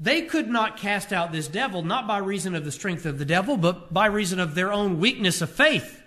They 0.00 0.22
could 0.22 0.48
not 0.48 0.76
cast 0.76 1.12
out 1.12 1.30
this 1.30 1.46
devil, 1.46 1.84
not 1.84 2.08
by 2.08 2.18
reason 2.18 2.56
of 2.56 2.64
the 2.64 2.72
strength 2.72 3.06
of 3.06 3.20
the 3.20 3.24
devil, 3.24 3.56
but 3.56 3.94
by 3.94 4.06
reason 4.06 4.40
of 4.40 4.56
their 4.56 4.72
own 4.72 4.98
weakness 4.98 5.40
of 5.40 5.50
faith. 5.50 6.01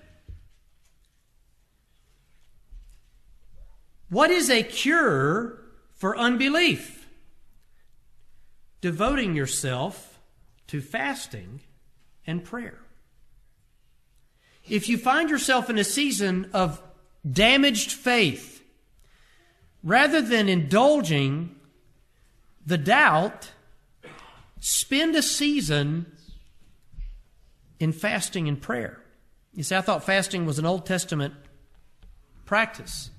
What 4.16 4.32
is 4.32 4.50
a 4.50 4.64
cure 4.64 5.60
for 5.94 6.18
unbelief? 6.18 7.06
Devoting 8.80 9.36
yourself 9.36 10.22
to 10.68 10.80
fasting 10.80 11.60
and 12.26 12.42
prayer. 12.42 12.80
If 14.70 14.88
you 14.88 14.98
find 14.98 15.30
yourself 15.30 15.70
in 15.70 15.78
a 15.78 15.84
season 15.84 16.50
of 16.54 16.82
damaged 17.30 17.92
faith, 17.92 18.64
rather 19.84 20.22
than 20.22 20.48
indulging 20.48 21.54
the 22.66 22.78
doubt, 22.78 23.52
spend 24.62 25.18
a 25.18 25.22
season 25.22 26.06
in 27.82 27.92
fasting 27.92 28.48
and 28.48 28.62
prayer. 28.62 28.98
You 29.54 29.64
see, 29.64 29.76
I 29.76 29.82
thought 29.82 30.06
fasting 30.06 30.46
was 30.46 30.58
an 30.58 30.66
Old 30.66 30.86
Testament 30.86 31.34
practice. 32.46 33.10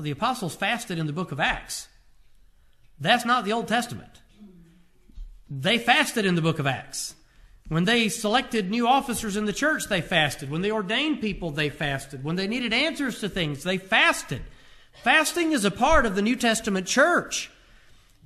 The 0.00 0.10
apostles 0.10 0.54
fasted 0.54 0.98
in 0.98 1.06
the 1.06 1.12
book 1.12 1.32
of 1.32 1.40
Acts. 1.40 1.88
That's 3.00 3.24
not 3.24 3.44
the 3.44 3.52
Old 3.52 3.68
Testament. 3.68 4.20
They 5.48 5.78
fasted 5.78 6.26
in 6.26 6.34
the 6.34 6.42
book 6.42 6.58
of 6.58 6.66
Acts. 6.66 7.14
When 7.68 7.84
they 7.84 8.08
selected 8.08 8.70
new 8.70 8.86
officers 8.86 9.36
in 9.36 9.44
the 9.44 9.52
church, 9.52 9.88
they 9.88 10.00
fasted. 10.00 10.50
When 10.50 10.60
they 10.60 10.70
ordained 10.70 11.20
people, 11.20 11.50
they 11.50 11.68
fasted. 11.68 12.22
When 12.22 12.36
they 12.36 12.46
needed 12.46 12.72
answers 12.72 13.20
to 13.20 13.28
things, 13.28 13.64
they 13.64 13.78
fasted. 13.78 14.42
Fasting 15.02 15.52
is 15.52 15.64
a 15.64 15.70
part 15.70 16.06
of 16.06 16.14
the 16.14 16.22
New 16.22 16.36
Testament 16.36 16.86
church. 16.86 17.50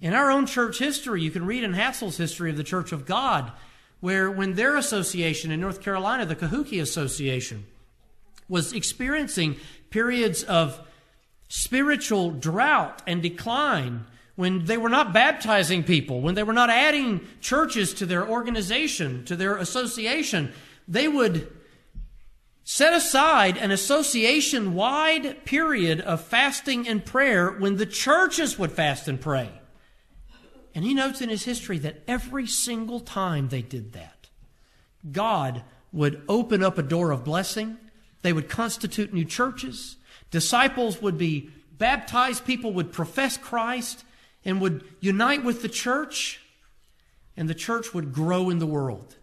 In 0.00 0.14
our 0.14 0.30
own 0.30 0.46
church 0.46 0.78
history, 0.78 1.22
you 1.22 1.30
can 1.30 1.46
read 1.46 1.64
in 1.64 1.74
Hassell's 1.74 2.16
history 2.16 2.50
of 2.50 2.56
the 2.56 2.64
Church 2.64 2.92
of 2.92 3.06
God, 3.06 3.52
where 4.00 4.30
when 4.30 4.54
their 4.54 4.76
association 4.76 5.50
in 5.50 5.60
North 5.60 5.82
Carolina, 5.82 6.24
the 6.26 6.36
Kehukee 6.36 6.80
Association, 6.80 7.66
was 8.48 8.72
experiencing 8.72 9.56
periods 9.90 10.42
of 10.42 10.80
spiritual 11.50 12.30
drought 12.30 13.02
and 13.08 13.20
decline, 13.20 14.06
when 14.36 14.64
they 14.66 14.78
were 14.78 14.88
not 14.88 15.12
baptizing 15.12 15.82
people, 15.82 16.20
when 16.20 16.36
they 16.36 16.44
were 16.44 16.52
not 16.52 16.70
adding 16.70 17.20
churches 17.40 17.92
to 17.92 18.06
their 18.06 18.26
organization, 18.26 19.24
to 19.24 19.34
their 19.34 19.56
association, 19.56 20.52
they 20.86 21.08
would 21.08 21.50
set 22.62 22.94
aside 22.94 23.58
an 23.58 23.72
association 23.72 24.74
wide 24.74 25.44
period 25.44 26.00
of 26.00 26.20
fasting 26.20 26.86
and 26.86 27.04
prayer 27.04 27.50
when 27.50 27.76
the 27.76 27.84
churches 27.84 28.56
would 28.56 28.70
fast 28.70 29.08
and 29.08 29.20
pray. 29.20 29.50
And 30.72 30.84
he 30.84 30.94
notes 30.94 31.20
in 31.20 31.28
his 31.28 31.44
history 31.44 31.78
that 31.80 32.04
every 32.06 32.46
single 32.46 33.00
time 33.00 33.48
they 33.48 33.62
did 33.62 33.92
that, 33.94 34.28
God 35.10 35.64
would 35.92 36.22
open 36.28 36.62
up 36.62 36.78
a 36.78 36.82
door 36.82 37.10
of 37.10 37.24
blessing. 37.24 37.76
They 38.22 38.32
would 38.32 38.48
constitute 38.48 39.12
new 39.12 39.24
churches. 39.24 39.96
Disciples 40.30 41.02
would 41.02 41.18
be 41.18 41.50
baptized. 41.72 42.44
People 42.44 42.72
would 42.74 42.92
profess 42.92 43.36
Christ 43.36 44.04
and 44.44 44.60
would 44.60 44.84
unite 45.00 45.44
with 45.44 45.62
the 45.62 45.68
church, 45.68 46.40
and 47.36 47.48
the 47.48 47.54
church 47.54 47.92
would 47.92 48.12
grow 48.12 48.50
in 48.50 48.58
the 48.58 48.66
world. 48.66 49.16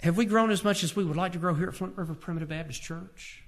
Have 0.00 0.18
we 0.18 0.26
grown 0.26 0.50
as 0.50 0.62
much 0.62 0.84
as 0.84 0.94
we 0.94 1.02
would 1.02 1.16
like 1.16 1.32
to 1.32 1.38
grow 1.38 1.54
here 1.54 1.68
at 1.68 1.74
Flint 1.74 1.96
River 1.96 2.14
Primitive 2.14 2.50
Baptist 2.50 2.82
Church? 2.82 3.42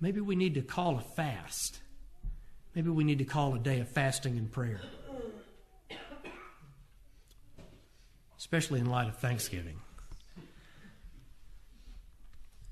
Maybe 0.00 0.20
we 0.20 0.36
need 0.36 0.54
to 0.54 0.60
call 0.60 0.98
a 0.98 1.00
fast. 1.00 1.78
Maybe 2.74 2.90
we 2.90 3.04
need 3.04 3.18
to 3.18 3.24
call 3.24 3.54
a 3.54 3.58
day 3.58 3.80
of 3.80 3.88
fasting 3.88 4.36
and 4.36 4.52
prayer. 4.52 4.80
Especially 8.36 8.80
in 8.80 8.86
light 8.86 9.08
of 9.08 9.16
Thanksgiving. 9.16 9.80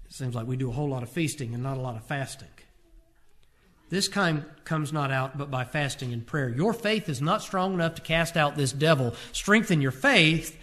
It 0.05 0.06
seems 0.17 0.35
like 0.35 0.47
we 0.47 0.57
do 0.57 0.71
a 0.71 0.73
whole 0.73 0.89
lot 0.89 1.03
of 1.03 1.11
feasting 1.11 1.55
and 1.55 1.63
not 1.63 1.77
a 1.77 1.81
lot 1.81 1.97
of 1.97 2.05
fasting. 2.05 2.49
This 3.89 4.09
kind 4.09 4.45
comes 4.65 4.93
not 4.93 5.11
out 5.13 5.39
but 5.39 5.51
by 5.51 5.65
fasting 5.65 6.13
and 6.13 6.27
prayer. 6.27 6.49
Your 6.49 6.73
faith 6.73 7.09
is 7.09 7.21
not 7.21 7.43
strong 7.43 7.75
enough 7.75 7.95
to 7.97 8.03
cast 8.03 8.37
out 8.37 8.57
this 8.57 8.73
devil. 8.73 9.15
Strengthen 9.33 9.81
your 9.81 9.93
faith 9.93 10.59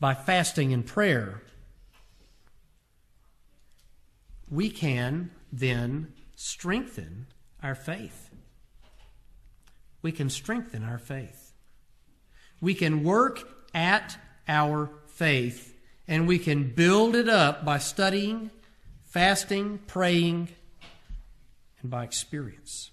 by 0.00 0.14
fasting 0.14 0.72
and 0.72 0.86
prayer. 0.86 1.42
We 4.50 4.70
can 4.70 5.30
then 5.52 6.12
strengthen 6.36 7.26
our 7.62 7.74
faith. 7.74 8.30
We 10.02 10.12
can 10.12 10.30
strengthen 10.30 10.84
our 10.84 10.98
faith. 10.98 11.52
We 12.60 12.74
can 12.74 13.02
work 13.02 13.42
at 13.74 14.16
our 14.48 14.90
faith 15.06 15.74
and 16.06 16.28
we 16.28 16.38
can 16.38 16.70
build 16.70 17.16
it 17.16 17.28
up 17.28 17.64
by 17.64 17.78
studying, 17.78 18.50
fasting, 19.14 19.78
praying, 19.86 20.48
and 21.80 21.88
by 21.88 22.02
experience. 22.02 22.90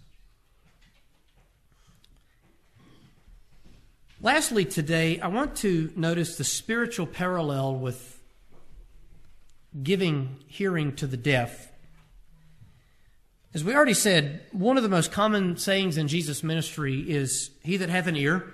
Lastly, 4.22 4.64
today, 4.64 5.20
I 5.20 5.30
want 5.30 5.56
to 5.58 5.92
notice 5.96 6.38
the 6.38 6.44
spiritual 6.44 7.08
parallel 7.08 7.74
with 7.78 8.22
giving 9.82 10.38
hearing 10.46 10.96
to 10.98 11.08
the 11.08 11.18
deaf. 11.18 11.72
As 13.56 13.64
we 13.64 13.74
already 13.74 13.96
said, 13.96 14.46
one 14.52 14.78
of 14.78 14.84
the 14.84 14.90
most 14.90 15.12
common 15.12 15.58
sayings 15.58 15.98
in 15.98 16.08
Jesus' 16.08 16.44
ministry 16.44 17.00
is, 17.00 17.50
He 17.64 17.78
that 17.78 17.90
hath 17.90 18.06
an 18.06 18.16
ear, 18.16 18.48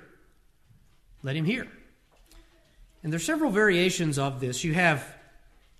let 1.21 1.35
him 1.35 1.43
hear. 1.43 1.67
And 3.03 3.11
there 3.11 3.17
are 3.17 3.19
several 3.19 3.51
variations 3.51 4.17
of 4.17 4.39
this. 4.39 4.63
You 4.63 4.73
have, 4.73 5.05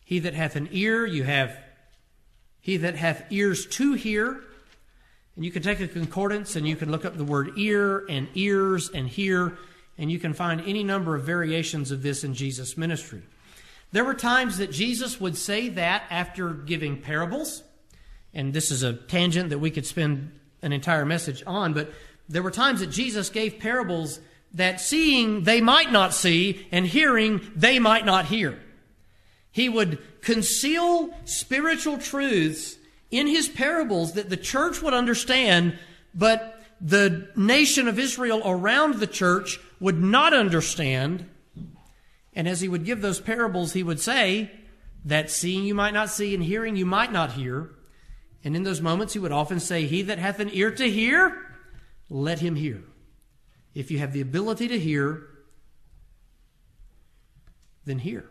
He 0.03 0.19
that 0.19 0.33
hath 0.33 0.57
an 0.57 0.67
ear, 0.73 1.05
you 1.05 1.23
have, 1.23 1.57
He 2.62 2.78
that 2.78 2.95
hath 2.95 3.26
ears 3.30 3.66
to 3.68 3.93
hear, 3.93 4.41
and 5.36 5.45
you 5.45 5.51
can 5.51 5.62
take 5.62 5.80
a 5.80 5.88
concordance 5.88 6.55
and 6.55 6.68
you 6.68 6.76
can 6.76 6.91
look 6.91 7.05
up 7.05 7.16
the 7.16 7.24
word 7.24 7.51
ear 7.58 8.05
and 8.10 8.28
ears 8.34 8.89
and 8.89 9.08
hear, 9.08 9.58
and 9.97 10.12
you 10.12 10.20
can 10.20 10.34
find 10.34 10.62
any 10.62 10.84
number 10.84 11.16
of 11.16 11.24
variations 11.24 11.91
of 11.91 12.01
this 12.01 12.24
in 12.24 12.34
Jesus' 12.34 12.78
ministry. 12.78 13.22
There 13.91 14.03
were 14.03 14.14
times 14.14 14.58
that 14.58 14.72
Jesus 14.72 15.22
would 15.22 15.38
say 15.38 15.70
that 15.70 16.03
after 16.10 16.49
giving 16.49 17.01
parables, 17.01 17.64
and 18.34 18.53
this 18.53 18.72
is 18.72 18.84
a 18.84 18.93
tangent 18.93 19.49
that 19.49 19.60
we 19.60 19.72
could 19.72 19.86
spend 19.86 20.32
an 20.62 20.74
entire 20.74 21.05
message 21.05 21.43
on, 21.47 21.74
but 21.74 21.91
there 22.28 22.43
were 22.43 22.51
times 22.51 22.82
that 22.82 22.88
Jesus 22.88 23.30
gave 23.30 23.60
parables 23.60 24.20
that 24.53 24.82
seeing 24.82 25.43
they 25.43 25.62
might 25.62 25.91
not 25.91 26.14
see 26.14 26.68
and 26.72 26.86
hearing 26.86 27.41
they 27.55 27.80
might 27.80 28.05
not 28.05 28.26
hear. 28.26 28.60
He 29.51 29.70
would 29.70 30.16
conceal 30.28 31.09
spiritual 31.23 31.97
truths 31.97 32.78
in 33.11 33.28
his 33.28 33.47
parables 33.47 34.11
that 34.11 34.30
the 34.30 34.36
church 34.36 34.82
would 34.82 34.93
understand, 34.93 35.80
but 36.13 36.61
the 36.82 37.30
nation 37.38 37.88
of 37.88 37.97
Israel 37.97 38.41
around 38.43 38.95
the 38.95 39.07
church 39.07 39.57
would 39.80 40.03
not 40.03 40.34
understand. 40.34 41.30
And 42.34 42.45
as 42.45 42.59
he 42.59 42.67
would 42.67 42.84
give 42.84 42.99
those 42.99 43.21
parables, 43.21 43.71
he 43.71 43.84
would 43.84 44.01
say 44.01 44.51
that 45.05 45.32
seeing 45.32 45.63
you 45.63 45.73
might 45.73 45.93
not 45.93 46.09
see 46.09 46.36
and 46.36 46.43
hearing 46.43 46.75
you 46.75 46.86
might 46.86 47.13
not 47.13 47.32
hear. 47.32 47.69
And 48.43 48.53
in 48.53 48.63
those 48.63 48.82
moments, 48.82 49.13
he 49.13 49.19
would 49.19 49.32
often 49.32 49.61
say, 49.61 49.86
He 49.86 50.01
that 50.01 50.19
hath 50.19 50.41
an 50.41 50.49
ear 50.51 50.71
to 50.71 50.91
hear, 50.91 51.38
let 52.09 52.39
him 52.39 52.57
hear. 52.57 52.84
If 53.73 53.91
you 53.91 53.99
have 53.99 54.11
the 54.11 54.19
ability 54.19 54.67
to 54.67 54.78
hear, 54.78 55.25
then 57.86 57.99
hear. 57.99 58.30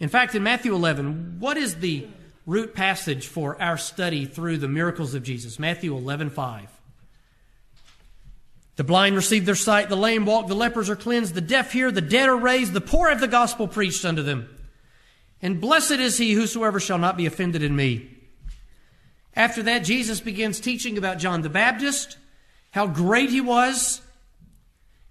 In 0.00 0.08
fact, 0.08 0.34
in 0.34 0.42
Matthew 0.42 0.74
11, 0.74 1.36
what 1.40 1.56
is 1.56 1.76
the 1.76 2.06
root 2.48 2.74
passage 2.74 3.26
for 3.26 3.60
our 3.60 3.76
study 3.76 4.24
through 4.24 4.56
the 4.56 4.68
miracles 4.68 5.14
of 5.14 5.22
Jesus, 5.22 5.58
Matthew 5.58 5.94
11 5.94 6.30
5. 6.30 6.70
The 8.76 8.84
blind 8.84 9.16
receive 9.16 9.44
their 9.44 9.54
sight, 9.54 9.90
the 9.90 9.96
lame 9.96 10.24
walk, 10.24 10.46
the 10.46 10.54
lepers 10.54 10.88
are 10.88 10.96
cleansed, 10.96 11.34
the 11.34 11.42
deaf 11.42 11.72
hear, 11.72 11.90
the 11.90 12.00
dead 12.00 12.28
are 12.28 12.36
raised, 12.36 12.72
the 12.72 12.80
poor 12.80 13.10
have 13.10 13.20
the 13.20 13.28
gospel 13.28 13.68
preached 13.68 14.04
unto 14.04 14.22
them. 14.22 14.48
And 15.42 15.60
blessed 15.60 15.92
is 15.92 16.16
he 16.16 16.32
whosoever 16.32 16.80
shall 16.80 16.96
not 16.96 17.18
be 17.18 17.26
offended 17.26 17.62
in 17.62 17.76
me. 17.76 18.08
After 19.36 19.62
that, 19.64 19.80
Jesus 19.80 20.20
begins 20.20 20.58
teaching 20.58 20.96
about 20.96 21.18
John 21.18 21.42
the 21.42 21.50
Baptist, 21.50 22.16
how 22.70 22.86
great 22.86 23.28
he 23.28 23.42
was, 23.42 24.00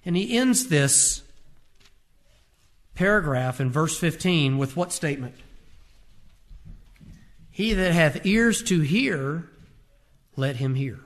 and 0.04 0.18
he 0.18 0.38
ends 0.38 0.68
this 0.68 1.22
paragraph 2.98 3.62
in 3.62 3.72
verse 3.72 3.98
15 3.98 4.58
with 4.58 4.76
what 4.76 4.92
statement? 4.92 5.36
He 7.52 7.74
that 7.74 7.94
hath 7.94 8.26
ears 8.26 8.64
to 8.64 8.80
hear, 8.80 9.48
let 10.36 10.56
him 10.56 10.74
hear. 10.74 11.00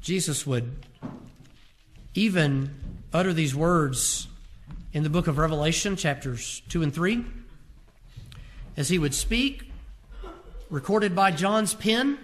Jesus 0.00 0.46
would 0.46 0.86
even 2.14 2.74
utter 3.12 3.32
these 3.32 3.54
words 3.54 4.28
in 4.92 5.02
the 5.02 5.10
book 5.10 5.26
of 5.26 5.38
Revelation, 5.38 5.96
chapters 5.96 6.62
2 6.68 6.84
and 6.84 6.94
3, 6.94 7.24
as 8.76 8.90
he 8.90 8.98
would 8.98 9.14
speak, 9.14 9.72
recorded 10.70 11.16
by 11.16 11.32
John's 11.32 11.74
pen, 11.74 12.16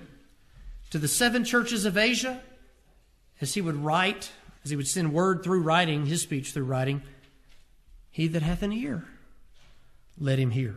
to 0.91 0.99
the 0.99 1.09
seven 1.09 1.45
churches 1.45 1.85
of 1.85 1.99
Asia, 1.99 2.41
as 3.41 3.55
he 3.55 3.61
would 3.61 3.77
write, 3.77 4.31
as 4.69 4.71
he 4.71 4.77
would 4.77 4.87
send 4.87 5.15
word 5.15 5.43
through 5.43 5.63
writing, 5.63 6.05
his 6.05 6.21
speech 6.21 6.53
through 6.53 6.65
writing, 6.65 7.01
he 8.11 8.29
that 8.29 8.43
hath 8.43 8.63
an 8.63 8.71
ear, 8.71 9.03
let 10.21 10.39
him 10.39 10.51
hear. 10.51 10.77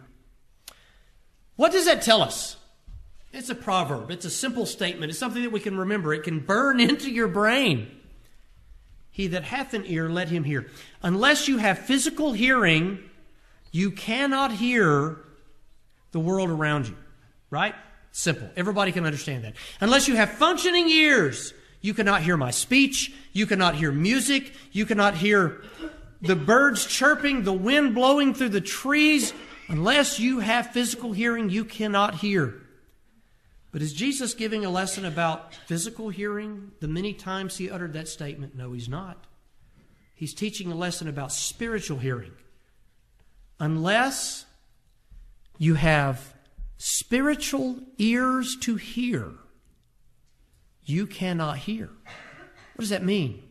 What 1.58 1.74
does 1.74 1.88
that 1.88 2.02
tell 2.02 2.22
us? 2.22 2.56
It's 3.34 3.50
a 3.50 3.56
proverb. 3.56 4.10
It's 4.10 4.24
a 4.24 4.30
simple 4.30 4.66
statement. 4.66 5.10
It's 5.10 5.20
something 5.20 5.44
that 5.44 5.52
we 5.52 5.60
can 5.60 5.78
remember. 5.78 6.14
It 6.14 6.24
can 6.24 6.40
burn 6.40 6.80
into 6.90 7.12
your 7.12 7.28
brain. 7.28 7.92
He 9.10 9.28
that 9.28 9.44
hath 9.44 9.74
an 9.74 9.84
ear, 9.86 10.10
let 10.10 10.30
him 10.30 10.46
hear. 10.46 10.68
Unless 11.04 11.50
you 11.50 11.58
have 11.58 11.80
physical 11.80 12.32
hearing, 12.32 13.00
you 13.74 13.92
cannot 13.92 14.54
hear 14.54 15.18
the 16.14 16.20
world 16.22 16.50
around 16.50 16.88
you. 16.88 16.96
Right? 17.50 17.76
Simple. 18.14 18.50
Everybody 18.56 18.94
can 18.94 19.06
understand 19.06 19.44
that. 19.44 19.56
Unless 19.82 20.08
you 20.08 20.16
have 20.16 20.32
functioning 20.32 20.88
ears, 20.88 21.54
you 21.82 21.94
cannot 21.94 22.22
hear 22.22 22.38
my 22.38 22.52
speech. 22.52 23.14
You 23.34 23.46
cannot 23.46 23.76
hear 23.76 23.92
music. 23.92 24.54
You 24.72 24.86
cannot 24.86 25.16
hear 25.16 25.64
the 26.22 26.36
birds 26.36 26.86
chirping, 26.86 27.44
the 27.44 27.54
wind 27.54 27.96
blowing 27.96 28.34
through 28.34 28.50
the 28.50 28.62
trees. 28.62 29.34
Unless 29.68 30.20
you 30.20 30.40
have 30.40 30.72
physical 30.72 31.12
hearing, 31.12 31.50
you 31.50 31.66
cannot 31.66 32.16
hear. 32.16 32.62
But 33.72 33.82
is 33.82 33.94
Jesus 33.94 34.34
giving 34.34 34.66
a 34.66 34.70
lesson 34.70 35.06
about 35.06 35.56
physical 35.56 36.10
hearing 36.10 36.74
the 36.82 36.88
many 36.88 37.14
times 37.14 37.58
he 37.58 37.70
uttered 37.70 37.94
that 37.94 38.08
statement? 38.08 38.56
No, 38.56 38.74
he's 38.74 38.90
not. 38.90 39.26
He's 40.14 40.34
teaching 40.34 40.72
a 40.72 40.76
lesson 40.76 41.08
about 41.08 41.32
spiritual 41.32 41.98
hearing. 41.98 42.34
Unless 43.60 44.46
you 45.58 45.76
have 45.76 46.34
spiritual 46.78 47.80
ears 47.98 48.58
to 48.62 48.76
hear, 48.76 49.32
you 50.86 51.06
cannot 51.06 51.58
hear. 51.60 51.90
What 52.76 52.80
does 52.80 52.90
that 52.90 53.04
mean? 53.04 53.44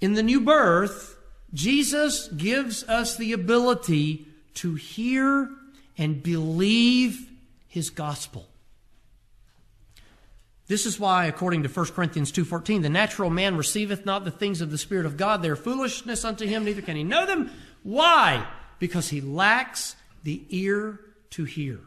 In 0.00 0.14
the 0.14 0.22
new 0.22 0.40
birth, 0.40 1.18
Jesus 1.52 2.28
gives 2.28 2.84
us 2.84 3.16
the 3.16 3.32
ability 3.32 4.26
to 4.54 4.74
hear 4.74 5.50
and 5.98 6.22
believe 6.22 7.30
his 7.68 7.90
gospel. 7.90 8.48
This 10.66 10.86
is 10.86 11.00
why, 11.00 11.26
according 11.26 11.64
to 11.64 11.68
1 11.68 11.86
Corinthians 11.86 12.30
2.14, 12.30 12.82
the 12.82 12.88
natural 12.88 13.28
man 13.28 13.56
receiveth 13.56 14.06
not 14.06 14.24
the 14.24 14.30
things 14.30 14.60
of 14.60 14.70
the 14.70 14.78
Spirit 14.78 15.04
of 15.04 15.16
God. 15.16 15.42
They 15.42 15.48
are 15.48 15.56
foolishness 15.56 16.24
unto 16.24 16.46
him, 16.46 16.64
neither 16.64 16.80
can 16.80 16.96
he 16.96 17.02
know 17.02 17.26
them. 17.26 17.50
Why? 17.82 18.46
Because 18.78 19.08
he 19.08 19.20
lacks 19.20 19.96
the 20.22 20.44
ear 20.48 21.00
to 21.30 21.44
hear. 21.44 21.80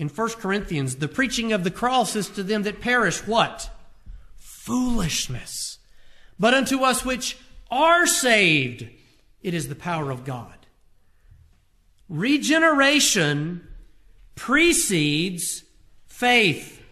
In 0.00 0.08
1 0.08 0.28
Corinthians, 0.30 0.96
the 0.96 1.08
preaching 1.08 1.52
of 1.52 1.62
the 1.62 1.70
cross 1.70 2.16
is 2.16 2.30
to 2.30 2.42
them 2.42 2.62
that 2.62 2.80
perish 2.80 3.18
what? 3.26 3.68
Foolishness. 4.38 5.78
But 6.38 6.54
unto 6.54 6.80
us 6.84 7.04
which 7.04 7.36
are 7.70 8.06
saved, 8.06 8.88
it 9.42 9.52
is 9.52 9.68
the 9.68 9.74
power 9.74 10.10
of 10.10 10.24
God. 10.24 10.54
Regeneration 12.08 13.68
precedes 14.36 15.64
faith. 16.06 16.82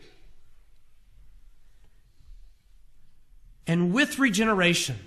And 3.67 3.95
with 3.95 4.19
regeneration 4.19 4.99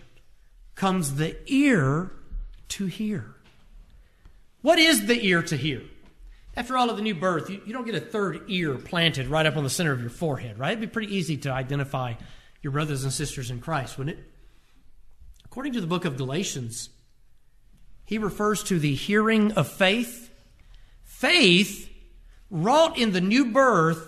comes 0.73 1.17
the 1.17 1.37
ear 1.45 2.11
to 2.69 2.87
hear. 2.87 3.35
What 4.63 4.79
is 4.79 5.05
the 5.05 5.23
ear 5.23 5.43
to 5.43 5.55
hear? 5.55 5.83
After 6.61 6.77
all 6.77 6.91
of 6.91 6.95
the 6.95 7.01
new 7.01 7.15
birth, 7.15 7.49
you, 7.49 7.59
you, 7.65 7.73
don't 7.73 7.87
get 7.87 7.95
a 7.95 7.99
third 7.99 8.43
ear 8.47 8.75
planted 8.75 9.25
right 9.25 9.47
up 9.47 9.57
on 9.57 9.63
the 9.63 9.69
center 9.69 9.93
of 9.93 9.99
your 9.99 10.11
forehead, 10.11 10.59
right? 10.59 10.73
It'd 10.73 10.79
be 10.79 10.85
pretty 10.85 11.15
easy 11.15 11.35
to 11.37 11.51
identify 11.51 12.13
your 12.61 12.69
brothers 12.69 13.03
and 13.03 13.11
sisters 13.11 13.49
in 13.49 13.59
Christ, 13.59 13.97
wouldn't 13.97 14.19
it? 14.19 14.23
According 15.43 15.73
to 15.73 15.81
the 15.81 15.87
book 15.87 16.05
of 16.05 16.17
Galatians, 16.17 16.91
he 18.05 18.19
refers 18.19 18.61
to 18.65 18.77
the 18.77 18.93
hearing 18.93 19.53
of 19.53 19.69
faith. 19.69 20.29
Faith 21.03 21.91
wrought 22.51 22.95
in 22.95 23.11
the 23.11 23.21
new 23.21 23.45
birth 23.45 24.07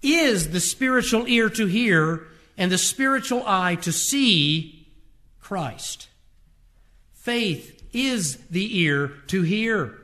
is 0.00 0.48
the 0.48 0.60
spiritual 0.60 1.28
ear 1.28 1.50
to 1.50 1.66
hear 1.66 2.26
and 2.56 2.72
the 2.72 2.78
spiritual 2.78 3.42
eye 3.46 3.74
to 3.74 3.92
see 3.92 4.88
Christ. 5.40 6.08
Faith 7.12 7.82
is 7.92 8.38
the 8.46 8.80
ear 8.80 9.12
to 9.26 9.42
hear. 9.42 10.01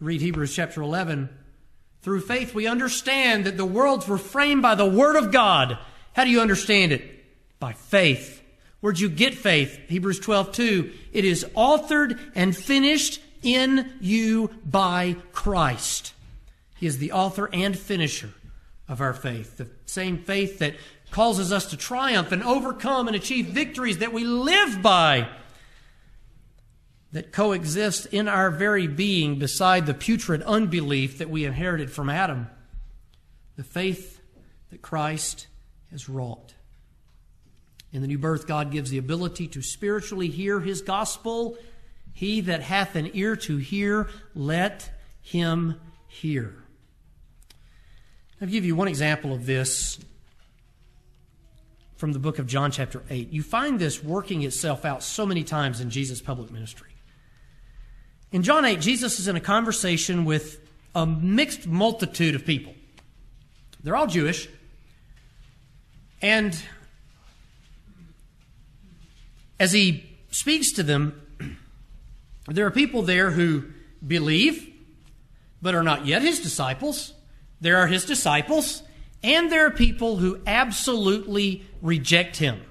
Read 0.00 0.22
Hebrews 0.22 0.54
chapter 0.54 0.80
11. 0.80 1.28
Through 2.00 2.22
faith, 2.22 2.54
we 2.54 2.66
understand 2.66 3.44
that 3.44 3.58
the 3.58 3.66
worlds 3.66 4.08
were 4.08 4.16
framed 4.16 4.62
by 4.62 4.74
the 4.74 4.86
Word 4.86 5.16
of 5.16 5.30
God. 5.30 5.76
How 6.14 6.24
do 6.24 6.30
you 6.30 6.40
understand 6.40 6.92
it? 6.92 7.04
By 7.58 7.74
faith. 7.74 8.42
Where'd 8.80 8.98
you 8.98 9.10
get 9.10 9.34
faith? 9.34 9.78
Hebrews 9.88 10.18
12, 10.20 10.52
2. 10.52 10.92
It 11.12 11.26
is 11.26 11.44
authored 11.54 12.18
and 12.34 12.56
finished 12.56 13.20
in 13.42 13.92
you 14.00 14.50
by 14.64 15.16
Christ. 15.32 16.14
He 16.78 16.86
is 16.86 16.96
the 16.96 17.12
author 17.12 17.50
and 17.52 17.78
finisher 17.78 18.30
of 18.88 19.02
our 19.02 19.12
faith. 19.12 19.58
The 19.58 19.68
same 19.84 20.16
faith 20.16 20.60
that 20.60 20.76
causes 21.10 21.52
us 21.52 21.66
to 21.66 21.76
triumph 21.76 22.32
and 22.32 22.42
overcome 22.42 23.06
and 23.06 23.14
achieve 23.14 23.48
victories 23.48 23.98
that 23.98 24.14
we 24.14 24.24
live 24.24 24.80
by, 24.80 25.28
that 27.12 27.32
coexist 27.32 28.06
in 28.06 28.28
our 28.28 28.50
very 28.50 28.86
being 28.86 29.38
beside 29.38 29.86
the 29.86 29.94
putrid 29.94 30.42
unbelief 30.42 31.18
that 31.18 31.30
we 31.30 31.44
inherited 31.44 31.90
from 31.90 32.08
Adam. 32.08 32.48
The 33.56 33.64
faith 33.64 34.20
that 34.70 34.80
Christ 34.80 35.48
has 35.90 36.08
wrought. 36.08 36.54
In 37.92 38.02
the 38.02 38.06
new 38.06 38.18
birth, 38.18 38.46
God 38.46 38.70
gives 38.70 38.90
the 38.90 38.98
ability 38.98 39.48
to 39.48 39.62
spiritually 39.62 40.28
hear 40.28 40.60
His 40.60 40.80
gospel 40.82 41.58
he 42.12 42.42
that 42.42 42.62
hath 42.62 42.96
an 42.96 43.10
ear 43.14 43.36
to 43.36 43.56
hear, 43.56 44.08
let 44.34 44.90
him 45.22 45.80
hear. 46.06 46.54
I'll 48.40 48.48
give 48.48 48.64
you 48.64 48.74
one 48.74 48.88
example 48.88 49.32
of 49.32 49.46
this 49.46 49.98
from 51.96 52.12
the 52.12 52.18
book 52.18 52.38
of 52.38 52.46
John, 52.46 52.70
chapter 52.70 53.02
8. 53.10 53.30
You 53.30 53.42
find 53.42 53.78
this 53.78 54.02
working 54.02 54.42
itself 54.42 54.84
out 54.84 55.02
so 55.02 55.26
many 55.26 55.44
times 55.44 55.80
in 55.80 55.90
Jesus' 55.90 56.20
public 56.20 56.50
ministry. 56.50 56.90
In 58.32 58.44
John 58.44 58.64
8, 58.64 58.80
Jesus 58.80 59.18
is 59.18 59.26
in 59.26 59.34
a 59.34 59.40
conversation 59.40 60.24
with 60.24 60.60
a 60.94 61.04
mixed 61.04 61.66
multitude 61.66 62.36
of 62.36 62.46
people. 62.46 62.74
They're 63.82 63.96
all 63.96 64.06
Jewish. 64.06 64.48
And 66.22 66.60
as 69.58 69.72
he 69.72 70.08
speaks 70.30 70.72
to 70.72 70.84
them, 70.84 71.20
there 72.46 72.66
are 72.66 72.70
people 72.70 73.02
there 73.02 73.32
who 73.32 73.64
believe, 74.06 74.72
but 75.60 75.74
are 75.74 75.82
not 75.82 76.06
yet 76.06 76.22
his 76.22 76.38
disciples. 76.38 77.14
There 77.60 77.78
are 77.78 77.88
his 77.88 78.04
disciples, 78.04 78.84
and 79.24 79.50
there 79.50 79.66
are 79.66 79.70
people 79.70 80.18
who 80.18 80.40
absolutely 80.46 81.66
reject 81.82 82.36
him. 82.36 82.62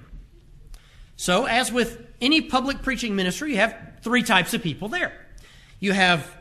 So, 1.18 1.46
as 1.46 1.70
with 1.70 2.02
any 2.22 2.40
public 2.40 2.82
preaching 2.82 3.16
ministry, 3.18 3.52
you 3.52 3.58
have 3.58 3.76
three 4.02 4.24
types 4.24 4.54
of 4.54 4.64
people 4.64 4.88
there. 4.88 5.14
You 5.80 5.94
have 5.94 6.36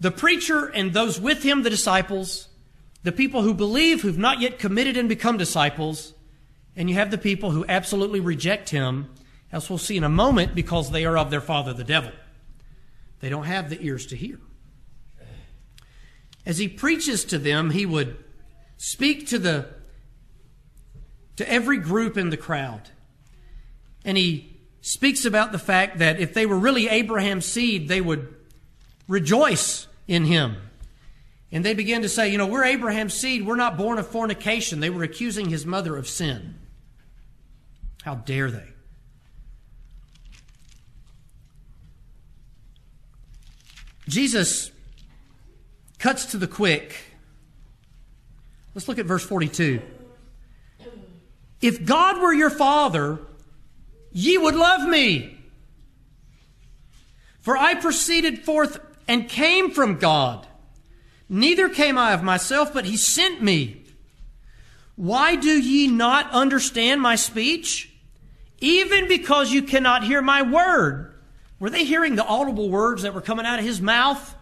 the 0.00 0.10
preacher 0.10 0.66
and 0.66 0.92
those 0.92 1.20
with 1.20 1.42
him, 1.42 1.62
the 1.62 1.70
disciples, 1.70 2.48
the 3.02 3.12
people 3.12 3.42
who 3.42 3.54
believe, 3.54 4.02
who've 4.02 4.18
not 4.18 4.40
yet 4.40 4.58
committed 4.58 4.96
and 4.96 5.08
become 5.08 5.36
disciples, 5.36 6.14
and 6.76 6.88
you 6.88 6.96
have 6.96 7.10
the 7.10 7.18
people 7.18 7.50
who 7.50 7.64
absolutely 7.68 8.20
reject 8.20 8.70
him, 8.70 9.10
as 9.50 9.68
we'll 9.68 9.78
see 9.78 9.96
in 9.96 10.04
a 10.04 10.08
moment, 10.08 10.54
because 10.54 10.90
they 10.90 11.04
are 11.04 11.18
of 11.18 11.30
their 11.30 11.40
father, 11.40 11.72
the 11.72 11.84
devil. 11.84 12.12
They 13.20 13.28
don't 13.28 13.44
have 13.44 13.70
the 13.70 13.80
ears 13.80 14.06
to 14.06 14.16
hear. 14.16 14.38
As 16.44 16.58
he 16.58 16.68
preaches 16.68 17.24
to 17.26 17.38
them, 17.38 17.70
he 17.70 17.86
would 17.86 18.16
speak 18.76 19.28
to 19.28 19.38
the 19.38 19.68
to 21.36 21.50
every 21.50 21.78
group 21.78 22.18
in 22.18 22.30
the 22.30 22.36
crowd. 22.36 22.90
And 24.04 24.18
he 24.18 24.60
speaks 24.80 25.24
about 25.24 25.52
the 25.52 25.58
fact 25.58 25.98
that 25.98 26.20
if 26.20 26.34
they 26.34 26.44
were 26.44 26.58
really 26.58 26.88
Abraham's 26.88 27.46
seed, 27.46 27.88
they 27.88 28.00
would 28.00 28.34
rejoice 29.08 29.86
in 30.06 30.24
him. 30.24 30.56
And 31.50 31.64
they 31.64 31.74
began 31.74 32.02
to 32.02 32.08
say, 32.08 32.30
you 32.30 32.38
know, 32.38 32.46
we're 32.46 32.64
Abraham's 32.64 33.14
seed. 33.14 33.46
We're 33.46 33.56
not 33.56 33.76
born 33.76 33.98
of 33.98 34.06
fornication. 34.06 34.80
They 34.80 34.90
were 34.90 35.02
accusing 35.02 35.50
his 35.50 35.66
mother 35.66 35.96
of 35.96 36.08
sin. 36.08 36.54
How 38.02 38.14
dare 38.14 38.50
they? 38.50 38.68
Jesus 44.08 44.70
cuts 45.98 46.26
to 46.26 46.38
the 46.38 46.48
quick. 46.48 46.96
Let's 48.74 48.88
look 48.88 48.98
at 48.98 49.06
verse 49.06 49.24
42. 49.24 49.80
If 51.60 51.84
God 51.84 52.20
were 52.20 52.32
your 52.32 52.50
father, 52.50 53.20
ye 54.10 54.36
would 54.36 54.56
love 54.56 54.88
me. 54.88 55.38
For 57.40 57.56
I 57.56 57.74
proceeded 57.74 58.40
forth 58.40 58.80
and 59.12 59.28
came 59.28 59.70
from 59.70 59.98
God. 59.98 60.46
Neither 61.28 61.68
came 61.68 61.98
I 61.98 62.14
of 62.14 62.22
myself, 62.22 62.72
but 62.72 62.86
he 62.86 62.96
sent 62.96 63.42
me. 63.42 63.84
Why 64.96 65.36
do 65.36 65.50
ye 65.50 65.86
not 65.86 66.30
understand 66.30 67.02
my 67.02 67.16
speech? 67.16 67.92
Even 68.60 69.08
because 69.08 69.52
you 69.52 69.64
cannot 69.64 70.02
hear 70.02 70.22
my 70.22 70.40
word. 70.40 71.12
Were 71.60 71.68
they 71.68 71.84
hearing 71.84 72.16
the 72.16 72.24
audible 72.24 72.70
words 72.70 73.02
that 73.02 73.12
were 73.12 73.20
coming 73.20 73.44
out 73.44 73.58
of 73.58 73.66
his 73.66 73.82
mouth? 73.82 74.34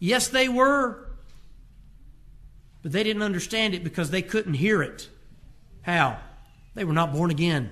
Yes, 0.00 0.26
they 0.26 0.48
were. 0.48 1.06
But 2.82 2.90
they 2.90 3.04
didn't 3.04 3.22
understand 3.22 3.74
it 3.74 3.84
because 3.84 4.10
they 4.10 4.22
couldn't 4.22 4.54
hear 4.54 4.82
it. 4.82 5.08
How? 5.82 6.18
They 6.74 6.82
were 6.82 6.92
not 6.92 7.12
born 7.12 7.30
again. 7.30 7.70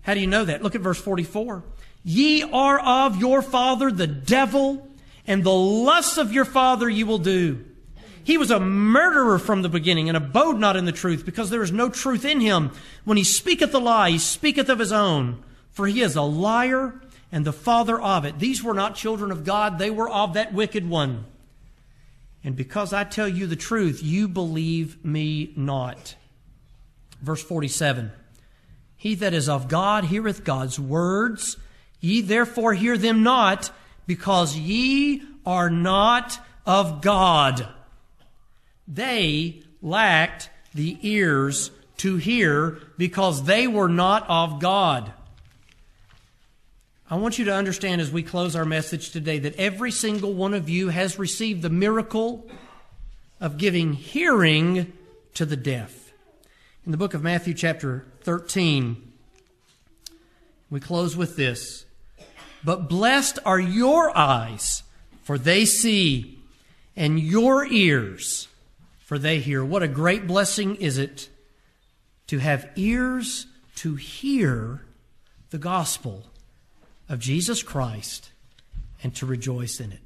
How 0.00 0.14
do 0.14 0.20
you 0.20 0.26
know 0.26 0.46
that? 0.46 0.62
Look 0.62 0.74
at 0.74 0.80
verse 0.80 0.98
44. 1.02 1.64
Ye 2.02 2.44
are 2.44 2.80
of 2.80 3.20
your 3.20 3.42
father 3.42 3.90
the 3.90 4.06
devil, 4.06 4.88
and 5.26 5.42
the 5.42 5.52
lusts 5.52 6.18
of 6.18 6.32
your 6.32 6.44
father 6.44 6.88
you 6.88 7.06
will 7.06 7.18
do. 7.18 7.64
He 8.24 8.38
was 8.38 8.50
a 8.50 8.58
murderer 8.58 9.38
from 9.38 9.62
the 9.62 9.68
beginning 9.68 10.08
and 10.08 10.16
abode 10.16 10.58
not 10.58 10.76
in 10.76 10.86
the 10.86 10.92
truth, 10.92 11.26
because 11.26 11.50
there 11.50 11.62
is 11.62 11.72
no 11.72 11.90
truth 11.90 12.24
in 12.24 12.40
him. 12.40 12.70
When 13.04 13.18
he 13.18 13.24
speaketh 13.24 13.74
a 13.74 13.78
lie, 13.78 14.10
he 14.10 14.18
speaketh 14.18 14.70
of 14.70 14.78
his 14.78 14.92
own, 14.92 15.42
for 15.70 15.86
he 15.86 16.00
is 16.00 16.16
a 16.16 16.22
liar 16.22 17.00
and 17.30 17.44
the 17.44 17.52
father 17.52 18.00
of 18.00 18.24
it. 18.24 18.38
These 18.38 18.62
were 18.62 18.74
not 18.74 18.94
children 18.94 19.30
of 19.30 19.44
God, 19.44 19.78
they 19.78 19.90
were 19.90 20.08
of 20.08 20.34
that 20.34 20.54
wicked 20.54 20.88
one. 20.88 21.26
And 22.42 22.56
because 22.56 22.92
I 22.92 23.04
tell 23.04 23.28
you 23.28 23.46
the 23.46 23.56
truth, 23.56 24.02
you 24.02 24.28
believe 24.28 25.02
me 25.04 25.52
not. 25.56 26.14
Verse 27.20 27.42
47 27.42 28.12
He 28.96 29.14
that 29.16 29.34
is 29.34 29.48
of 29.48 29.68
God 29.68 30.04
heareth 30.04 30.44
God's 30.44 30.78
words. 30.78 31.56
Ye 32.00 32.20
therefore 32.20 32.74
hear 32.74 32.98
them 32.98 33.22
not, 33.22 33.70
because 34.06 34.56
ye 34.56 35.22
are 35.46 35.70
not 35.70 36.38
of 36.66 37.00
God. 37.00 37.68
They 38.86 39.62
lacked 39.82 40.50
the 40.74 40.98
ears 41.02 41.70
to 41.98 42.16
hear 42.16 42.80
because 42.98 43.44
they 43.44 43.66
were 43.66 43.88
not 43.88 44.24
of 44.28 44.60
God. 44.60 45.12
I 47.10 47.16
want 47.16 47.38
you 47.38 47.44
to 47.46 47.54
understand 47.54 48.00
as 48.00 48.10
we 48.10 48.22
close 48.22 48.56
our 48.56 48.64
message 48.64 49.10
today 49.10 49.38
that 49.40 49.56
every 49.56 49.90
single 49.90 50.32
one 50.32 50.54
of 50.54 50.68
you 50.68 50.88
has 50.88 51.18
received 51.18 51.62
the 51.62 51.70
miracle 51.70 52.48
of 53.40 53.58
giving 53.58 53.92
hearing 53.92 54.92
to 55.34 55.44
the 55.44 55.56
deaf. 55.56 56.12
In 56.86 56.92
the 56.92 56.98
book 56.98 57.14
of 57.14 57.22
Matthew, 57.22 57.54
chapter 57.54 58.04
13, 58.22 59.12
we 60.70 60.80
close 60.80 61.16
with 61.16 61.36
this. 61.36 61.83
But 62.64 62.88
blessed 62.88 63.38
are 63.44 63.60
your 63.60 64.16
eyes, 64.16 64.82
for 65.22 65.36
they 65.36 65.64
see, 65.64 66.38
and 66.96 67.20
your 67.20 67.66
ears, 67.66 68.48
for 69.00 69.18
they 69.18 69.40
hear. 69.40 69.64
What 69.64 69.82
a 69.82 69.88
great 69.88 70.26
blessing 70.26 70.76
is 70.76 70.96
it 70.96 71.28
to 72.28 72.38
have 72.38 72.70
ears 72.76 73.46
to 73.76 73.96
hear 73.96 74.82
the 75.50 75.58
gospel 75.58 76.24
of 77.08 77.18
Jesus 77.18 77.62
Christ 77.62 78.30
and 79.02 79.14
to 79.16 79.26
rejoice 79.26 79.80
in 79.80 79.92
it. 79.92 80.03